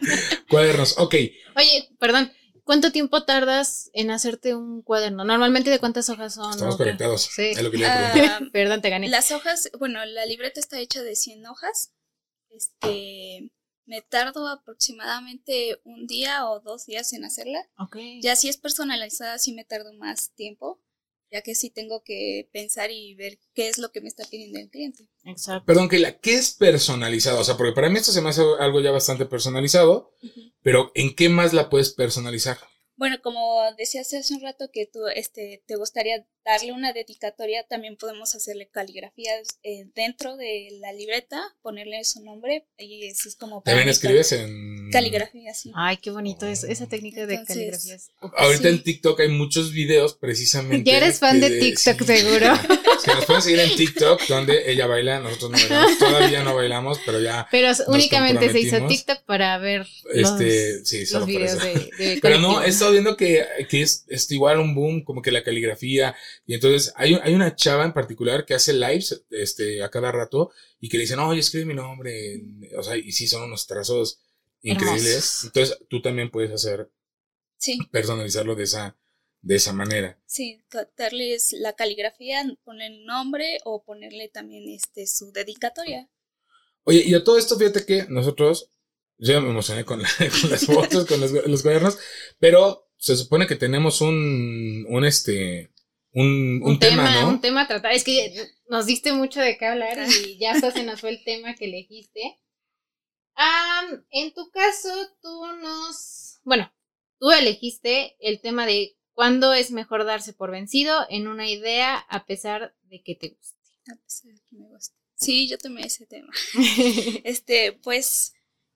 cuadernos, 0.49 0.97
ok. 0.99 1.15
Oye, 1.55 1.89
perdón. 1.99 2.31
¿Cuánto 2.63 2.91
tiempo 2.91 3.23
tardas 3.25 3.89
en 3.93 4.11
hacerte 4.11 4.53
un 4.53 4.83
cuaderno? 4.83 5.25
Normalmente 5.25 5.71
de 5.71 5.79
cuántas 5.79 6.09
hojas 6.09 6.35
son. 6.35 6.51
Estamos 6.51 6.77
conectados. 6.77 7.23
Sí. 7.33 7.47
Es 7.49 7.61
lo 7.63 7.71
que. 7.71 7.83
Ah, 7.83 8.39
Perdón, 8.53 8.81
te 8.83 8.91
gané. 8.91 9.09
las 9.09 9.31
hojas, 9.31 9.71
bueno, 9.79 10.05
la 10.05 10.25
libreta 10.27 10.59
está 10.59 10.79
hecha 10.79 11.01
de 11.01 11.15
100 11.15 11.47
hojas. 11.47 11.91
Este, 12.51 13.51
me 13.85 14.01
tardo 14.01 14.47
aproximadamente 14.47 15.79
un 15.83 16.07
día 16.07 16.49
o 16.49 16.59
dos 16.59 16.85
días 16.85 17.13
en 17.13 17.25
hacerla. 17.25 17.67
Ok. 17.77 17.97
Ya 18.21 18.35
si 18.35 18.49
es 18.49 18.57
personalizada, 18.57 19.37
sí 19.39 19.53
me 19.53 19.65
tardo 19.65 19.93
más 19.93 20.33
tiempo, 20.33 20.81
ya 21.31 21.41
que 21.41 21.55
sí 21.55 21.69
tengo 21.69 22.03
que 22.03 22.49
pensar 22.51 22.91
y 22.91 23.15
ver 23.15 23.39
qué 23.53 23.69
es 23.69 23.77
lo 23.77 23.91
que 23.91 24.01
me 24.01 24.09
está 24.09 24.25
pidiendo 24.29 24.59
el 24.59 24.69
cliente. 24.69 25.07
Exacto. 25.23 25.65
Perdón, 25.65 25.89
Keila, 25.89 26.19
¿qué 26.19 26.33
es 26.33 26.53
personalizado? 26.53 27.39
O 27.39 27.43
sea, 27.43 27.57
porque 27.57 27.73
para 27.73 27.89
mí 27.89 27.97
esto 27.97 28.11
se 28.11 28.21
me 28.21 28.29
hace 28.29 28.41
algo 28.59 28.81
ya 28.81 28.91
bastante 28.91 29.25
personalizado, 29.25 30.13
pero 30.61 30.91
¿en 30.95 31.15
qué 31.15 31.29
más 31.29 31.53
la 31.53 31.69
puedes 31.69 31.93
personalizar? 31.93 32.57
Bueno, 32.97 33.19
como 33.23 33.63
decías 33.77 34.13
hace 34.13 34.33
un 34.35 34.41
rato 34.41 34.69
que 34.71 34.85
tú 34.85 34.99
este, 35.15 35.63
te 35.65 35.75
gustaría 35.75 36.27
darle 36.45 36.71
una 36.71 36.93
dedicatoria, 36.93 37.63
también 37.69 37.97
podemos 37.97 38.33
hacerle 38.35 38.67
caligrafías 38.69 39.47
eh, 39.63 39.85
dentro 39.95 40.37
de 40.37 40.69
la 40.79 40.91
libreta, 40.93 41.41
ponerle 41.61 42.03
su 42.03 42.23
nombre 42.23 42.65
y 42.77 43.05
eso 43.07 43.29
es 43.29 43.35
como 43.35 43.61
para 43.63 43.75
También 43.77 43.89
escribes 43.89 44.31
en... 44.31 44.89
caligrafía, 44.91 45.53
sí. 45.53 45.71
Ay, 45.75 45.97
qué 45.97 46.09
bonito 46.11 46.47
es 46.47 46.63
esa 46.63 46.87
técnica 46.87 47.25
de 47.25 47.35
Entonces, 47.35 47.55
caligrafía. 47.55 47.95
es- 47.95 48.09
Ahorita 48.37 48.63
Sí. 48.63 48.75
en 48.75 48.83
TikTok 48.83 49.19
hay 49.19 49.29
muchos 49.29 49.71
videos 49.71 50.15
precisamente. 50.15 50.89
Ya 50.89 50.97
eres 50.97 51.19
fan 51.19 51.39
de 51.39 51.59
TikTok, 51.59 52.03
seguro. 52.03 52.47
Es 53.01 53.05
que 53.05 53.15
nos 53.15 53.25
pueden 53.25 53.41
seguir 53.41 53.59
en 53.61 53.75
TikTok 53.75 54.21
donde 54.27 54.71
ella 54.71 54.85
baila, 54.85 55.19
nosotros 55.19 55.49
no 55.49 55.57
bailamos. 55.57 55.97
Todavía 55.97 56.43
no 56.43 56.55
bailamos, 56.55 56.99
pero 57.03 57.19
ya. 57.19 57.47
Pero 57.49 57.71
únicamente 57.87 58.51
se 58.51 58.59
hizo. 58.59 58.85
TikTok 58.85 59.23
para 59.23 59.57
ver 59.57 59.87
Este, 60.13 60.77
los, 60.77 60.87
sí, 60.87 61.05
solo 61.07 61.21
los 61.21 61.27
videos 61.27 61.63
de, 61.63 61.89
de 61.97 62.19
Pero 62.21 62.37
no, 62.37 62.61
he 62.61 62.69
estado 62.69 62.91
viendo 62.91 63.17
que, 63.17 63.43
que 63.69 63.81
es, 63.81 64.05
es 64.07 64.29
igual 64.31 64.59
un 64.59 64.75
boom, 64.75 65.03
como 65.03 65.23
que 65.23 65.31
la 65.31 65.43
caligrafía. 65.43 66.15
Y 66.45 66.53
entonces 66.55 66.93
hay, 66.95 67.15
hay 67.21 67.33
una 67.33 67.55
chava 67.55 67.85
en 67.85 67.93
particular 67.93 68.45
que 68.45 68.53
hace 68.53 68.73
lives 68.73 69.23
este, 69.29 69.83
a 69.83 69.89
cada 69.89 70.11
rato 70.11 70.51
y 70.79 70.89
que 70.89 70.97
le 70.97 71.03
dicen, 71.03 71.19
oye, 71.19 71.39
escribe 71.39 71.65
mi 71.65 71.73
nombre. 71.73 72.41
O 72.77 72.83
sea, 72.83 72.97
y 72.97 73.11
sí, 73.11 73.27
son 73.27 73.43
unos 73.43 73.67
trazos 73.67 74.19
increíbles. 74.61 75.07
Hermosos. 75.15 75.43
Entonces 75.45 75.77
tú 75.89 76.01
también 76.01 76.29
puedes 76.31 76.51
hacer, 76.51 76.89
Sí, 77.57 77.77
personalizarlo 77.91 78.55
de 78.55 78.63
esa, 78.63 78.97
de 79.41 79.55
esa 79.55 79.73
manera. 79.73 80.19
sí, 80.25 80.59
darles 80.97 81.53
la 81.53 81.73
caligrafía, 81.73 82.43
poner 82.63 82.91
el 82.91 83.05
nombre 83.05 83.59
o 83.65 83.83
ponerle 83.83 84.29
también 84.29 84.67
este 84.69 85.05
su 85.07 85.31
dedicatoria. 85.31 86.09
Oye, 86.83 87.03
y 87.05 87.13
a 87.13 87.23
todo 87.23 87.37
esto, 87.37 87.57
fíjate 87.57 87.85
que 87.85 88.05
nosotros, 88.09 88.69
yo 89.17 89.33
ya 89.33 89.41
me 89.41 89.49
emocioné 89.49 89.85
con, 89.85 90.01
la- 90.01 90.09
con 90.41 90.49
las 90.49 90.65
fotos, 90.65 91.05
con 91.05 91.19
los, 91.21 91.31
los 91.31 91.61
cuadernos, 91.61 91.97
pero 92.39 92.89
se 92.97 93.15
supone 93.15 93.47
que 93.47 93.55
tenemos 93.55 94.01
un, 94.01 94.85
un 94.89 95.05
este, 95.05 95.71
un, 96.13 96.61
un 96.61 96.71
un 96.71 96.79
tema, 96.79 97.05
tema, 97.05 97.21
¿no? 97.21 97.29
un 97.29 97.41
tema 97.41 97.61
a 97.61 97.67
tratar. 97.67 97.93
Es 97.93 98.03
que 98.03 98.33
nos 98.69 98.85
diste 98.85 99.13
mucho 99.13 99.39
de 99.39 99.57
qué 99.57 99.65
hablar 99.65 99.97
y 100.25 100.37
ya 100.39 100.59
se 100.59 100.83
nos 100.83 101.01
fue 101.01 101.11
el 101.11 101.23
tema 101.23 101.55
que 101.55 101.65
elegiste. 101.65 102.39
Am, 103.35 104.05
en 104.11 104.33
tu 104.33 104.49
caso, 104.51 104.89
tú 105.21 105.45
nos, 105.61 106.41
bueno, 106.43 106.71
tú 107.19 107.31
elegiste 107.31 108.15
el 108.19 108.41
tema 108.41 108.65
de 108.65 108.97
cuándo 109.13 109.53
es 109.53 109.71
mejor 109.71 110.05
darse 110.05 110.33
por 110.33 110.51
vencido 110.51 111.05
en 111.09 111.27
una 111.27 111.49
idea 111.49 111.97
a 111.97 112.25
pesar 112.25 112.75
de 112.83 113.01
que 113.01 113.15
te 113.15 113.29
guste. 113.29 113.57
a 113.91 113.95
pesar 113.95 114.33
de 114.33 114.41
que 114.49 114.55
me 114.57 114.67
gusta. 114.67 114.95
Sí, 115.15 115.47
yo 115.47 115.57
tomé 115.57 115.83
ese 115.83 116.07
tema. 116.07 116.33
Este, 117.23 117.73
pues, 117.73 118.33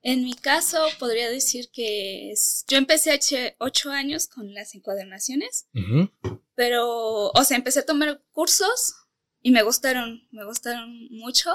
en 0.07 0.23
mi 0.23 0.33
caso 0.35 0.77
podría 0.99 1.29
decir 1.31 1.69
que 1.73 2.31
es- 2.31 2.63
yo 2.67 2.77
empecé 2.77 3.11
hace 3.11 3.55
ocho 3.59 3.89
años 3.89 4.27
con 4.27 4.53
las 4.53 4.75
encuadernaciones, 4.75 5.67
Ujú. 5.73 6.11
pero, 6.53 7.31
o 7.31 7.43
sea, 7.43 7.57
empecé 7.57 7.79
a 7.79 7.85
tomar 7.85 8.23
cursos 8.31 8.95
y 9.41 9.49
me 9.51 9.63
gustaron, 9.63 10.21
me 10.31 10.45
gustaron 10.45 11.07
mucho 11.09 11.49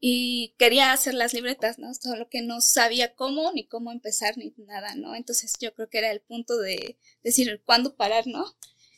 y 0.00 0.54
quería 0.58 0.92
hacer 0.92 1.12
las 1.14 1.34
libretas, 1.34 1.78
¿no? 1.78 1.92
Solo 1.94 2.28
que 2.30 2.40
no 2.42 2.60
sabía 2.62 3.14
cómo, 3.14 3.52
ni 3.52 3.66
cómo 3.66 3.92
empezar, 3.92 4.36
ni 4.38 4.54
nada, 4.56 4.94
¿no? 4.94 5.14
Entonces 5.14 5.52
yo 5.60 5.74
creo 5.74 5.88
que 5.90 5.98
era 5.98 6.10
el 6.10 6.20
punto 6.22 6.56
de 6.58 6.98
decir 7.22 7.62
cuándo 7.66 7.94
parar, 7.96 8.26
¿no? 8.26 8.46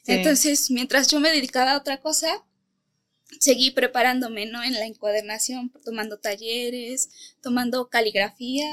Sí. 0.04 0.12
Entonces, 0.12 0.70
mientras 0.70 1.08
yo 1.08 1.18
me 1.20 1.30
dedicaba 1.30 1.72
a 1.72 1.78
otra 1.78 2.00
cosa, 2.00 2.44
seguí 3.40 3.70
preparándome, 3.70 4.46
¿no? 4.46 4.62
En 4.62 4.72
la 4.74 4.86
encuadernación, 4.86 5.72
tomando 5.84 6.18
talleres, 6.18 7.10
tomando 7.42 7.88
caligrafía, 7.88 8.66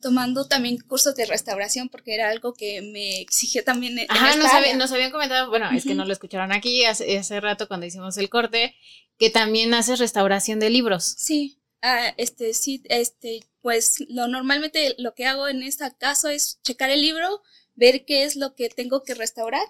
tomando 0.00 0.46
también 0.46 0.78
cursos 0.78 1.14
de 1.16 1.26
restauración, 1.26 1.88
porque 1.88 2.14
era 2.14 2.30
algo 2.30 2.54
que 2.54 2.80
me 2.82 3.20
exigía 3.20 3.64
también. 3.64 3.98
en 3.98 4.06
Ajá, 4.08 4.36
nos, 4.36 4.52
había- 4.52 4.76
nos 4.76 4.92
habían 4.92 5.10
comentado, 5.10 5.48
bueno, 5.50 5.70
es 5.72 5.84
que 5.84 5.94
no 5.94 6.04
lo 6.04 6.12
escucharon 6.12 6.52
aquí 6.52 6.84
hace, 6.84 7.18
hace 7.18 7.40
rato 7.40 7.66
cuando 7.68 7.86
hicimos 7.86 8.16
el 8.18 8.28
corte, 8.30 8.74
que 9.18 9.30
también 9.30 9.74
haces 9.74 9.98
restauración 9.98 10.60
de 10.60 10.70
libros. 10.70 11.04
Sí, 11.18 11.60
ah, 11.82 12.14
este, 12.16 12.54
sí, 12.54 12.82
este, 12.84 13.40
pues 13.60 13.96
lo 14.08 14.28
normalmente 14.28 14.94
lo 14.98 15.14
que 15.14 15.26
hago 15.26 15.48
en 15.48 15.64
este 15.64 15.84
caso 15.98 16.28
es 16.28 16.60
checar 16.62 16.90
el 16.90 17.02
libro, 17.02 17.42
ver 17.74 18.04
qué 18.04 18.22
es 18.22 18.36
lo 18.36 18.54
que 18.54 18.68
tengo 18.68 19.02
que 19.02 19.14
restaurar, 19.14 19.64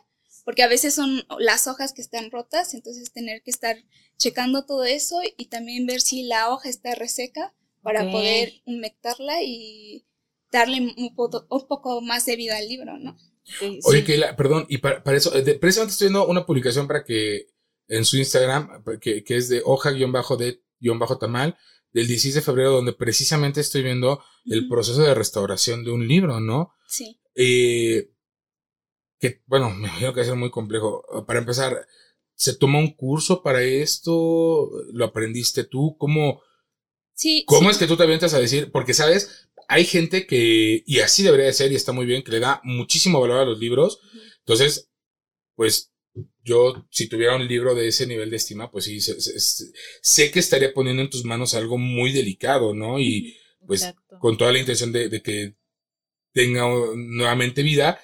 porque 0.48 0.62
a 0.62 0.66
veces 0.68 0.94
son 0.94 1.22
las 1.40 1.66
hojas 1.66 1.92
que 1.92 2.00
están 2.00 2.30
rotas, 2.30 2.72
entonces 2.72 3.12
tener 3.12 3.42
que 3.42 3.50
estar 3.50 3.76
checando 4.16 4.64
todo 4.64 4.84
eso 4.84 5.20
y 5.36 5.48
también 5.50 5.84
ver 5.84 6.00
si 6.00 6.22
la 6.22 6.48
hoja 6.48 6.70
está 6.70 6.94
reseca 6.94 7.54
para 7.82 8.10
poder 8.10 8.54
humectarla 8.64 9.42
y 9.42 10.06
darle 10.50 10.94
un, 10.96 11.14
poco- 11.14 11.46
un 11.50 11.68
poco 11.68 12.00
más 12.00 12.24
de 12.24 12.36
vida 12.36 12.56
al 12.56 12.66
libro, 12.66 12.96
¿no? 12.98 13.18
Sí, 13.44 13.78
Oye, 13.84 13.98
sí. 13.98 14.04
Keila, 14.06 14.36
perdón, 14.36 14.64
y 14.70 14.78
para, 14.78 15.04
para 15.04 15.18
eso, 15.18 15.36
eh, 15.36 15.42
de- 15.42 15.56
precisamente 15.56 15.92
estoy 15.92 16.06
viendo 16.06 16.26
una 16.26 16.46
publicación 16.46 16.86
para 16.86 17.04
que 17.04 17.48
en 17.86 18.06
su 18.06 18.16
Instagram, 18.16 18.82
que, 19.02 19.22
que 19.24 19.36
es 19.36 19.50
de 19.50 19.60
hoja-de-tamal, 19.62 21.58
del 21.92 22.06
16 22.06 22.36
de 22.36 22.40
febrero, 22.40 22.70
donde 22.70 22.94
precisamente 22.94 23.60
estoy 23.60 23.82
viendo 23.82 24.22
el 24.46 24.66
proceso 24.66 25.02
de 25.02 25.14
restauración 25.14 25.84
de 25.84 25.90
un 25.90 26.08
libro, 26.08 26.40
¿no? 26.40 26.72
Sí. 26.86 27.20
Eh, 27.34 28.10
que, 29.18 29.42
bueno, 29.46 29.70
me 29.70 29.88
imagino 29.88 30.12
que 30.12 30.20
va 30.20 30.22
a 30.22 30.28
ser 30.28 30.36
muy 30.36 30.50
complejo. 30.50 31.04
Para 31.26 31.40
empezar, 31.40 31.86
¿se 32.34 32.56
tomó 32.56 32.78
un 32.78 32.94
curso 32.94 33.42
para 33.42 33.62
esto? 33.62 34.70
¿Lo 34.92 35.04
aprendiste 35.04 35.64
tú? 35.64 35.96
¿Cómo, 35.98 36.42
Sí, 37.14 37.44
cómo 37.46 37.68
sí. 37.68 37.70
es 37.70 37.78
que 37.78 37.86
tú 37.86 37.96
te 37.96 38.04
avientas 38.04 38.34
a 38.34 38.40
decir? 38.40 38.70
Porque, 38.70 38.94
¿sabes? 38.94 39.48
Hay 39.68 39.84
gente 39.84 40.26
que, 40.26 40.82
y 40.86 41.00
así 41.00 41.22
debería 41.22 41.46
de 41.46 41.52
ser, 41.52 41.72
y 41.72 41.74
está 41.76 41.92
muy 41.92 42.06
bien, 42.06 42.22
que 42.22 42.32
le 42.32 42.40
da 42.40 42.60
muchísimo 42.64 43.20
valor 43.20 43.40
a 43.40 43.44
los 43.44 43.58
libros. 43.58 44.00
Entonces, 44.40 44.88
pues 45.56 45.92
yo, 46.44 46.86
si 46.90 47.08
tuviera 47.08 47.36
un 47.36 47.46
libro 47.46 47.74
de 47.74 47.88
ese 47.88 48.06
nivel 48.06 48.30
de 48.30 48.36
estima, 48.36 48.70
pues 48.70 48.84
sí, 48.86 49.00
sé, 49.00 50.30
que 50.30 50.38
estaría 50.38 50.72
poniendo 50.72 51.02
en 51.02 51.10
tus 51.10 51.24
manos 51.24 51.54
algo 51.54 51.78
muy 51.78 52.12
delicado, 52.12 52.74
¿no? 52.74 52.98
Y 53.00 53.36
pues 53.66 53.82
Exacto. 53.82 54.18
con 54.20 54.38
toda 54.38 54.52
la 54.52 54.58
intención 54.60 54.92
de, 54.92 55.08
de 55.08 55.22
que 55.22 55.54
tenga 56.32 56.62
nuevamente 56.96 57.62
vida. 57.62 58.00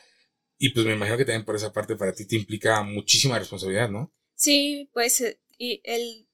Y 0.58 0.70
pues 0.70 0.86
me 0.86 0.94
imagino 0.94 1.16
que 1.16 1.24
también 1.24 1.44
por 1.44 1.56
esa 1.56 1.72
parte 1.72 1.96
para 1.96 2.14
ti 2.14 2.26
te 2.26 2.36
implica 2.36 2.82
muchísima 2.82 3.38
responsabilidad, 3.38 3.88
¿no? 3.88 4.12
Sí, 4.34 4.88
pues 4.92 5.20
eh, 5.20 5.40
y 5.58 5.80
el, 5.84 6.28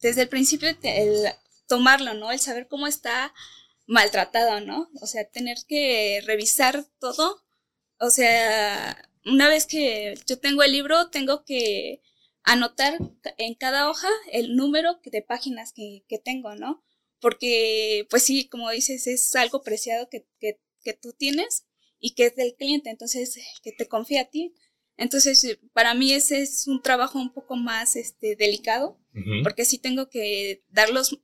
desde 0.00 0.22
el 0.22 0.28
principio 0.28 0.68
el 0.82 1.26
tomarlo, 1.66 2.14
¿no? 2.14 2.32
El 2.32 2.38
saber 2.38 2.68
cómo 2.68 2.86
está 2.86 3.32
maltratado, 3.86 4.60
¿no? 4.60 4.90
O 5.00 5.06
sea, 5.06 5.28
tener 5.28 5.58
que 5.66 6.22
revisar 6.24 6.84
todo. 6.98 7.44
O 7.98 8.10
sea, 8.10 9.10
una 9.24 9.48
vez 9.48 9.66
que 9.66 10.14
yo 10.26 10.38
tengo 10.38 10.62
el 10.62 10.72
libro, 10.72 11.10
tengo 11.10 11.44
que 11.44 12.02
anotar 12.42 12.98
en 13.38 13.54
cada 13.54 13.90
hoja 13.90 14.08
el 14.32 14.56
número 14.56 15.00
de 15.04 15.22
páginas 15.22 15.72
que, 15.72 16.04
que 16.08 16.18
tengo, 16.18 16.54
¿no? 16.54 16.84
Porque, 17.20 18.06
pues 18.10 18.22
sí, 18.24 18.48
como 18.48 18.70
dices, 18.70 19.06
es 19.06 19.34
algo 19.34 19.62
preciado 19.62 20.08
que, 20.08 20.26
que, 20.38 20.60
que 20.82 20.94
tú 20.94 21.12
tienes 21.12 21.66
y 22.00 22.14
que 22.14 22.26
es 22.26 22.36
del 22.36 22.54
cliente, 22.54 22.90
entonces, 22.90 23.38
que 23.62 23.72
te 23.72 23.88
confía 23.88 24.22
a 24.22 24.30
ti. 24.30 24.54
Entonces, 24.96 25.58
para 25.72 25.94
mí 25.94 26.12
ese 26.12 26.42
es 26.42 26.66
un 26.66 26.82
trabajo 26.82 27.18
un 27.18 27.32
poco 27.32 27.56
más 27.56 27.96
este, 27.96 28.36
delicado, 28.36 28.98
porque 29.42 29.64
sí 29.64 29.78
tengo 29.78 30.08
que 30.08 30.64
darlos 30.68 31.20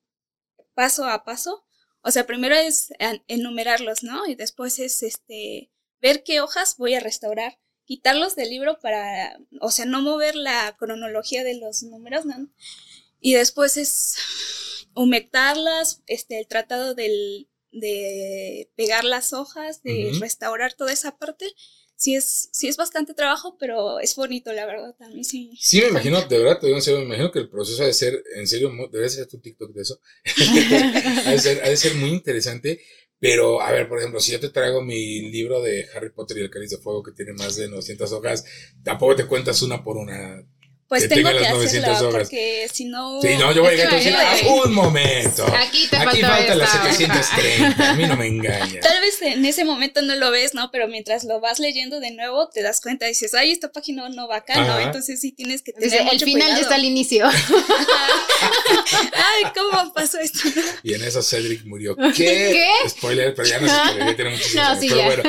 paso 0.74 1.04
a 1.04 1.24
paso. 1.24 1.64
O 2.02 2.10
sea, 2.10 2.26
primero 2.26 2.54
es 2.54 2.92
enumerarlos, 3.28 4.02
¿no? 4.02 4.26
Y 4.26 4.34
después 4.34 4.78
es 4.78 5.02
este 5.02 5.70
ver 6.00 6.22
qué 6.22 6.40
hojas 6.40 6.76
voy 6.76 6.94
a 6.94 7.00
restaurar, 7.00 7.58
quitarlos 7.84 8.36
del 8.36 8.50
libro 8.50 8.78
para, 8.78 9.38
o 9.60 9.70
sea, 9.70 9.86
no 9.86 10.02
mover 10.02 10.36
la 10.36 10.76
cronología 10.78 11.42
de 11.44 11.58
los 11.58 11.82
números, 11.82 12.26
¿no? 12.26 12.50
Y 13.20 13.34
después 13.34 13.76
es 13.76 14.16
humectarlas, 14.94 16.02
este, 16.06 16.38
el 16.38 16.46
tratado 16.46 16.94
del, 16.94 17.48
de 17.74 18.70
pegar 18.76 19.04
las 19.04 19.32
hojas, 19.32 19.82
de 19.82 20.12
restaurar 20.20 20.74
toda 20.74 20.92
esa 20.92 21.16
parte 21.18 21.52
sí 21.96 22.14
es, 22.14 22.48
sí 22.52 22.68
es 22.68 22.76
bastante 22.76 23.14
trabajo, 23.14 23.56
pero 23.58 24.00
es 24.00 24.14
bonito, 24.16 24.52
la 24.52 24.66
verdad, 24.66 24.94
también 24.98 25.24
sí. 25.24 25.56
Sí, 25.60 25.80
me 25.80 25.88
imagino, 25.88 26.20
de 26.22 26.38
verdad, 26.38 26.58
te 26.58 26.66
digo 26.66 26.78
en 26.78 26.82
serio, 26.82 27.00
me 27.00 27.06
imagino 27.06 27.30
que 27.30 27.38
el 27.38 27.48
proceso 27.48 27.82
ha 27.82 27.86
de 27.86 27.94
ser, 27.94 28.22
en 28.36 28.46
serio, 28.46 28.72
debe 28.92 29.08
ser 29.08 29.26
tu 29.26 29.38
TikTok 29.38 29.72
de 29.72 29.82
eso. 29.82 30.00
ha, 31.26 31.30
de 31.30 31.38
ser, 31.38 31.64
ha 31.64 31.68
de 31.68 31.76
ser 31.76 31.94
muy 31.94 32.10
interesante. 32.10 32.80
Pero, 33.20 33.62
a 33.62 33.72
ver, 33.72 33.88
por 33.88 33.98
ejemplo, 33.98 34.20
si 34.20 34.32
yo 34.32 34.40
te 34.40 34.50
traigo 34.50 34.82
mi 34.82 35.30
libro 35.30 35.62
de 35.62 35.86
Harry 35.94 36.10
Potter 36.10 36.36
y 36.36 36.40
el 36.42 36.50
Cáliz 36.50 36.70
de 36.70 36.76
Fuego, 36.78 37.02
que 37.02 37.12
tiene 37.12 37.32
más 37.32 37.56
de 37.56 37.68
900 37.68 38.12
hojas, 38.12 38.44
tampoco 38.82 39.16
te 39.16 39.26
cuentas 39.26 39.62
una 39.62 39.82
por 39.82 39.96
una. 39.96 40.46
Pues 40.88 41.08
tengo 41.08 41.30
que 41.30 41.46
hacerla 41.46 41.98
porque 42.10 42.68
si 42.72 42.84
no... 42.84 43.20
Sí, 43.22 43.30
no, 43.38 43.52
yo 43.52 43.62
voy 43.62 43.80
a 43.80 43.88
decir, 43.88 44.14
ah, 44.16 44.36
un 44.64 44.74
momento. 44.74 45.46
Aquí 45.56 45.86
te 45.88 45.96
Aquí 45.96 46.20
falta 46.20 46.54
la 46.54 46.66
730, 46.66 47.90
a 47.90 47.94
mí 47.94 48.06
no 48.06 48.16
me 48.16 48.26
engaña. 48.26 48.80
Tal 48.80 49.00
vez 49.00 49.20
en 49.22 49.44
ese 49.44 49.64
momento 49.64 50.02
no 50.02 50.14
lo 50.16 50.30
ves, 50.30 50.54
¿no? 50.54 50.70
Pero 50.70 50.86
mientras 50.88 51.24
lo 51.24 51.40
vas 51.40 51.58
leyendo 51.58 52.00
de 52.00 52.10
nuevo, 52.12 52.48
te 52.48 52.62
das 52.62 52.80
cuenta 52.80 53.06
y 53.06 53.10
dices, 53.10 53.34
ay, 53.34 53.50
esta 53.50 53.72
página 53.72 54.08
no 54.08 54.28
va 54.28 54.36
acá, 54.36 54.62
¿no? 54.64 54.78
Entonces 54.78 55.20
sí 55.20 55.32
tienes 55.32 55.62
que 55.62 55.72
tener 55.72 55.90
Dice, 55.90 56.02
mucho 56.04 56.14
El 56.16 56.20
final 56.20 56.50
ya 56.50 56.60
está 56.60 56.74
al 56.76 56.84
inicio. 56.84 57.26
ay, 59.12 59.44
¿cómo 59.54 59.92
pasó 59.92 60.18
esto? 60.18 60.40
y 60.82 60.94
en 60.94 61.02
eso 61.02 61.22
Cedric 61.22 61.64
murió. 61.64 61.96
¿Qué? 62.14 62.14
¿Qué? 62.52 62.88
Spoiler, 62.88 63.34
pero 63.34 63.48
ya 63.48 63.60
no 63.60 63.68
se 63.68 63.74
spoiler, 63.74 64.16
tiene 64.16 64.30
muchísimos 64.30 64.54
No, 64.64 64.68
años, 64.70 64.80
sí, 64.80 64.88
pero 64.88 65.00
ya. 65.00 65.06
bueno. 65.06 65.22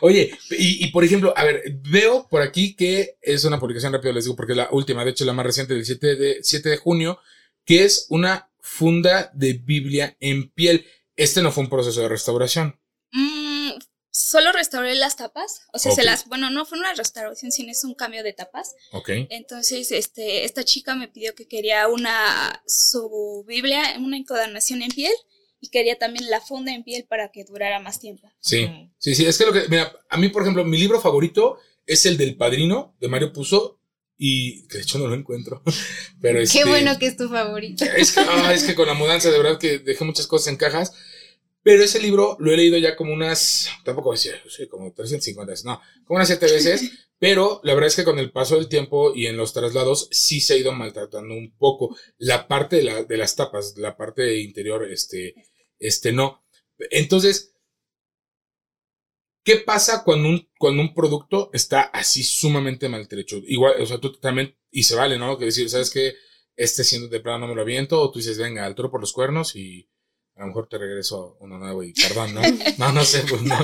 Oye, 0.00 0.30
y, 0.50 0.84
y 0.84 0.90
por 0.90 1.04
ejemplo, 1.04 1.32
a 1.36 1.44
ver, 1.44 1.62
veo 1.82 2.26
por 2.28 2.42
aquí 2.42 2.74
que 2.74 3.16
es 3.22 3.44
una 3.44 3.58
publicación 3.58 3.92
rápido, 3.92 4.12
les 4.18 4.24
digo, 4.24 4.36
porque 4.36 4.52
es 4.52 4.58
la 4.58 4.68
última, 4.70 5.04
de 5.04 5.10
hecho 5.10 5.24
la 5.24 5.32
más 5.32 5.46
reciente 5.46 5.74
del 5.74 5.84
7 5.84 6.16
de, 6.16 6.38
7 6.42 6.68
de 6.68 6.76
junio, 6.76 7.18
que 7.64 7.84
es 7.84 8.06
una 8.10 8.50
funda 8.60 9.30
de 9.34 9.54
Biblia 9.54 10.16
en 10.20 10.50
piel. 10.50 10.86
Este 11.16 11.42
no 11.42 11.52
fue 11.52 11.64
un 11.64 11.70
proceso 11.70 12.00
de 12.00 12.08
restauración. 12.08 12.78
Mm, 13.12 13.72
solo 14.10 14.52
restauré 14.52 14.94
las 14.94 15.16
tapas, 15.16 15.62
o 15.72 15.78
sea, 15.78 15.92
se 15.92 16.04
las, 16.04 16.26
bueno, 16.26 16.50
no 16.50 16.64
fue 16.66 16.78
una 16.78 16.94
restauración, 16.94 17.50
sino 17.50 17.70
es 17.70 17.84
un 17.84 17.94
cambio 17.94 18.22
de 18.22 18.32
tapas. 18.32 18.74
Ok. 18.92 19.10
Entonces, 19.30 19.90
este, 19.92 20.44
esta 20.44 20.64
chica 20.64 20.94
me 20.94 21.08
pidió 21.08 21.34
que 21.34 21.48
quería 21.48 21.88
una, 21.88 22.62
su 22.66 23.44
Biblia, 23.46 23.96
una 23.98 24.16
encuadernación 24.16 24.82
en 24.82 24.90
piel, 24.90 25.14
y 25.60 25.70
quería 25.70 25.98
también 25.98 26.30
la 26.30 26.40
funda 26.40 26.72
en 26.72 26.84
piel 26.84 27.04
para 27.04 27.30
que 27.30 27.44
durara 27.44 27.80
más 27.80 27.98
tiempo. 27.98 28.30
Sí, 28.40 28.68
sí, 28.98 29.14
sí. 29.14 29.26
Es 29.26 29.38
que 29.38 29.46
lo 29.46 29.52
que, 29.52 29.68
mira, 29.68 29.92
a 30.08 30.16
mí, 30.16 30.28
por 30.28 30.42
ejemplo, 30.42 30.64
mi 30.64 30.78
libro 30.78 31.00
favorito 31.00 31.58
es 31.86 32.06
el 32.06 32.16
del 32.16 32.36
Padrino 32.36 32.94
de 33.00 33.08
Mario 33.08 33.32
Puzo 33.32 33.77
y 34.18 34.66
que 34.66 34.78
de 34.78 34.82
hecho 34.82 34.98
no 34.98 35.06
lo 35.06 35.14
encuentro. 35.14 35.62
Pero 36.20 36.40
este, 36.40 36.58
Qué 36.58 36.64
bueno 36.64 36.98
que 36.98 37.06
es 37.06 37.16
tu 37.16 37.28
favorito. 37.28 37.84
Es 37.84 38.12
que, 38.12 38.20
ah, 38.20 38.52
es 38.52 38.64
que 38.64 38.74
con 38.74 38.88
la 38.88 38.94
mudanza, 38.94 39.30
de 39.30 39.38
verdad 39.38 39.58
que 39.58 39.78
dejé 39.78 40.04
muchas 40.04 40.26
cosas 40.26 40.48
en 40.48 40.56
cajas. 40.56 40.92
Pero 41.62 41.82
ese 41.82 42.00
libro 42.00 42.36
lo 42.40 42.52
he 42.52 42.56
leído 42.56 42.78
ya 42.78 42.96
como 42.96 43.12
unas, 43.12 43.68
tampoco 43.84 44.12
decir, 44.12 44.34
sí, 44.48 44.68
como 44.68 44.92
350, 44.92 45.54
no, 45.64 45.80
como 46.04 46.16
unas 46.16 46.28
siete 46.28 46.46
veces. 46.46 46.90
Pero 47.18 47.60
la 47.64 47.74
verdad 47.74 47.88
es 47.88 47.96
que 47.96 48.04
con 48.04 48.18
el 48.18 48.30
paso 48.30 48.54
del 48.54 48.68
tiempo 48.68 49.12
y 49.14 49.26
en 49.26 49.36
los 49.36 49.52
traslados 49.52 50.08
sí 50.12 50.40
se 50.40 50.54
ha 50.54 50.56
ido 50.56 50.72
maltratando 50.72 51.34
un 51.34 51.52
poco 51.56 51.96
la 52.16 52.46
parte 52.46 52.76
de, 52.76 52.84
la, 52.84 53.02
de 53.02 53.16
las 53.16 53.34
tapas, 53.34 53.74
la 53.76 53.96
parte 53.96 54.38
interior, 54.38 54.88
este, 54.88 55.34
este 55.80 56.12
no. 56.12 56.44
Entonces, 56.90 57.54
¿qué 59.48 59.56
pasa 59.56 60.04
cuando 60.04 60.28
un, 60.28 60.46
cuando 60.58 60.82
un 60.82 60.92
producto 60.92 61.48
está 61.54 61.80
así 61.80 62.22
sumamente 62.22 62.86
maltrecho? 62.90 63.40
Igual, 63.46 63.80
o 63.80 63.86
sea, 63.86 63.98
tú 63.98 64.12
también, 64.12 64.54
y 64.70 64.82
se 64.82 64.94
vale, 64.94 65.16
¿no? 65.16 65.38
Que 65.38 65.46
decir, 65.46 65.70
¿sabes 65.70 65.90
qué? 65.90 66.16
Este 66.54 66.84
siendo 66.84 67.08
de 67.08 67.20
plano 67.20 67.38
no 67.38 67.46
me 67.46 67.54
lo 67.54 67.62
aviento, 67.62 67.98
o 67.98 68.10
tú 68.10 68.18
dices, 68.18 68.36
venga, 68.36 68.66
al 68.66 68.74
toro 68.74 68.90
por 68.90 69.00
los 69.00 69.14
cuernos 69.14 69.56
y 69.56 69.88
a 70.36 70.42
lo 70.42 70.48
mejor 70.48 70.68
te 70.68 70.76
regreso 70.76 71.38
uno 71.40 71.56
nuevo 71.56 71.82
y 71.82 71.94
perdón, 71.94 72.34
¿no? 72.34 72.42
No, 72.76 72.92
no 72.92 73.04
sé, 73.06 73.24
pues 73.26 73.40
no, 73.40 73.58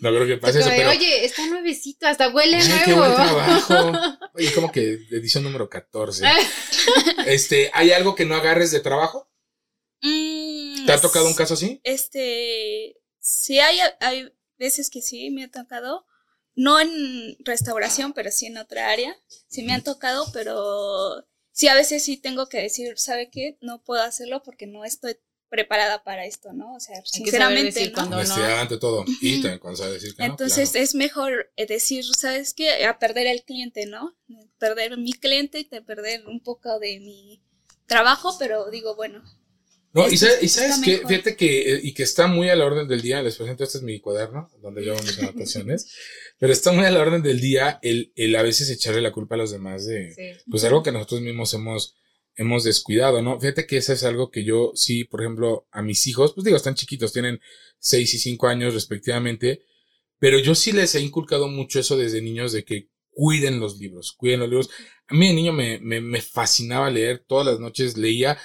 no 0.00 0.10
creo 0.10 0.26
que 0.26 0.36
pase 0.36 0.60
eso, 0.60 0.68
pero. 0.68 0.90
Oye, 0.90 1.24
está 1.24 1.46
nuevecito, 1.46 2.06
hasta 2.06 2.28
huele 2.28 2.58
Ay, 2.58 2.68
nuevo. 2.68 2.84
qué 2.84 2.92
buen 2.92 3.14
trabajo. 3.14 3.92
Oye, 4.34 4.52
como 4.52 4.70
que 4.70 4.98
edición 5.10 5.44
número 5.44 5.70
14. 5.70 6.26
Este, 7.26 7.70
¿hay 7.72 7.92
algo 7.92 8.14
que 8.14 8.26
no 8.26 8.34
agarres 8.34 8.70
de 8.70 8.80
trabajo? 8.80 9.30
Mm, 10.02 10.84
¿Te 10.84 10.92
ha 10.92 11.00
tocado 11.00 11.26
un 11.26 11.34
caso 11.34 11.54
así? 11.54 11.80
Este, 11.84 12.96
sí 13.20 13.60
hay, 13.60 13.78
hay 14.00 14.30
veces 14.62 14.90
que 14.90 15.02
sí 15.02 15.30
me 15.30 15.44
ha 15.44 15.50
tocado, 15.50 16.06
no 16.54 16.80
en 16.80 17.36
restauración, 17.40 18.12
pero 18.12 18.30
sí 18.30 18.46
en 18.46 18.56
otra 18.58 18.90
área, 18.90 19.14
sí 19.48 19.62
me 19.62 19.72
han 19.72 19.82
tocado, 19.84 20.26
pero 20.32 21.26
sí 21.50 21.68
a 21.68 21.74
veces 21.74 22.02
sí 22.04 22.16
tengo 22.16 22.48
que 22.48 22.58
decir, 22.62 22.98
¿sabe 22.98 23.30
qué? 23.30 23.56
No 23.60 23.82
puedo 23.82 24.02
hacerlo 24.02 24.42
porque 24.42 24.66
no 24.66 24.84
estoy 24.84 25.16
preparada 25.48 26.02
para 26.02 26.24
esto, 26.24 26.52
¿no? 26.54 26.74
O 26.74 26.80
sea, 26.80 26.96
Hay 26.96 27.02
que 27.02 27.08
saber 27.10 27.24
sinceramente, 27.26 27.64
decir 27.80 27.88
¿no? 27.90 27.94
cuando- 27.94 28.16
no. 28.16 28.22
Honestidad 28.22 28.60
ante 28.60 28.78
todo. 28.78 29.04
Y 29.20 29.42
también 29.42 29.58
cuando 29.58 29.76
sabes 29.76 29.94
decir 30.00 30.16
que 30.16 30.22
no, 30.22 30.30
Entonces 30.32 30.70
claro. 30.70 30.84
es 30.84 30.94
mejor 30.94 31.52
eh, 31.56 31.66
decir, 31.66 32.04
¿sabes 32.16 32.54
qué? 32.54 32.86
A 32.86 32.98
perder 32.98 33.26
el 33.26 33.42
cliente, 33.44 33.84
¿no? 33.84 34.16
Perder 34.58 34.96
mi 34.96 35.12
cliente 35.12 35.58
y 35.58 35.64
te 35.64 35.82
perder 35.82 36.26
un 36.26 36.40
poco 36.42 36.78
de 36.78 37.00
mi 37.00 37.42
trabajo, 37.86 38.34
pero 38.38 38.70
digo, 38.70 38.94
bueno, 38.96 39.22
No, 39.94 40.08
y 40.08 40.16
sabes, 40.16 40.42
y 40.42 40.48
sabes 40.48 40.78
que, 40.78 40.92
mejor. 40.92 41.08
fíjate 41.08 41.36
que, 41.36 41.74
eh, 41.74 41.80
y 41.82 41.92
que 41.92 42.02
está 42.02 42.26
muy 42.26 42.48
a 42.48 42.56
la 42.56 42.64
orden 42.64 42.88
del 42.88 43.02
día, 43.02 43.22
les 43.22 43.36
presento, 43.36 43.62
este 43.64 43.78
es 43.78 43.84
mi 43.84 44.00
cuaderno, 44.00 44.50
donde 44.62 44.80
llevo 44.82 44.96
mis 45.02 45.18
anotaciones, 45.18 45.92
pero 46.38 46.52
está 46.52 46.72
muy 46.72 46.84
a 46.86 46.90
la 46.90 47.00
orden 47.00 47.22
del 47.22 47.40
día 47.40 47.78
el, 47.82 48.12
el 48.16 48.34
a 48.36 48.42
veces 48.42 48.70
echarle 48.70 49.02
la 49.02 49.12
culpa 49.12 49.34
a 49.34 49.38
los 49.38 49.50
demás 49.50 49.86
de, 49.86 50.14
Sí. 50.14 50.40
pues 50.50 50.64
algo 50.64 50.82
que 50.82 50.92
nosotros 50.92 51.20
mismos 51.20 51.52
hemos, 51.54 51.94
hemos 52.36 52.64
descuidado, 52.64 53.20
¿no? 53.20 53.38
Fíjate 53.38 53.66
que 53.66 53.76
eso 53.76 53.92
es 53.92 54.02
algo 54.04 54.30
que 54.30 54.44
yo 54.44 54.72
sí, 54.74 55.04
por 55.04 55.20
ejemplo, 55.20 55.66
a 55.70 55.82
mis 55.82 56.06
hijos, 56.06 56.32
pues 56.34 56.44
digo, 56.46 56.56
están 56.56 56.74
chiquitos, 56.74 57.12
tienen 57.12 57.40
6 57.78 58.14
y 58.14 58.18
5 58.18 58.46
años 58.48 58.72
respectivamente, 58.74 59.62
pero 60.18 60.38
yo 60.38 60.54
sí 60.54 60.72
les 60.72 60.94
he 60.94 61.00
inculcado 61.00 61.48
mucho 61.48 61.80
eso 61.80 61.98
desde 61.98 62.22
niños 62.22 62.52
de 62.52 62.64
que 62.64 62.88
cuiden 63.10 63.60
los 63.60 63.78
libros, 63.78 64.12
cuiden 64.16 64.40
los 64.40 64.48
libros. 64.48 64.70
A 65.08 65.14
mí 65.14 65.28
de 65.28 65.34
niño 65.34 65.52
me, 65.52 65.78
me, 65.80 66.00
me 66.00 66.22
fascinaba 66.22 66.88
leer, 66.90 67.22
todas 67.26 67.44
las 67.46 67.60
noches 67.60 67.98
leía. 67.98 68.38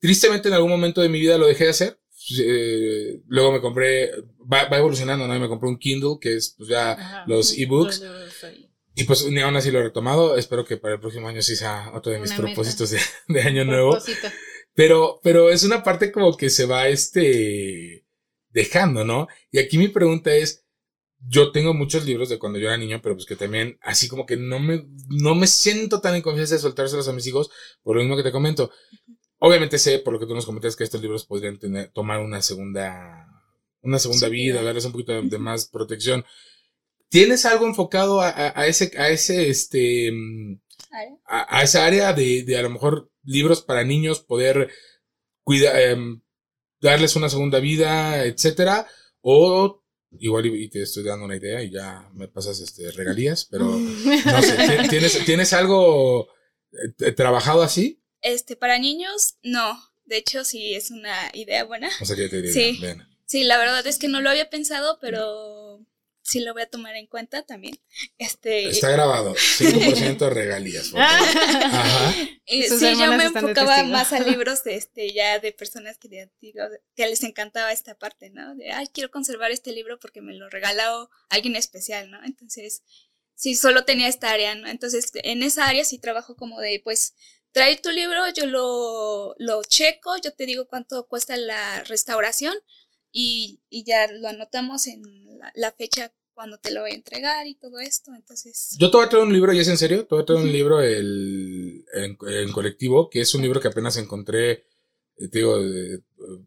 Tristemente 0.00 0.48
en 0.48 0.54
algún 0.54 0.70
momento 0.70 1.00
de 1.00 1.08
mi 1.08 1.20
vida 1.20 1.38
lo 1.38 1.46
dejé 1.46 1.64
de 1.64 1.70
hacer. 1.70 2.00
Eh, 2.38 3.20
luego 3.26 3.52
me 3.52 3.60
compré, 3.60 4.10
va, 4.40 4.68
va 4.68 4.78
evolucionando, 4.78 5.26
¿no? 5.26 5.36
Y 5.36 5.40
me 5.40 5.48
compré 5.48 5.68
un 5.68 5.78
Kindle, 5.78 6.16
que 6.20 6.36
es 6.36 6.54
pues 6.56 6.68
ya 6.68 6.92
Ajá. 6.92 7.24
los 7.26 7.56
ebooks. 7.56 8.02
Y 8.94 9.04
pues 9.04 9.24
ni 9.30 9.40
aún 9.40 9.56
así 9.56 9.70
lo 9.70 9.78
he 9.78 9.84
retomado. 9.84 10.36
Espero 10.36 10.64
que 10.64 10.76
para 10.76 10.94
el 10.94 11.00
próximo 11.00 11.28
año 11.28 11.42
sí 11.42 11.56
sea 11.56 11.92
otro 11.94 12.12
de 12.12 12.18
mis 12.18 12.30
Una 12.30 12.40
propósitos 12.40 12.90
de, 12.90 12.98
de 13.28 13.42
año 13.42 13.64
nuevo. 13.64 13.96
Pero, 14.74 15.20
pero 15.22 15.50
es 15.50 15.64
una 15.64 15.82
parte 15.82 16.12
como 16.12 16.36
que 16.36 16.50
se 16.50 16.66
va 16.66 16.88
este 16.88 18.06
dejando, 18.50 19.04
¿no? 19.04 19.28
Y 19.50 19.58
aquí 19.58 19.78
mi 19.78 19.88
pregunta 19.88 20.34
es, 20.34 20.64
yo 21.26 21.52
tengo 21.52 21.74
muchos 21.74 22.06
libros 22.06 22.28
de 22.28 22.38
cuando 22.38 22.58
yo 22.58 22.68
era 22.68 22.78
niño, 22.78 23.00
pero 23.02 23.14
pues 23.14 23.26
que 23.26 23.36
también 23.36 23.78
así 23.82 24.08
como 24.08 24.26
que 24.26 24.36
no 24.36 24.58
me, 24.58 24.86
no 25.08 25.34
me 25.34 25.46
siento 25.46 26.00
tan 26.00 26.14
en 26.14 26.22
confianza 26.22 26.54
de 26.54 26.60
soltárselos 26.60 27.08
a 27.08 27.12
mis 27.12 27.26
hijos, 27.26 27.50
por 27.82 27.96
lo 27.96 28.02
mismo 28.02 28.16
que 28.16 28.22
te 28.22 28.32
comento. 28.32 28.70
Obviamente 29.40 29.78
sé, 29.78 29.98
por 30.00 30.12
lo 30.14 30.20
que 30.20 30.26
tú 30.26 30.34
nos 30.34 30.46
comentas, 30.46 30.76
que 30.76 30.84
estos 30.84 31.02
libros 31.02 31.26
podrían 31.26 31.58
tener, 31.58 31.90
tomar 31.92 32.20
una 32.20 32.42
segunda, 32.42 33.26
una 33.82 33.98
segunda 33.98 34.26
Sí, 34.28 34.32
vida, 34.32 34.62
darles 34.62 34.84
un 34.84 34.92
poquito 34.92 35.12
de, 35.12 35.22
de 35.22 35.38
más 35.38 35.66
protección. 35.66 36.24
¿Tienes 37.08 37.44
algo 37.46 37.66
enfocado 37.66 38.20
a, 38.20 38.28
a- 38.30 38.60
a 38.60 38.66
ese, 38.66 38.92
a 38.98 39.10
ese, 39.10 39.48
este, 39.50 40.10
a, 41.26 41.58
a 41.58 41.62
esa 41.62 41.86
área 41.86 42.12
de, 42.12 42.42
de 42.44 42.58
a 42.58 42.62
lo 42.62 42.70
mejor 42.70 43.10
libros 43.24 43.62
para 43.62 43.84
niños, 43.84 44.20
poder 44.20 44.70
cuidar, 45.44 45.76
darles 46.80 47.16
una 47.16 47.28
segunda 47.28 47.60
vida, 47.60 48.24
etcétera, 48.24 48.86
o 49.20 49.82
igual 50.18 50.46
y, 50.46 50.68
te 50.68 50.82
estoy 50.82 51.04
dando 51.04 51.24
una 51.24 51.36
idea 51.36 51.62
y 51.62 51.70
ya 51.70 52.08
me 52.14 52.28
pasas 52.28 52.60
este 52.60 52.90
regalías, 52.92 53.46
pero 53.50 53.64
no 54.24 54.42
sé, 54.42 54.56
¿tien- 54.58 54.88
¿tienes, 54.88 55.24
¿tienes 55.24 55.52
algo 55.52 56.28
eh, 57.00 57.12
trabajado 57.12 57.62
así? 57.62 57.99
Este, 58.22 58.56
para 58.56 58.78
niños, 58.78 59.36
no. 59.42 59.80
De 60.04 60.16
hecho, 60.16 60.44
sí 60.44 60.74
es 60.74 60.90
una 60.90 61.30
idea 61.34 61.64
buena. 61.64 61.90
O 62.00 62.04
sea, 62.04 62.16
que 62.16 62.28
te 62.28 62.42
diría, 62.42 62.52
Sí. 62.52 62.80
Sí, 63.26 63.44
la 63.44 63.58
verdad 63.58 63.86
es 63.86 63.98
que 63.98 64.08
no 64.08 64.20
lo 64.20 64.28
había 64.28 64.50
pensado, 64.50 64.98
pero 65.00 65.86
sí 66.22 66.40
lo 66.40 66.52
voy 66.52 66.62
a 66.62 66.68
tomar 66.68 66.96
en 66.96 67.06
cuenta 67.06 67.42
también. 67.44 67.78
Este, 68.18 68.68
Está 68.68 68.90
grabado, 68.90 69.34
5% 69.34 70.18
de 70.18 70.30
regalías. 70.30 70.92
Ajá. 70.96 72.14
y 72.46 72.64
Sus 72.64 72.80
sí, 72.80 72.86
yo 72.98 73.12
me 73.12 73.24
enfocaba 73.24 73.82
más 73.84 74.12
a 74.12 74.20
libros 74.28 74.64
de 74.64 74.76
este 74.76 75.12
ya 75.12 75.38
de 75.38 75.52
personas 75.52 75.98
que 75.98 76.28
digo, 76.40 76.64
que 76.96 77.06
les 77.06 77.22
encantaba 77.22 77.72
esta 77.72 77.96
parte, 77.96 78.30
¿no? 78.30 78.54
De 78.56 78.70
ay, 78.72 78.88
quiero 78.92 79.10
conservar 79.10 79.50
este 79.50 79.72
libro 79.72 79.98
porque 79.98 80.20
me 80.20 80.34
lo 80.34 80.48
regaló 80.48 81.10
alguien 81.28 81.56
especial, 81.56 82.10
¿no? 82.10 82.22
Entonces, 82.24 82.82
sí, 83.34 83.54
solo 83.54 83.84
tenía 83.84 84.08
esta 84.08 84.30
área, 84.30 84.54
¿no? 84.54 84.68
Entonces, 84.68 85.10
en 85.14 85.42
esa 85.42 85.66
área 85.66 85.84
sí 85.84 85.98
trabajo 85.98 86.36
como 86.36 86.60
de, 86.60 86.80
pues, 86.82 87.14
trae 87.52 87.76
tu 87.76 87.90
libro, 87.90 88.22
yo 88.34 88.46
lo, 88.46 89.34
lo 89.38 89.62
checo, 89.64 90.16
yo 90.22 90.32
te 90.32 90.46
digo 90.46 90.66
cuánto 90.66 91.06
cuesta 91.06 91.36
la 91.36 91.82
restauración 91.84 92.54
y, 93.12 93.60
y 93.68 93.84
ya 93.84 94.10
lo 94.10 94.28
anotamos 94.28 94.86
en 94.86 95.02
la, 95.38 95.52
la 95.54 95.72
fecha 95.72 96.12
cuando 96.40 96.58
te 96.58 96.70
lo 96.70 96.80
voy 96.80 96.92
a 96.92 96.94
entregar 96.94 97.46
y 97.46 97.54
todo 97.54 97.80
esto. 97.80 98.12
Entonces, 98.14 98.76
Yo 98.78 98.90
te 98.90 98.96
voy 98.96 99.06
a 99.06 99.08
traer 99.10 99.26
un 99.26 99.32
libro, 99.32 99.52
y 99.52 99.58
es 99.58 99.68
en 99.68 99.76
serio, 99.76 100.06
te 100.06 100.14
voy 100.14 100.22
a 100.22 100.26
traer 100.26 100.40
un 100.40 100.50
libro 100.50 100.80
el, 100.80 101.84
en, 101.92 102.16
en 102.28 102.52
colectivo, 102.52 103.10
que 103.10 103.20
es 103.20 103.34
un 103.34 103.42
libro 103.42 103.60
que 103.60 103.68
apenas 103.68 103.98
encontré, 103.98 104.64
eh, 105.18 105.28
te 105.30 105.38
digo, 105.40 105.58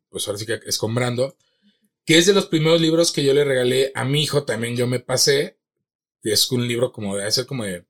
pues 0.10 0.28
ahora 0.28 0.40
sí 0.40 0.48
que 0.48 0.60
escombrando, 0.66 1.38
que 2.06 2.18
es 2.18 2.26
de 2.26 2.34
los 2.34 2.48
primeros 2.48 2.82
libros 2.82 3.12
que 3.12 3.24
yo 3.24 3.34
le 3.34 3.44
regalé 3.44 3.92
a 3.94 4.04
mi 4.04 4.24
hijo, 4.24 4.46
también 4.46 4.76
yo 4.76 4.88
me 4.88 5.00
pasé, 5.00 5.60
es 6.24 6.52
un 6.52 6.68
libro 6.68 6.92
como 6.92 7.16
de, 7.16 7.26
hacer 7.26 7.46
como 7.46 7.64
de, 7.64 7.86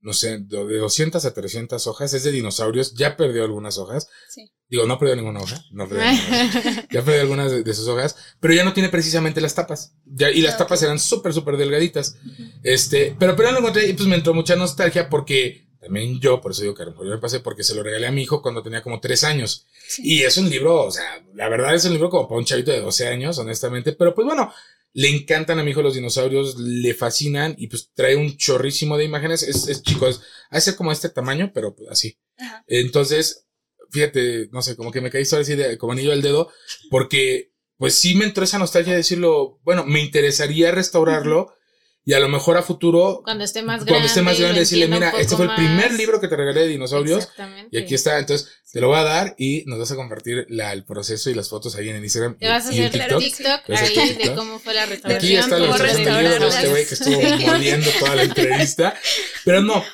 no 0.00 0.12
sé, 0.12 0.38
de 0.38 0.64
de 0.66 0.78
200 0.78 1.24
a 1.24 1.34
300 1.34 1.86
hojas, 1.86 2.14
es 2.14 2.22
de 2.24 2.32
dinosaurios, 2.32 2.94
ya 2.94 3.16
perdió 3.16 3.44
algunas 3.44 3.78
hojas, 3.78 4.08
sí. 4.28 4.52
digo, 4.68 4.86
no 4.86 4.98
perdió 4.98 5.16
ninguna 5.16 5.40
hoja, 5.40 5.60
no 5.72 5.88
perdió 5.88 6.04
ninguna 6.10 6.44
hoja. 6.44 6.86
Ya 6.92 7.04
perdí 7.04 7.20
algunas 7.20 7.50
de, 7.50 7.62
de 7.62 7.74
sus 7.74 7.88
hojas, 7.88 8.16
pero 8.40 8.54
ya 8.54 8.64
no 8.64 8.72
tiene 8.72 8.88
precisamente 8.88 9.40
las 9.40 9.54
tapas. 9.54 9.94
Ya, 10.04 10.30
y 10.30 10.42
las 10.42 10.56
tapas 10.58 10.82
eran 10.82 10.98
súper, 10.98 11.32
súper 11.32 11.56
delgaditas. 11.56 12.16
Este, 12.62 13.16
pero 13.18 13.34
pero 13.36 13.52
lo 13.52 13.58
encontré 13.58 13.88
y 13.88 13.92
pues 13.94 14.08
me 14.08 14.16
entró 14.16 14.34
mucha 14.34 14.56
nostalgia 14.56 15.08
porque 15.08 15.66
también 15.80 16.18
yo, 16.20 16.40
por 16.40 16.50
eso 16.52 16.62
digo 16.62 16.74
que 16.74 16.82
a 16.82 16.86
lo 16.86 16.92
mejor 16.92 17.06
yo 17.06 17.12
me 17.12 17.20
pasé 17.20 17.40
porque 17.40 17.62
se 17.62 17.74
lo 17.74 17.82
regalé 17.82 18.06
a 18.08 18.12
mi 18.12 18.22
hijo 18.22 18.42
cuando 18.42 18.62
tenía 18.62 18.82
como 18.82 19.00
tres 19.00 19.22
años. 19.24 19.66
sí. 19.86 20.02
Y 20.04 20.22
es 20.22 20.36
un 20.36 20.50
libro, 20.50 20.84
o 20.84 20.90
sea, 20.90 21.24
la 21.34 21.48
verdad 21.48 21.74
es 21.74 21.84
un 21.84 21.92
libro 21.92 22.10
como 22.10 22.28
para 22.28 22.38
un 22.38 22.44
chavito 22.44 22.72
de 22.72 22.80
12 22.80 23.06
años, 23.08 23.38
honestamente, 23.38 23.92
pero 23.92 24.14
pues 24.14 24.24
bueno, 24.26 24.52
le 24.96 25.10
encantan 25.10 25.58
a 25.58 25.62
mi 25.62 25.72
hijo 25.72 25.82
los 25.82 25.94
dinosaurios, 25.94 26.58
le 26.58 26.94
fascinan 26.94 27.54
y 27.58 27.66
pues 27.66 27.90
trae 27.92 28.16
un 28.16 28.34
chorrísimo 28.38 28.96
de 28.96 29.04
imágenes. 29.04 29.42
Es, 29.42 29.68
es 29.68 29.82
chico, 29.82 30.08
es, 30.08 30.22
ha 30.48 30.56
de 30.56 30.62
ser 30.62 30.74
como 30.74 30.90
este 30.90 31.10
tamaño, 31.10 31.50
pero 31.52 31.76
pues, 31.76 31.90
así. 31.90 32.18
Ajá. 32.38 32.64
Entonces, 32.66 33.46
fíjate, 33.90 34.48
no 34.52 34.62
sé, 34.62 34.74
como 34.74 34.92
que 34.92 35.02
me 35.02 35.10
caí 35.10 35.24
así 35.24 35.54
de, 35.54 35.76
como 35.76 35.92
anillo 35.92 36.12
al 36.12 36.22
dedo, 36.22 36.50
porque 36.88 37.52
pues 37.76 37.94
sí 37.94 38.14
me 38.14 38.24
entró 38.24 38.42
esa 38.42 38.58
nostalgia 38.58 38.94
de 38.94 39.00
decirlo, 39.00 39.60
bueno, 39.64 39.84
me 39.84 40.00
interesaría 40.00 40.70
restaurarlo 40.70 41.52
y 42.08 42.14
a 42.14 42.20
lo 42.20 42.28
mejor 42.28 42.56
a 42.56 42.62
futuro, 42.62 43.20
Cuando 43.24 43.42
esté 43.42 43.62
más 43.62 43.78
grande. 43.78 43.90
cuando 43.90 44.06
esté 44.06 44.22
más 44.22 44.38
grande, 44.38 44.60
decirle, 44.60 44.86
mira, 44.86 45.10
este 45.18 45.34
fue 45.34 45.46
el 45.46 45.54
primer 45.56 45.90
más". 45.90 45.98
libro 45.98 46.20
que 46.20 46.28
te 46.28 46.36
regalé 46.36 46.60
de 46.60 46.68
dinosaurios 46.68 47.24
Exactamente. 47.24 47.76
y 47.76 47.82
aquí 47.82 47.94
está, 47.96 48.20
entonces 48.20 48.48
te 48.72 48.80
lo 48.80 48.88
voy 48.88 48.98
a 48.98 49.02
dar 49.02 49.34
y 49.38 49.64
nos 49.66 49.80
vas 49.80 49.90
a 49.90 49.96
compartir 49.96 50.46
la, 50.48 50.72
el 50.72 50.84
proceso 50.84 51.30
y 51.30 51.34
las 51.34 51.48
fotos 51.48 51.74
ahí 51.74 51.88
en 51.88 51.96
el 51.96 52.04
Instagram 52.04 52.38
Te 52.38 52.48
vas 52.48 52.64
a 52.66 52.68
hacer 52.68 52.92
TikTok. 52.92 53.18
TikTok, 53.18 53.70
ahí 53.70 54.14
de 54.14 54.34
cómo 54.36 54.60
fue 54.60 54.72
la 54.74 54.86
restauración. 54.86 55.32
Aquí 55.32 55.36
está 55.36 55.58
la 55.58 55.66
libro 55.66 56.38
de 56.38 56.48
este 56.48 56.68
güey 56.68 56.86
que 56.86 56.94
estuvo 56.94 57.20
moliendo 57.46 57.90
toda 57.98 58.14
la 58.14 58.22
entrevista. 58.22 58.94
Pero 59.44 59.62
no, 59.62 59.84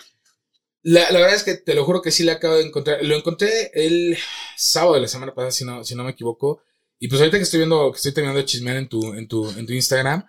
la, 0.82 1.10
la 1.12 1.18
verdad 1.20 1.36
es 1.36 1.44
que 1.44 1.54
te 1.54 1.74
lo 1.74 1.84
juro 1.84 2.02
que 2.02 2.10
sí 2.10 2.24
la 2.24 2.32
acabo 2.34 2.56
de 2.56 2.64
encontrar. 2.66 3.02
Lo 3.02 3.16
encontré 3.16 3.70
el 3.72 4.18
sábado 4.56 4.94
de 4.96 5.00
la 5.00 5.08
semana 5.08 5.34
pasada, 5.34 5.52
si 5.52 5.64
no, 5.64 5.82
si 5.84 5.94
no 5.94 6.04
me 6.04 6.10
equivoco. 6.10 6.62
Y 6.98 7.08
pues 7.08 7.20
ahorita 7.20 7.38
que 7.38 7.44
estoy 7.44 7.58
viendo, 7.58 7.90
que 7.90 7.96
estoy 7.96 8.12
terminando 8.12 8.38
de 8.40 8.44
chismear 8.46 8.76
en 8.76 8.88
tu, 8.88 9.14
en 9.14 9.26
tu, 9.28 9.48
en 9.50 9.66
tu 9.66 9.72
Instagram, 9.72 10.24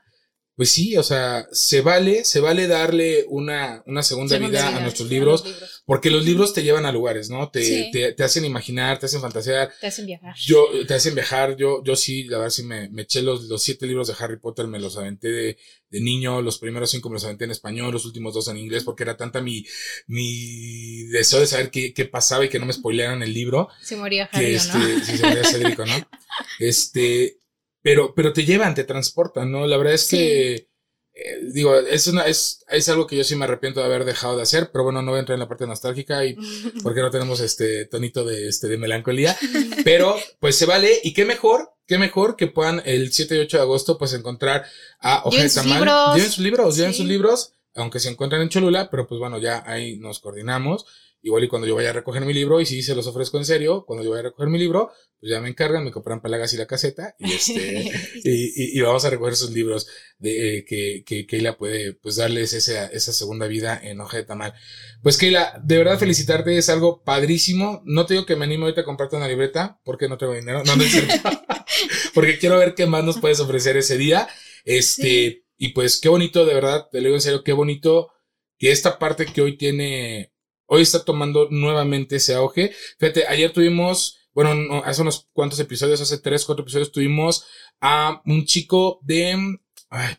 pues 0.56 0.72
sí, 0.72 0.95
o 0.97 1.04
sea, 1.04 1.47
se 1.51 1.82
vale, 1.82 2.26
se 2.26 2.39
vale 2.39 2.68
darle 2.68 3.26
una, 3.28 3.82
una 3.88 4.04
segunda, 4.04 4.36
Segunda 4.36 4.60
vida, 4.60 4.70
vida 4.70 4.78
a 4.78 4.82
nuestros 4.82 5.08
a 5.08 5.12
libros, 5.12 5.41
los 5.43 5.51
libros. 5.54 5.84
porque 5.86 6.12
los 6.12 6.26
libros 6.26 6.54
te 6.54 6.62
llevan 6.64 6.86
a 6.86 6.91
lugares, 6.91 7.30
¿no? 7.30 7.49
Te, 7.49 7.64
Sí. 7.64 7.89
te, 7.91 8.14
te 8.14 8.24
hacen 8.24 8.45
imaginar, 8.45 8.99
te 8.99 9.08
hacen 9.08 9.22
fantasear. 9.22 9.72
Te 9.82 9.88
hacen 9.88 10.06
viajar. 10.06 10.36
Yo, 10.38 10.68
te 10.88 10.93
hacen 10.93 11.16
viajar, 11.16 11.56
yo, 11.56 11.84
yo 11.84 11.95
sí, 11.95 12.26
la 12.26 12.38
verdad 12.38 12.51
sí 12.51 12.64
me, 12.64 12.88
me 12.89 13.01
eché 13.04 13.22
los, 13.24 13.45
los 13.45 13.64
siete 13.64 13.88
libros 13.88 14.08
de 14.08 14.16
Harry 14.20 14.38
Potter, 14.39 14.68
me 14.68 14.80
los 14.80 14.95
aventé 14.97 15.30
de, 15.30 15.58
de 15.89 16.01
niño, 16.01 16.41
los 16.41 16.60
primeros 16.60 16.91
cinco 16.91 17.10
me 17.10 17.14
los 17.16 17.26
aventé 17.26 17.45
en 17.45 17.51
español, 17.51 17.91
los 17.91 18.06
últimos 18.06 18.34
dos 18.36 18.47
en 18.47 18.58
inglés, 18.58 18.84
porque 18.84 19.04
era 19.04 19.18
tanta 19.18 19.41
mi, 19.41 19.66
mi 20.08 21.04
deseo 21.08 21.39
de 21.39 21.47
saber 21.47 21.72
qué, 21.72 21.93
qué 21.93 22.06
pasaba 22.06 22.45
y 22.45 22.49
que 22.49 22.60
no 22.60 22.66
me 22.66 22.74
spoilearan 22.74 23.24
el 23.24 23.34
libro, 23.34 23.70
Se 23.82 23.95
moría 23.95 24.28
que 24.30 24.38
Harry, 24.38 24.54
este, 24.56 24.78
¿no? 24.78 25.06
sí, 25.06 25.18
se 25.18 25.24
veía 25.28 25.43
Cédrico, 25.43 25.86
¿no? 25.86 25.93
Este, 26.60 27.39
pero, 27.84 28.15
pero 28.15 28.34
te 28.34 28.45
llevan, 28.45 28.73
te 28.73 28.86
transportan, 28.86 29.51
¿no? 29.51 29.67
La 29.67 29.77
verdad 29.77 29.93
es 29.93 30.07
que, 30.07 30.69
eh, 31.13 31.39
digo, 31.53 31.75
es 31.77 32.07
una, 32.07 32.25
es, 32.25 32.63
es 32.69 32.89
algo 32.89 33.05
que 33.05 33.17
yo 33.17 33.23
sí 33.25 33.36
me 33.36 33.43
arrepiento 33.43 33.81
de 33.81 33.86
haber 33.86 34.05
dejado 34.05 34.38
de 34.38 34.43
hacer, 34.43 34.71
pero 34.71 34.86
bueno, 34.86 35.01
no 35.01 35.11
voy 35.11 35.17
a 35.17 35.19
entrar 35.19 35.36
en 35.36 35.41
la 35.41 35.49
parte 35.49 35.67
nostálgica 35.67 36.25
y 36.25 36.36
porque 36.84 37.01
no 37.01 37.11
tenemos 37.11 37.41
este 37.41 37.86
tonito 37.86 38.23
de, 38.23 38.47
este, 38.47 38.67
de 38.69 38.77
melancolía, 38.77 39.38
pero 39.84 40.15
pues 40.39 40.57
se 40.57 40.65
vale 40.65 41.01
y 41.03 41.13
qué 41.13 41.25
mejor, 41.25 41.73
qué 41.86 41.97
mejor 41.97 42.38
que 42.38 42.47
puedan 42.47 42.81
el 42.86 43.11
7 43.11 43.36
y 43.36 43.39
8 43.39 43.57
de 43.57 43.63
agosto 43.63 43.97
pues 43.97 44.13
encontrar 44.13 44.65
a 44.99 45.23
sus 45.29 45.53
Tamal. 45.53 45.79
libros. 45.79 46.15
Lleven 46.15 46.31
sus 46.31 46.43
libros, 46.43 46.77
lleven 46.77 46.93
sus 46.93 47.05
libros, 47.05 47.53
aunque 47.75 47.99
se 47.99 48.09
encuentran 48.09 48.41
en 48.41 48.49
Cholula, 48.49 48.89
pero 48.89 49.07
pues 49.07 49.19
bueno, 49.19 49.39
ya 49.39 49.61
ahí 49.67 49.97
nos 49.97 50.19
coordinamos. 50.19 50.86
Igual 51.26 51.45
y 51.45 51.47
cuando 51.47 51.65
yo 51.67 51.76
vaya 51.76 51.91
a 51.91 51.93
recoger 51.93 52.26
mi 52.26 52.34
libro, 52.34 52.59
y 52.59 52.65
si 52.65 52.84
se 52.84 52.93
los 52.95 53.07
ofrezco 53.07 53.38
en 53.38 53.45
serio, 53.45 53.86
cuando 53.88 54.03
yo 54.03 54.09
vaya 54.11 54.19
a 54.19 54.24
recoger 54.24 54.49
mi 54.49 54.59
libro, 54.59 54.91
pues 55.21 55.32
ya 55.32 55.39
me 55.39 55.47
encargan, 55.47 55.84
me 55.86 55.91
compran 55.91 56.21
palagas 56.21 56.53
y 56.53 56.57
la 56.57 56.67
caseta, 56.67 57.15
y 57.17 57.32
este, 57.32 57.91
y, 58.26 58.30
y- 58.32 58.78
y 58.78 58.82
vamos 58.82 59.05
a 59.05 59.09
recoger 59.09 59.36
sus 59.38 59.51
libros 59.51 59.88
de 60.19 60.57
eh, 60.57 60.65
que, 60.65 61.03
que 61.05 61.26
Keila 61.26 61.57
puede 61.57 61.93
pues 61.93 62.17
darles 62.17 62.51
esa, 62.53 62.88
esa 62.88 63.13
segunda 63.13 63.47
vida 63.47 63.80
en 63.82 64.01
hoja 64.01 64.17
de 64.17 64.26
tamal. 64.26 64.53
Pues 65.01 65.17
Keila, 65.17 65.61
de 65.63 65.78
verdad 65.78 65.97
felicitarte, 65.97 66.57
es 66.57 66.67
algo 66.69 67.03
padrísimo. 67.03 67.82
No 67.86 68.05
te 68.05 68.15
digo 68.15 68.26
que 68.26 68.36
me 68.36 68.43
animo 68.45 68.65
ahorita 68.65 68.82
a 68.82 68.86
comprarte 68.86 69.15
una 69.15 69.30
libreta, 69.30 69.80
porque 69.86 70.09
no 70.09 70.17
tengo 70.17 70.34
dinero, 70.34 70.61
no, 70.65 70.76
no 70.76 70.84
es 70.84 70.91
cierto. 70.91 71.30
porque 72.13 72.38
quiero 72.38 72.57
ver 72.57 72.76
qué 72.76 72.86
más 72.86 73.03
nos 73.03 73.19
puedes 73.19 73.39
ofrecer 73.39 73.78
ese 73.78 73.97
día. 73.97 74.28
Este, 74.65 75.01
Sí. 75.03 75.43
y 75.57 75.69
pues 75.69 75.99
qué 76.01 76.09
bonito, 76.09 76.45
de 76.45 76.53
verdad, 76.53 76.88
te 76.91 76.97
lo 76.99 77.05
digo 77.05 77.15
en 77.15 77.21
serio, 77.21 77.43
qué 77.43 77.53
bonito 77.53 78.09
que 78.57 78.71
esta 78.71 78.99
parte 78.99 79.26
que 79.26 79.41
hoy 79.41 79.57
tiene, 79.57 80.32
hoy 80.74 80.82
está 80.82 81.05
tomando 81.05 81.47
nuevamente 81.51 82.15
ese 82.15 82.34
auge. 82.34 82.74
Fíjate, 82.97 83.28
ayer 83.28 83.53
tuvimos, 83.53 84.17
bueno, 84.34 84.55
no, 84.55 84.84
hace 84.84 85.03
unos 85.03 85.30
cuantos 85.32 85.59
episodios, 85.59 86.01
hace 86.01 86.17
tres, 86.17 86.45
cuatro 86.45 86.63
episodios, 86.63 86.91
tuvimos 86.91 87.45
a 87.80 88.24
un 88.26 88.43
chico 88.45 88.99
de, 89.03 89.59
ay, 89.89 90.15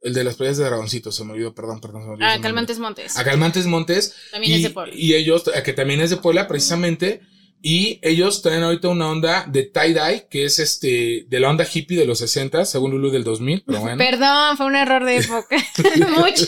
el 0.00 0.14
de 0.14 0.24
las 0.24 0.36
playas 0.36 0.56
de 0.56 0.64
Dragoncito, 0.64 1.12
se 1.12 1.24
me 1.24 1.32
olvidó, 1.32 1.54
perdón, 1.54 1.80
perdón. 1.80 2.02
Se 2.02 2.08
me 2.08 2.14
olvidó 2.14 2.28
Ah. 2.30 2.40
Calmantes 2.40 2.78
Montes. 2.78 3.18
A 3.18 3.24
Calmantes 3.24 3.66
Montes. 3.66 4.14
También 4.30 4.54
y, 4.54 4.56
es 4.56 4.62
de 4.62 4.70
Puebla. 4.70 4.94
Y 4.96 5.14
ellos, 5.14 5.44
que 5.62 5.72
también 5.74 6.00
es 6.00 6.08
de 6.08 6.16
Puebla, 6.16 6.48
precisamente. 6.48 7.20
Y 7.62 7.98
ellos 8.02 8.42
traen 8.42 8.62
ahorita 8.62 8.88
una 8.88 9.08
onda 9.08 9.44
de 9.48 9.72
tie-dye, 9.72 10.28
que 10.28 10.44
es 10.44 10.58
este, 10.58 11.24
de 11.26 11.40
la 11.40 11.50
onda 11.50 11.66
hippie 11.70 11.98
de 11.98 12.04
los 12.04 12.18
60, 12.18 12.64
según 12.64 12.92
Lulu 12.92 13.10
del 13.10 13.24
2000, 13.24 13.64
pero 13.66 13.80
bueno. 13.80 13.98
Perdón, 13.98 14.56
fue 14.56 14.66
un 14.66 14.76
error 14.76 15.04
de 15.04 15.16
época. 15.16 15.56
Mucho. 16.16 16.46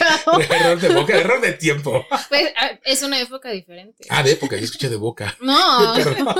error 0.54 0.80
de 0.80 0.88
boca, 0.90 1.18
error 1.18 1.40
de 1.40 1.52
tiempo. 1.54 2.06
Pues, 2.28 2.52
ah, 2.56 2.78
es 2.84 3.02
una 3.02 3.20
época 3.20 3.50
diferente. 3.50 4.06
Ah, 4.10 4.22
de 4.22 4.32
época, 4.32 4.56
yo 4.56 4.64
escuché 4.64 4.88
de 4.88 4.96
boca. 4.96 5.36
No. 5.40 5.94
Perdón. 5.96 6.34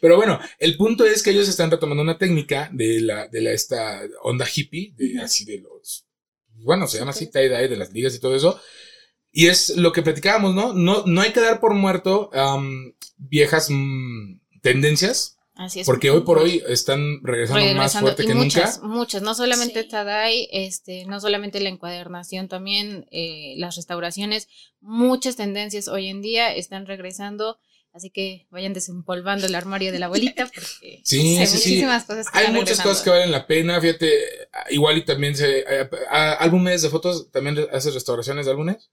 Pero 0.00 0.16
bueno, 0.16 0.40
el 0.58 0.76
punto 0.76 1.04
es 1.04 1.22
que 1.22 1.30
ellos 1.30 1.48
están 1.48 1.70
retomando 1.70 2.02
una 2.02 2.18
técnica 2.18 2.70
de 2.72 3.00
la, 3.00 3.28
de 3.28 3.40
la, 3.40 3.52
esta 3.52 4.02
onda 4.22 4.46
hippie, 4.52 4.94
de 4.96 5.20
así 5.20 5.44
de 5.44 5.58
los, 5.58 6.06
bueno, 6.54 6.86
se 6.86 6.98
llama 6.98 7.10
así 7.10 7.26
tie-dye, 7.26 7.68
de 7.68 7.76
las 7.76 7.92
ligas 7.92 8.14
y 8.14 8.20
todo 8.20 8.34
eso. 8.34 8.60
Y 9.38 9.48
es 9.48 9.76
lo 9.76 9.92
que 9.92 10.00
platicábamos, 10.02 10.54
¿no? 10.54 10.72
No, 10.72 11.04
no 11.04 11.20
hay 11.20 11.32
que 11.32 11.40
dar 11.40 11.60
por 11.60 11.74
muerto 11.74 12.30
am, 12.32 12.94
viejas 13.18 13.68
mm, 13.70 14.40
tendencias, 14.62 15.36
Así 15.56 15.80
es. 15.80 15.86
porque 15.86 16.10
hoy 16.10 16.22
por 16.22 16.38
hoy 16.38 16.62
están 16.68 17.20
regresando, 17.22 17.60
más 17.60 17.68
Regresando, 17.74 18.06
fuerte 18.06 18.22
y 18.22 18.26
que 18.28 18.34
muchas, 18.34 18.80
nunca. 18.80 18.94
muchas, 18.96 19.20
no 19.22 19.34
solamente 19.34 19.82
Sí. 19.82 19.88
Tadai, 19.90 20.48
este, 20.52 21.04
no 21.04 21.20
solamente 21.20 21.60
la 21.60 21.68
encuadernación, 21.68 22.48
también 22.48 23.06
eh, 23.10 23.52
las 23.58 23.76
restauraciones, 23.76 24.48
muchas 24.80 25.36
tendencias 25.36 25.88
hoy 25.88 26.08
en 26.08 26.22
día 26.22 26.54
están 26.54 26.86
regresando, 26.86 27.58
así 27.92 28.08
que 28.10 28.46
vayan 28.50 28.72
desempolvando 28.72 29.46
el 29.46 29.54
armario 29.54 29.92
de 29.92 29.98
la 29.98 30.06
abuelita 30.06 30.46
porque 30.54 31.02
Sí, 31.04 31.36
hay 31.36 31.46
sí, 31.46 31.58
sí. 31.58 31.70
muchísimas 31.70 32.04
cosas 32.04 32.30
que 32.30 32.38
Hay 32.38 32.46
muchas 32.46 32.58
regresando. 32.78 32.90
cosas 32.90 33.04
que 33.04 33.10
valen 33.10 33.30
la 33.32 33.46
pena, 33.46 33.80
fíjate, 33.82 34.10
igual 34.70 34.96
y 34.96 35.04
también 35.04 35.36
se, 35.36 35.58
eh, 35.60 35.88
a- 36.10 36.32
álbumes 36.34 36.80
de 36.80 36.88
fotos, 36.88 37.30
¿también 37.30 37.58
haces 37.72 37.92
restauraciones 37.92 38.46
de 38.46 38.52
álbumes? 38.52 38.90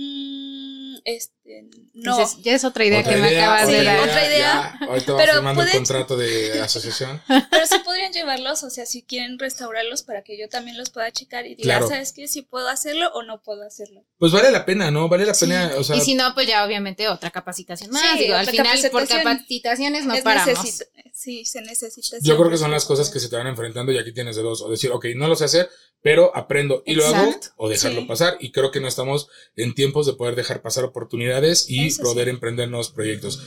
Mm, 0.00 0.96
este, 1.04 1.62
no. 1.94 2.12
Entonces, 2.12 2.38
ya 2.42 2.54
es 2.54 2.62
otra 2.64 2.84
idea 2.84 3.00
Otra 3.00 3.14
que 3.14 3.20
me 3.20 3.36
acabas 3.36 3.66
de 3.66 3.82
dar. 3.82 3.98
otra 4.00 4.26
idea. 4.26 4.38
ya, 4.80 4.86
ahorita 4.86 5.16
Pero 5.16 5.32
firmando 5.34 5.62
el 5.62 5.66
puede- 5.68 5.76
contrato 5.78 6.16
de 6.16 6.60
asociación. 6.60 7.20
Pero 7.26 7.66
sí 7.66 7.74
podría 7.84 7.98
quieren 7.98 8.12
llevarlos, 8.12 8.62
o 8.62 8.70
sea, 8.70 8.86
si 8.86 9.02
quieren 9.02 9.38
restaurarlos 9.40 10.02
para 10.04 10.22
que 10.22 10.38
yo 10.38 10.48
también 10.48 10.78
los 10.78 10.90
pueda 10.90 11.10
checar 11.10 11.46
y 11.46 11.56
diga, 11.56 11.62
Claro. 11.78 11.88
¿sabes 11.88 12.12
qué? 12.12 12.28
Si 12.28 12.42
puedo 12.42 12.68
hacerlo 12.68 13.10
o 13.12 13.24
no 13.24 13.42
puedo 13.42 13.64
hacerlo. 13.66 14.04
Pues 14.18 14.30
vale 14.30 14.52
la 14.52 14.64
pena, 14.64 14.90
¿no? 14.92 15.08
Vale 15.08 15.26
la 15.26 15.34
Sí. 15.34 15.46
pena, 15.46 15.72
o 15.76 15.82
sea, 15.82 15.96
y 15.96 16.00
si 16.00 16.14
no, 16.14 16.32
pues 16.34 16.46
ya 16.46 16.64
obviamente 16.64 17.08
otra 17.08 17.30
capacitación 17.32 17.90
más. 17.90 18.02
Sí, 18.12 18.18
Digo, 18.20 18.36
al 18.36 18.46
final 18.46 18.78
por 18.92 19.08
capacitaciones 19.08 20.04
no 20.06 20.14
paramos. 20.22 20.46
necesita- 20.64 20.84
sí, 21.12 21.44
se 21.44 21.60
necesita. 21.62 22.18
yo 22.22 22.36
creo 22.38 22.50
que 22.50 22.56
son 22.58 22.70
las 22.70 22.84
cosas 22.84 23.10
que 23.10 23.18
se 23.18 23.28
te 23.28 23.34
van 23.36 23.48
enfrentando 23.48 23.90
y 23.90 23.98
aquí 23.98 24.12
tienes 24.12 24.36
de 24.36 24.42
dos, 24.42 24.62
o 24.62 24.70
decir, 24.70 24.92
ok, 24.92 25.06
no 25.16 25.26
lo 25.26 25.34
sé 25.34 25.46
hacer, 25.46 25.68
pero 26.02 26.34
aprendo 26.36 26.82
y 26.86 26.94
lo 26.94 27.06
hago, 27.06 27.26
Exacto. 27.30 27.48
o 27.56 27.68
dejarlo 27.68 28.00
Sí. 28.02 28.06
pasar, 28.06 28.36
y 28.40 28.52
creo 28.52 28.70
que 28.70 28.80
no 28.80 28.88
estamos 28.88 29.28
en 29.56 29.74
tiempos 29.74 30.06
de 30.06 30.14
poder 30.14 30.34
dejar 30.36 30.62
pasar 30.62 30.84
oportunidades 30.84 31.68
y 31.68 31.86
Eso 31.88 32.02
poder 32.02 32.26
sí. 32.26 32.30
emprender 32.30 32.68
nuevos 32.68 32.90
proyectos. 32.90 33.42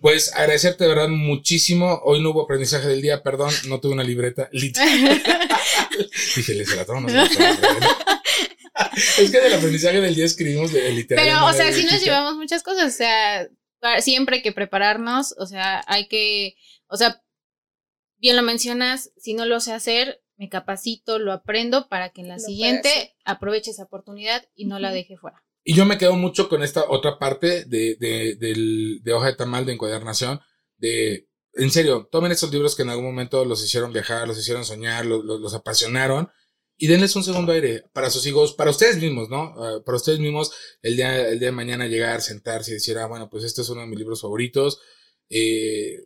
Pues 0.00 0.32
agradecerte 0.34 0.84
de 0.84 0.90
verdad 0.90 1.08
muchísimo, 1.08 2.00
hoy 2.04 2.22
no 2.22 2.30
hubo 2.30 2.42
aprendizaje 2.42 2.86
del 2.88 3.02
día, 3.02 3.22
perdón, 3.22 3.52
no 3.68 3.80
tuve 3.80 3.94
una 3.94 4.04
libreta. 4.04 4.48
Dije, 6.36 6.54
¿les 6.54 6.76
la 6.76 6.84
tomo? 6.84 7.08
No 7.08 7.26
se 7.26 7.40
la 7.40 7.56
tomo. 7.56 7.80
Es 9.18 9.30
que 9.30 9.40
del 9.40 9.54
aprendizaje 9.54 10.02
del 10.02 10.14
día 10.14 10.26
escribimos 10.26 10.70
de 10.70 10.90
literal. 10.92 11.26
en 11.26 11.32
Pero, 11.34 11.46
o 11.46 11.52
sea, 11.54 11.72
sí 11.72 11.84
nos 11.90 12.04
llevamos 12.04 12.36
muchas 12.36 12.62
cosas. 12.62 12.92
O 12.92 12.96
sea, 12.96 13.48
siempre 14.00 14.36
hay 14.36 14.42
que 14.42 14.52
prepararnos. 14.52 15.34
O 15.38 15.46
sea, 15.46 15.82
hay 15.86 16.08
que. 16.08 16.56
O 16.88 16.98
sea, 16.98 17.22
bien 18.18 18.36
lo 18.36 18.42
mencionas. 18.42 19.12
Si 19.16 19.32
no 19.32 19.46
lo 19.46 19.60
sé 19.60 19.72
hacer, 19.72 20.20
me 20.36 20.48
capacito, 20.48 21.18
lo 21.18 21.32
aprendo 21.32 21.88
para 21.88 22.10
que 22.10 22.20
en 22.20 22.28
la 22.28 22.34
Lo 22.36 22.40
siguiente 22.40 22.88
hacer. 22.88 23.10
aproveche 23.24 23.70
esa 23.70 23.84
oportunidad 23.84 24.44
y 24.54 24.66
no 24.66 24.78
la 24.78 24.92
deje 24.92 25.16
fuera. 25.16 25.42
Y 25.64 25.74
yo 25.74 25.84
me 25.84 25.98
quedo 25.98 26.14
mucho 26.14 26.48
con 26.48 26.62
esta 26.62 26.84
otra 26.88 27.18
parte 27.18 27.64
de, 27.64 27.96
de, 27.96 28.36
del- 28.36 29.00
de 29.02 29.12
hoja 29.12 29.26
de 29.28 29.34
tamal 29.36 29.66
de 29.66 29.72
encuadernación. 29.72 30.40
De, 30.76 31.28
en 31.54 31.70
serio, 31.70 32.08
tomen 32.12 32.32
estos 32.32 32.52
libros 32.52 32.76
que 32.76 32.82
en 32.82 32.90
algún 32.90 33.06
momento 33.06 33.44
los 33.44 33.64
hicieron 33.64 33.92
viajar, 33.92 34.28
los 34.28 34.38
hicieron 34.38 34.64
soñar, 34.64 35.06
los, 35.06 35.24
los, 35.24 35.40
los 35.40 35.54
apasionaron 35.54 36.28
y 36.78 36.86
denles 36.88 37.16
un 37.16 37.24
segundo 37.24 37.52
aire 37.52 37.84
para 37.94 38.10
sus 38.10 38.26
hijos, 38.26 38.52
para 38.52 38.70
ustedes 38.70 38.98
mismos, 38.98 39.30
¿no? 39.30 39.54
Ah, 39.56 39.80
para 39.84 39.96
ustedes 39.96 40.18
mismos, 40.20 40.52
el 40.82 40.96
día, 40.96 41.28
el 41.28 41.38
día 41.38 41.48
de 41.48 41.52
mañana 41.52 41.86
llegar, 41.86 42.20
sentarse 42.20 42.72
y 42.72 42.74
decir, 42.74 42.98
ah, 42.98 43.06
bueno, 43.06 43.30
pues 43.30 43.42
este 43.44 43.62
es 43.62 43.68
uno 43.70 43.80
de 43.80 43.86
mis 43.86 43.98
libros 43.98 44.20
favoritos. 44.20 44.78
Eh, 45.30 45.96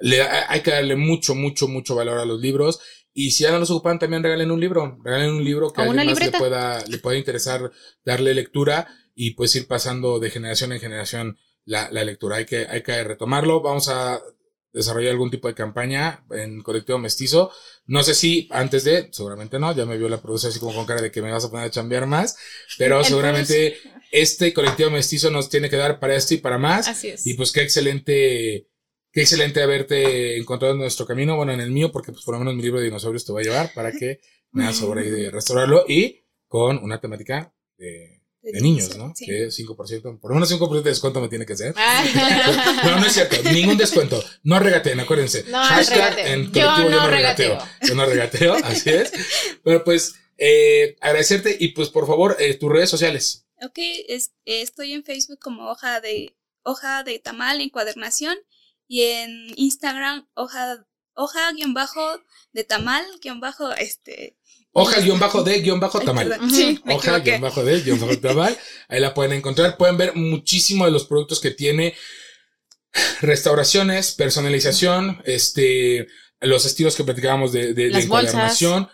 le, 0.00 0.20
hay 0.22 0.60
que 0.62 0.72
darle 0.72 0.96
mucho, 0.96 1.34
mucho, 1.36 1.68
mucho 1.68 1.94
valor 1.94 2.18
a 2.18 2.24
los 2.24 2.40
libros. 2.40 2.80
Y 3.14 3.32
si 3.32 3.44
ya 3.44 3.50
no 3.50 3.58
los 3.58 3.70
ocupan, 3.70 3.98
también 3.98 4.22
regalen 4.22 4.50
un 4.50 4.60
libro. 4.60 4.98
Regalen 5.04 5.30
un 5.30 5.44
libro 5.44 5.72
que 5.72 5.82
a 5.82 5.84
alguien 5.84 6.06
más 6.06 6.20
le 6.20 6.30
pueda, 6.32 6.84
le 6.86 6.98
pueda 6.98 7.18
interesar 7.18 7.70
darle 8.04 8.34
lectura 8.34 8.88
y 9.14 9.32
pues 9.32 9.54
ir 9.54 9.66
pasando 9.66 10.18
de 10.18 10.30
generación 10.30 10.72
en 10.72 10.80
generación 10.80 11.38
la, 11.64 11.90
la 11.90 12.04
lectura. 12.04 12.36
Hay 12.36 12.46
que, 12.46 12.66
hay 12.68 12.82
que 12.82 13.04
retomarlo. 13.04 13.60
Vamos 13.60 13.88
a 13.88 14.20
desarrollar 14.72 15.12
algún 15.12 15.30
tipo 15.30 15.48
de 15.48 15.54
campaña 15.54 16.24
en 16.30 16.62
colectivo 16.62 16.98
mestizo. 16.98 17.52
No 17.86 18.02
sé 18.02 18.14
si 18.14 18.48
antes 18.50 18.84
de, 18.84 19.08
seguramente 19.12 19.58
no, 19.58 19.74
ya 19.74 19.84
me 19.84 19.98
vio 19.98 20.08
la 20.08 20.20
producción 20.20 20.50
así 20.50 20.58
como 20.58 20.74
con 20.74 20.86
cara 20.86 21.02
de 21.02 21.10
que 21.10 21.22
me 21.22 21.30
vas 21.30 21.44
a 21.44 21.50
poner 21.50 21.66
a 21.66 21.70
chambear 21.70 22.06
más, 22.06 22.36
pero 22.78 23.04
seguramente 23.04 23.76
este 24.10 24.52
colectivo 24.54 24.90
mestizo 24.90 25.30
nos 25.30 25.50
tiene 25.50 25.68
que 25.68 25.76
dar 25.76 26.00
para 26.00 26.16
esto 26.16 26.34
y 26.34 26.38
para 26.38 26.58
más. 26.58 26.88
Así 26.88 27.08
es. 27.08 27.26
Y 27.26 27.34
pues 27.34 27.52
qué 27.52 27.62
excelente, 27.62 28.68
qué 29.12 29.20
excelente 29.22 29.62
haberte 29.62 30.38
encontrado 30.38 30.74
en 30.74 30.80
nuestro 30.80 31.06
camino, 31.06 31.36
bueno, 31.36 31.52
en 31.52 31.60
el 31.60 31.70
mío, 31.70 31.92
porque 31.92 32.12
pues 32.12 32.24
por 32.24 32.34
lo 32.34 32.38
menos 32.40 32.54
mi 32.54 32.62
libro 32.62 32.78
de 32.80 32.86
dinosaurios 32.86 33.24
te 33.24 33.32
va 33.32 33.40
a 33.40 33.42
llevar 33.42 33.72
para 33.74 33.92
que 33.92 34.20
me 34.52 34.64
hagas 34.64 34.76
sobre 34.76 35.10
de 35.10 35.30
restaurarlo 35.32 35.84
y 35.88 36.24
con 36.48 36.78
una 36.82 37.00
temática 37.00 37.54
de, 37.76 38.20
de 38.42 38.60
niños, 38.60 38.96
¿no? 38.96 39.12
Sí. 39.14 39.26
Que 39.26 39.46
5%, 39.48 40.18
por 40.20 40.30
lo 40.30 40.34
menos 40.34 40.50
5% 40.52 40.82
de 40.82 40.90
descuento 40.90 41.20
me 41.20 41.28
tiene 41.28 41.46
que 41.46 41.52
hacer. 41.54 41.74
Ah. 41.76 42.04
No, 42.84 42.98
no 43.00 43.06
es 43.06 43.12
cierto, 43.12 43.36
ningún 43.52 43.76
descuento. 43.78 44.22
No 44.42 44.58
regateen, 44.58 44.98
acuérdense. 45.00 45.44
No, 45.48 45.58
Hashtag 45.62 46.14
regateo. 46.16 46.26
en 46.34 46.52
Yo 46.52 46.66
colectivo 46.66 46.90
no 46.90 47.08
regateo. 47.08 47.58
Yo 47.86 47.94
no 47.94 48.06
regateo, 48.06 48.54
así 48.64 48.90
es. 48.90 49.12
Pero 49.62 49.84
pues, 49.84 50.14
eh, 50.36 50.96
agradecerte 51.00 51.56
y 51.58 51.68
pues 51.68 51.88
por 51.90 52.06
favor, 52.06 52.36
eh, 52.40 52.54
tus 52.54 52.70
redes 52.72 52.90
sociales. 52.90 53.46
Ok, 53.64 53.78
es- 54.08 54.32
eh, 54.44 54.62
estoy 54.62 54.92
en 54.92 55.04
Facebook 55.04 55.38
como 55.38 55.70
hoja 55.70 56.00
de 56.00 56.34
hoja 56.64 57.02
de 57.04 57.18
tamal 57.20 57.60
encuadernación 57.60 58.36
y 58.92 59.04
en 59.04 59.46
Instagram 59.56 60.28
hoja 60.34 60.84
hoja 61.14 61.50
guion 61.52 61.72
bajo 61.72 62.20
de 62.52 62.62
tamal 62.62 63.02
guion 63.22 63.40
bajo 63.40 63.72
este 63.72 64.36
Hoja 64.74 65.00
guion 65.00 65.18
bajo 65.18 65.42
de 65.42 65.60
guion 65.62 65.80
bajo 65.80 66.00
tamal. 66.00 66.38
sí, 66.50 66.78
Hoja 66.86 67.18
guion 67.20 67.40
bajo 67.40 67.64
de 67.64 67.80
guion 67.80 67.98
bajo 68.00 68.18
tamal. 68.18 68.58
Ahí 68.88 69.00
la 69.00 69.14
pueden 69.14 69.32
encontrar. 69.32 69.78
Pueden 69.78 69.96
ver 69.96 70.14
muchísimo 70.14 70.84
de 70.84 70.90
los 70.90 71.06
productos 71.06 71.40
que 71.40 71.50
tiene. 71.50 71.94
Restauraciones, 73.20 74.12
personalización, 74.12 75.22
este, 75.24 76.06
los 76.40 76.64
estilos 76.64 76.94
que 76.94 77.04
platicábamos 77.04 77.52
de, 77.52 77.74
de, 77.74 77.90
Las 77.90 78.04
encuadernación. 78.04 78.88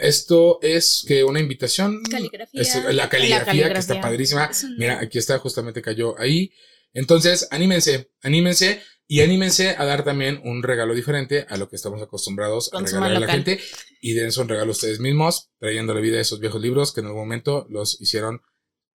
Esto 0.00 0.58
es 0.62 1.04
que 1.06 1.24
una 1.24 1.40
invitación. 1.40 2.02
Caligrafía. 2.10 2.60
Es 2.62 2.74
la 2.74 3.08
caligrafía, 3.08 3.40
que 3.40 3.44
caligrafía. 3.46 3.78
está 3.78 4.00
padrísima. 4.00 4.46
Es 4.46 4.64
un- 4.64 4.76
Mira, 4.78 4.98
aquí 5.00 5.18
está, 5.18 5.38
justamente 5.38 5.80
cayó 5.82 6.18
ahí. 6.18 6.52
Entonces, 6.92 7.48
anímense, 7.50 8.10
anímense 8.22 8.82
y 9.08 9.20
anímense 9.20 9.70
a 9.70 9.84
dar 9.84 10.04
también 10.04 10.40
un 10.44 10.62
regalo 10.62 10.94
diferente 10.94 11.46
a 11.48 11.56
lo 11.56 11.68
que 11.68 11.76
estamos 11.76 12.02
acostumbrados 12.02 12.70
a 12.72 12.80
regalar 12.80 13.10
a 13.10 13.14
la 13.14 13.20
local. 13.20 13.36
gente 13.44 13.60
y 14.00 14.14
dense 14.14 14.40
un 14.40 14.48
regalo 14.48 14.68
a 14.70 14.72
ustedes 14.72 14.98
mismos, 15.00 15.50
trayéndole 15.58 16.00
vida 16.00 16.18
a 16.18 16.22
esos 16.22 16.40
viejos 16.40 16.60
libros 16.60 16.92
que 16.92 17.00
en 17.00 17.06
algún 17.06 17.22
momento 17.22 17.66
los 17.70 18.00
hicieron 18.00 18.42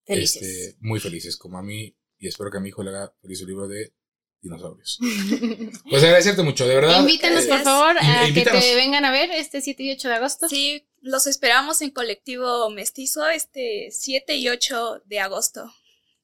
Felices. 0.05 0.41
este, 0.41 0.77
muy 0.81 0.99
felices, 0.99 1.37
como 1.37 1.57
a 1.57 1.63
mí, 1.63 1.95
y 2.19 2.27
espero 2.27 2.51
que 2.51 2.57
a 2.57 2.61
mi 2.61 2.69
hijo 2.69 2.83
le 2.83 2.89
haga 2.89 3.13
feliz 3.21 3.39
su 3.39 3.45
libro 3.47 3.67
de 3.67 3.93
dinosaurios. 4.41 4.99
Pues 5.89 6.03
agradecerte 6.03 6.41
mucho, 6.43 6.67
de 6.67 6.75
verdad. 6.75 6.99
Invítanos, 7.01 7.45
Eh, 7.45 7.47
por 7.47 7.61
favor, 7.61 7.95
in- 8.01 8.09
a 8.09 8.33
que 8.33 8.43
te 8.43 8.75
vengan 8.75 9.05
a 9.05 9.11
ver 9.11 9.29
este 9.31 9.61
7 9.61 9.83
y 9.83 9.91
8 9.91 10.07
de 10.09 10.13
agosto. 10.15 10.49
Sí, 10.49 10.87
los 11.01 11.27
esperamos 11.27 11.81
en 11.81 11.91
colectivo 11.91 12.69
mestizo 12.69 13.27
este 13.29 13.89
7 13.91 14.35
y 14.37 14.49
8 14.49 15.03
de 15.05 15.19
agosto. 15.19 15.71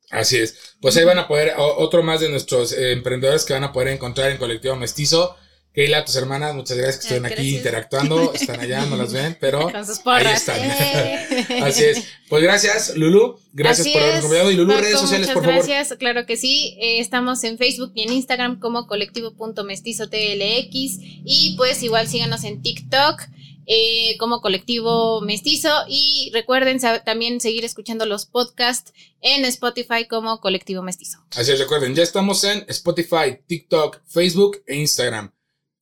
Así 0.09 0.37
es. 0.37 0.55
Pues 0.81 0.97
ahí 0.97 1.03
van 1.03 1.19
a 1.19 1.27
poder, 1.27 1.53
otro 1.57 2.01
más 2.03 2.21
de 2.21 2.29
nuestros 2.29 2.71
eh, 2.71 2.93
emprendedores 2.93 3.45
que 3.45 3.53
van 3.53 3.63
a 3.63 3.73
poder 3.73 3.89
encontrar 3.89 4.31
en 4.31 4.37
Colectivo 4.37 4.75
Mestizo. 4.75 5.35
Keila, 5.73 6.05
tus 6.05 6.15
hermanas, 6.15 6.55
muchas 6.55 6.75
gracias 6.75 6.97
que 6.97 7.01
estuvieron 7.13 7.31
aquí 7.31 7.57
interactuando. 7.57 8.33
Están 8.33 8.59
allá, 8.59 8.83
no 8.87 8.97
las 8.97 9.13
ven, 9.13 9.37
pero 9.39 9.67
ahí 10.05 10.25
están. 10.33 10.57
Eh. 10.59 11.45
Así 11.61 11.83
es. 11.83 12.03
Pues 12.29 12.41
gracias, 12.41 12.95
Lulu. 12.95 13.39
Gracias 13.53 13.85
Así 13.85 13.93
por 13.93 14.01
habernos 14.01 14.25
acompañado. 14.25 14.51
Y 14.51 14.55
Lulu, 14.55 14.67
Marco, 14.69 14.81
redes 14.81 14.99
sociales, 14.99 15.27
muchas 15.27 15.35
por 15.35 15.45
favor. 15.45 15.67
gracias, 15.67 15.95
claro 15.99 16.25
que 16.25 16.35
sí. 16.35 16.75
Eh, 16.81 16.99
estamos 16.99 17.43
en 17.43 17.59
Facebook 17.59 17.91
y 17.93 18.01
en 18.01 18.13
Instagram 18.13 18.59
como 18.59 18.87
colectivo.mestizotlx 18.87 20.97
y 21.23 21.53
pues 21.57 21.83
igual 21.83 22.07
síganos 22.07 22.43
en 22.43 22.63
TikTok 22.63 23.21
eh, 23.67 24.15
como 24.17 24.39
colectivo 24.41 25.19
mestizo 25.21 25.69
y 25.89 26.31
recuerden 26.33 26.79
también 27.05 27.41
seguir 27.41 27.65
escuchando 27.65 28.05
los 28.05 28.25
podcasts 28.25 28.93
en 29.21 29.43
Spotify 29.45 30.07
como 30.09 30.39
colectivo 30.39 30.81
mestizo. 30.81 31.19
Así 31.35 31.51
es, 31.51 31.59
recuerden, 31.59 31.93
ya 31.93 32.03
estamos 32.03 32.43
en 32.45 32.65
Spotify, 32.69 33.37
TikTok, 33.45 34.01
Facebook 34.07 34.63
e 34.65 34.75
Instagram. 34.77 35.33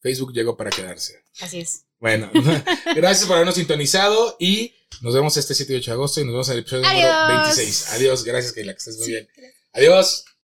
Facebook 0.01 0.33
llegó 0.33 0.57
para 0.57 0.71
quedarse. 0.71 1.23
Así 1.39 1.59
es. 1.59 1.85
Bueno, 1.99 2.29
gracias 2.95 3.25
por 3.25 3.35
habernos 3.35 3.55
sintonizado 3.55 4.35
y 4.39 4.73
nos 5.01 5.13
vemos 5.13 5.37
este 5.37 5.53
7 5.55 5.73
y 5.73 5.75
8 5.77 5.91
de 5.91 5.93
agosto 5.93 6.21
y 6.21 6.25
nos 6.25 6.33
vemos 6.33 6.47
en 6.49 6.53
el 6.55 6.59
episodio 6.59 6.83
número 6.83 7.07
Adiós. 7.11 7.55
26. 7.55 7.87
Adiós, 7.93 8.23
gracias, 8.23 8.53
Keila, 8.53 8.73
que 8.73 8.77
estés 8.79 8.97
muy 8.97 9.05
Sí, 9.05 9.11
bien. 9.11 9.27
gracias. 9.35 9.55
Adiós. 9.73 10.25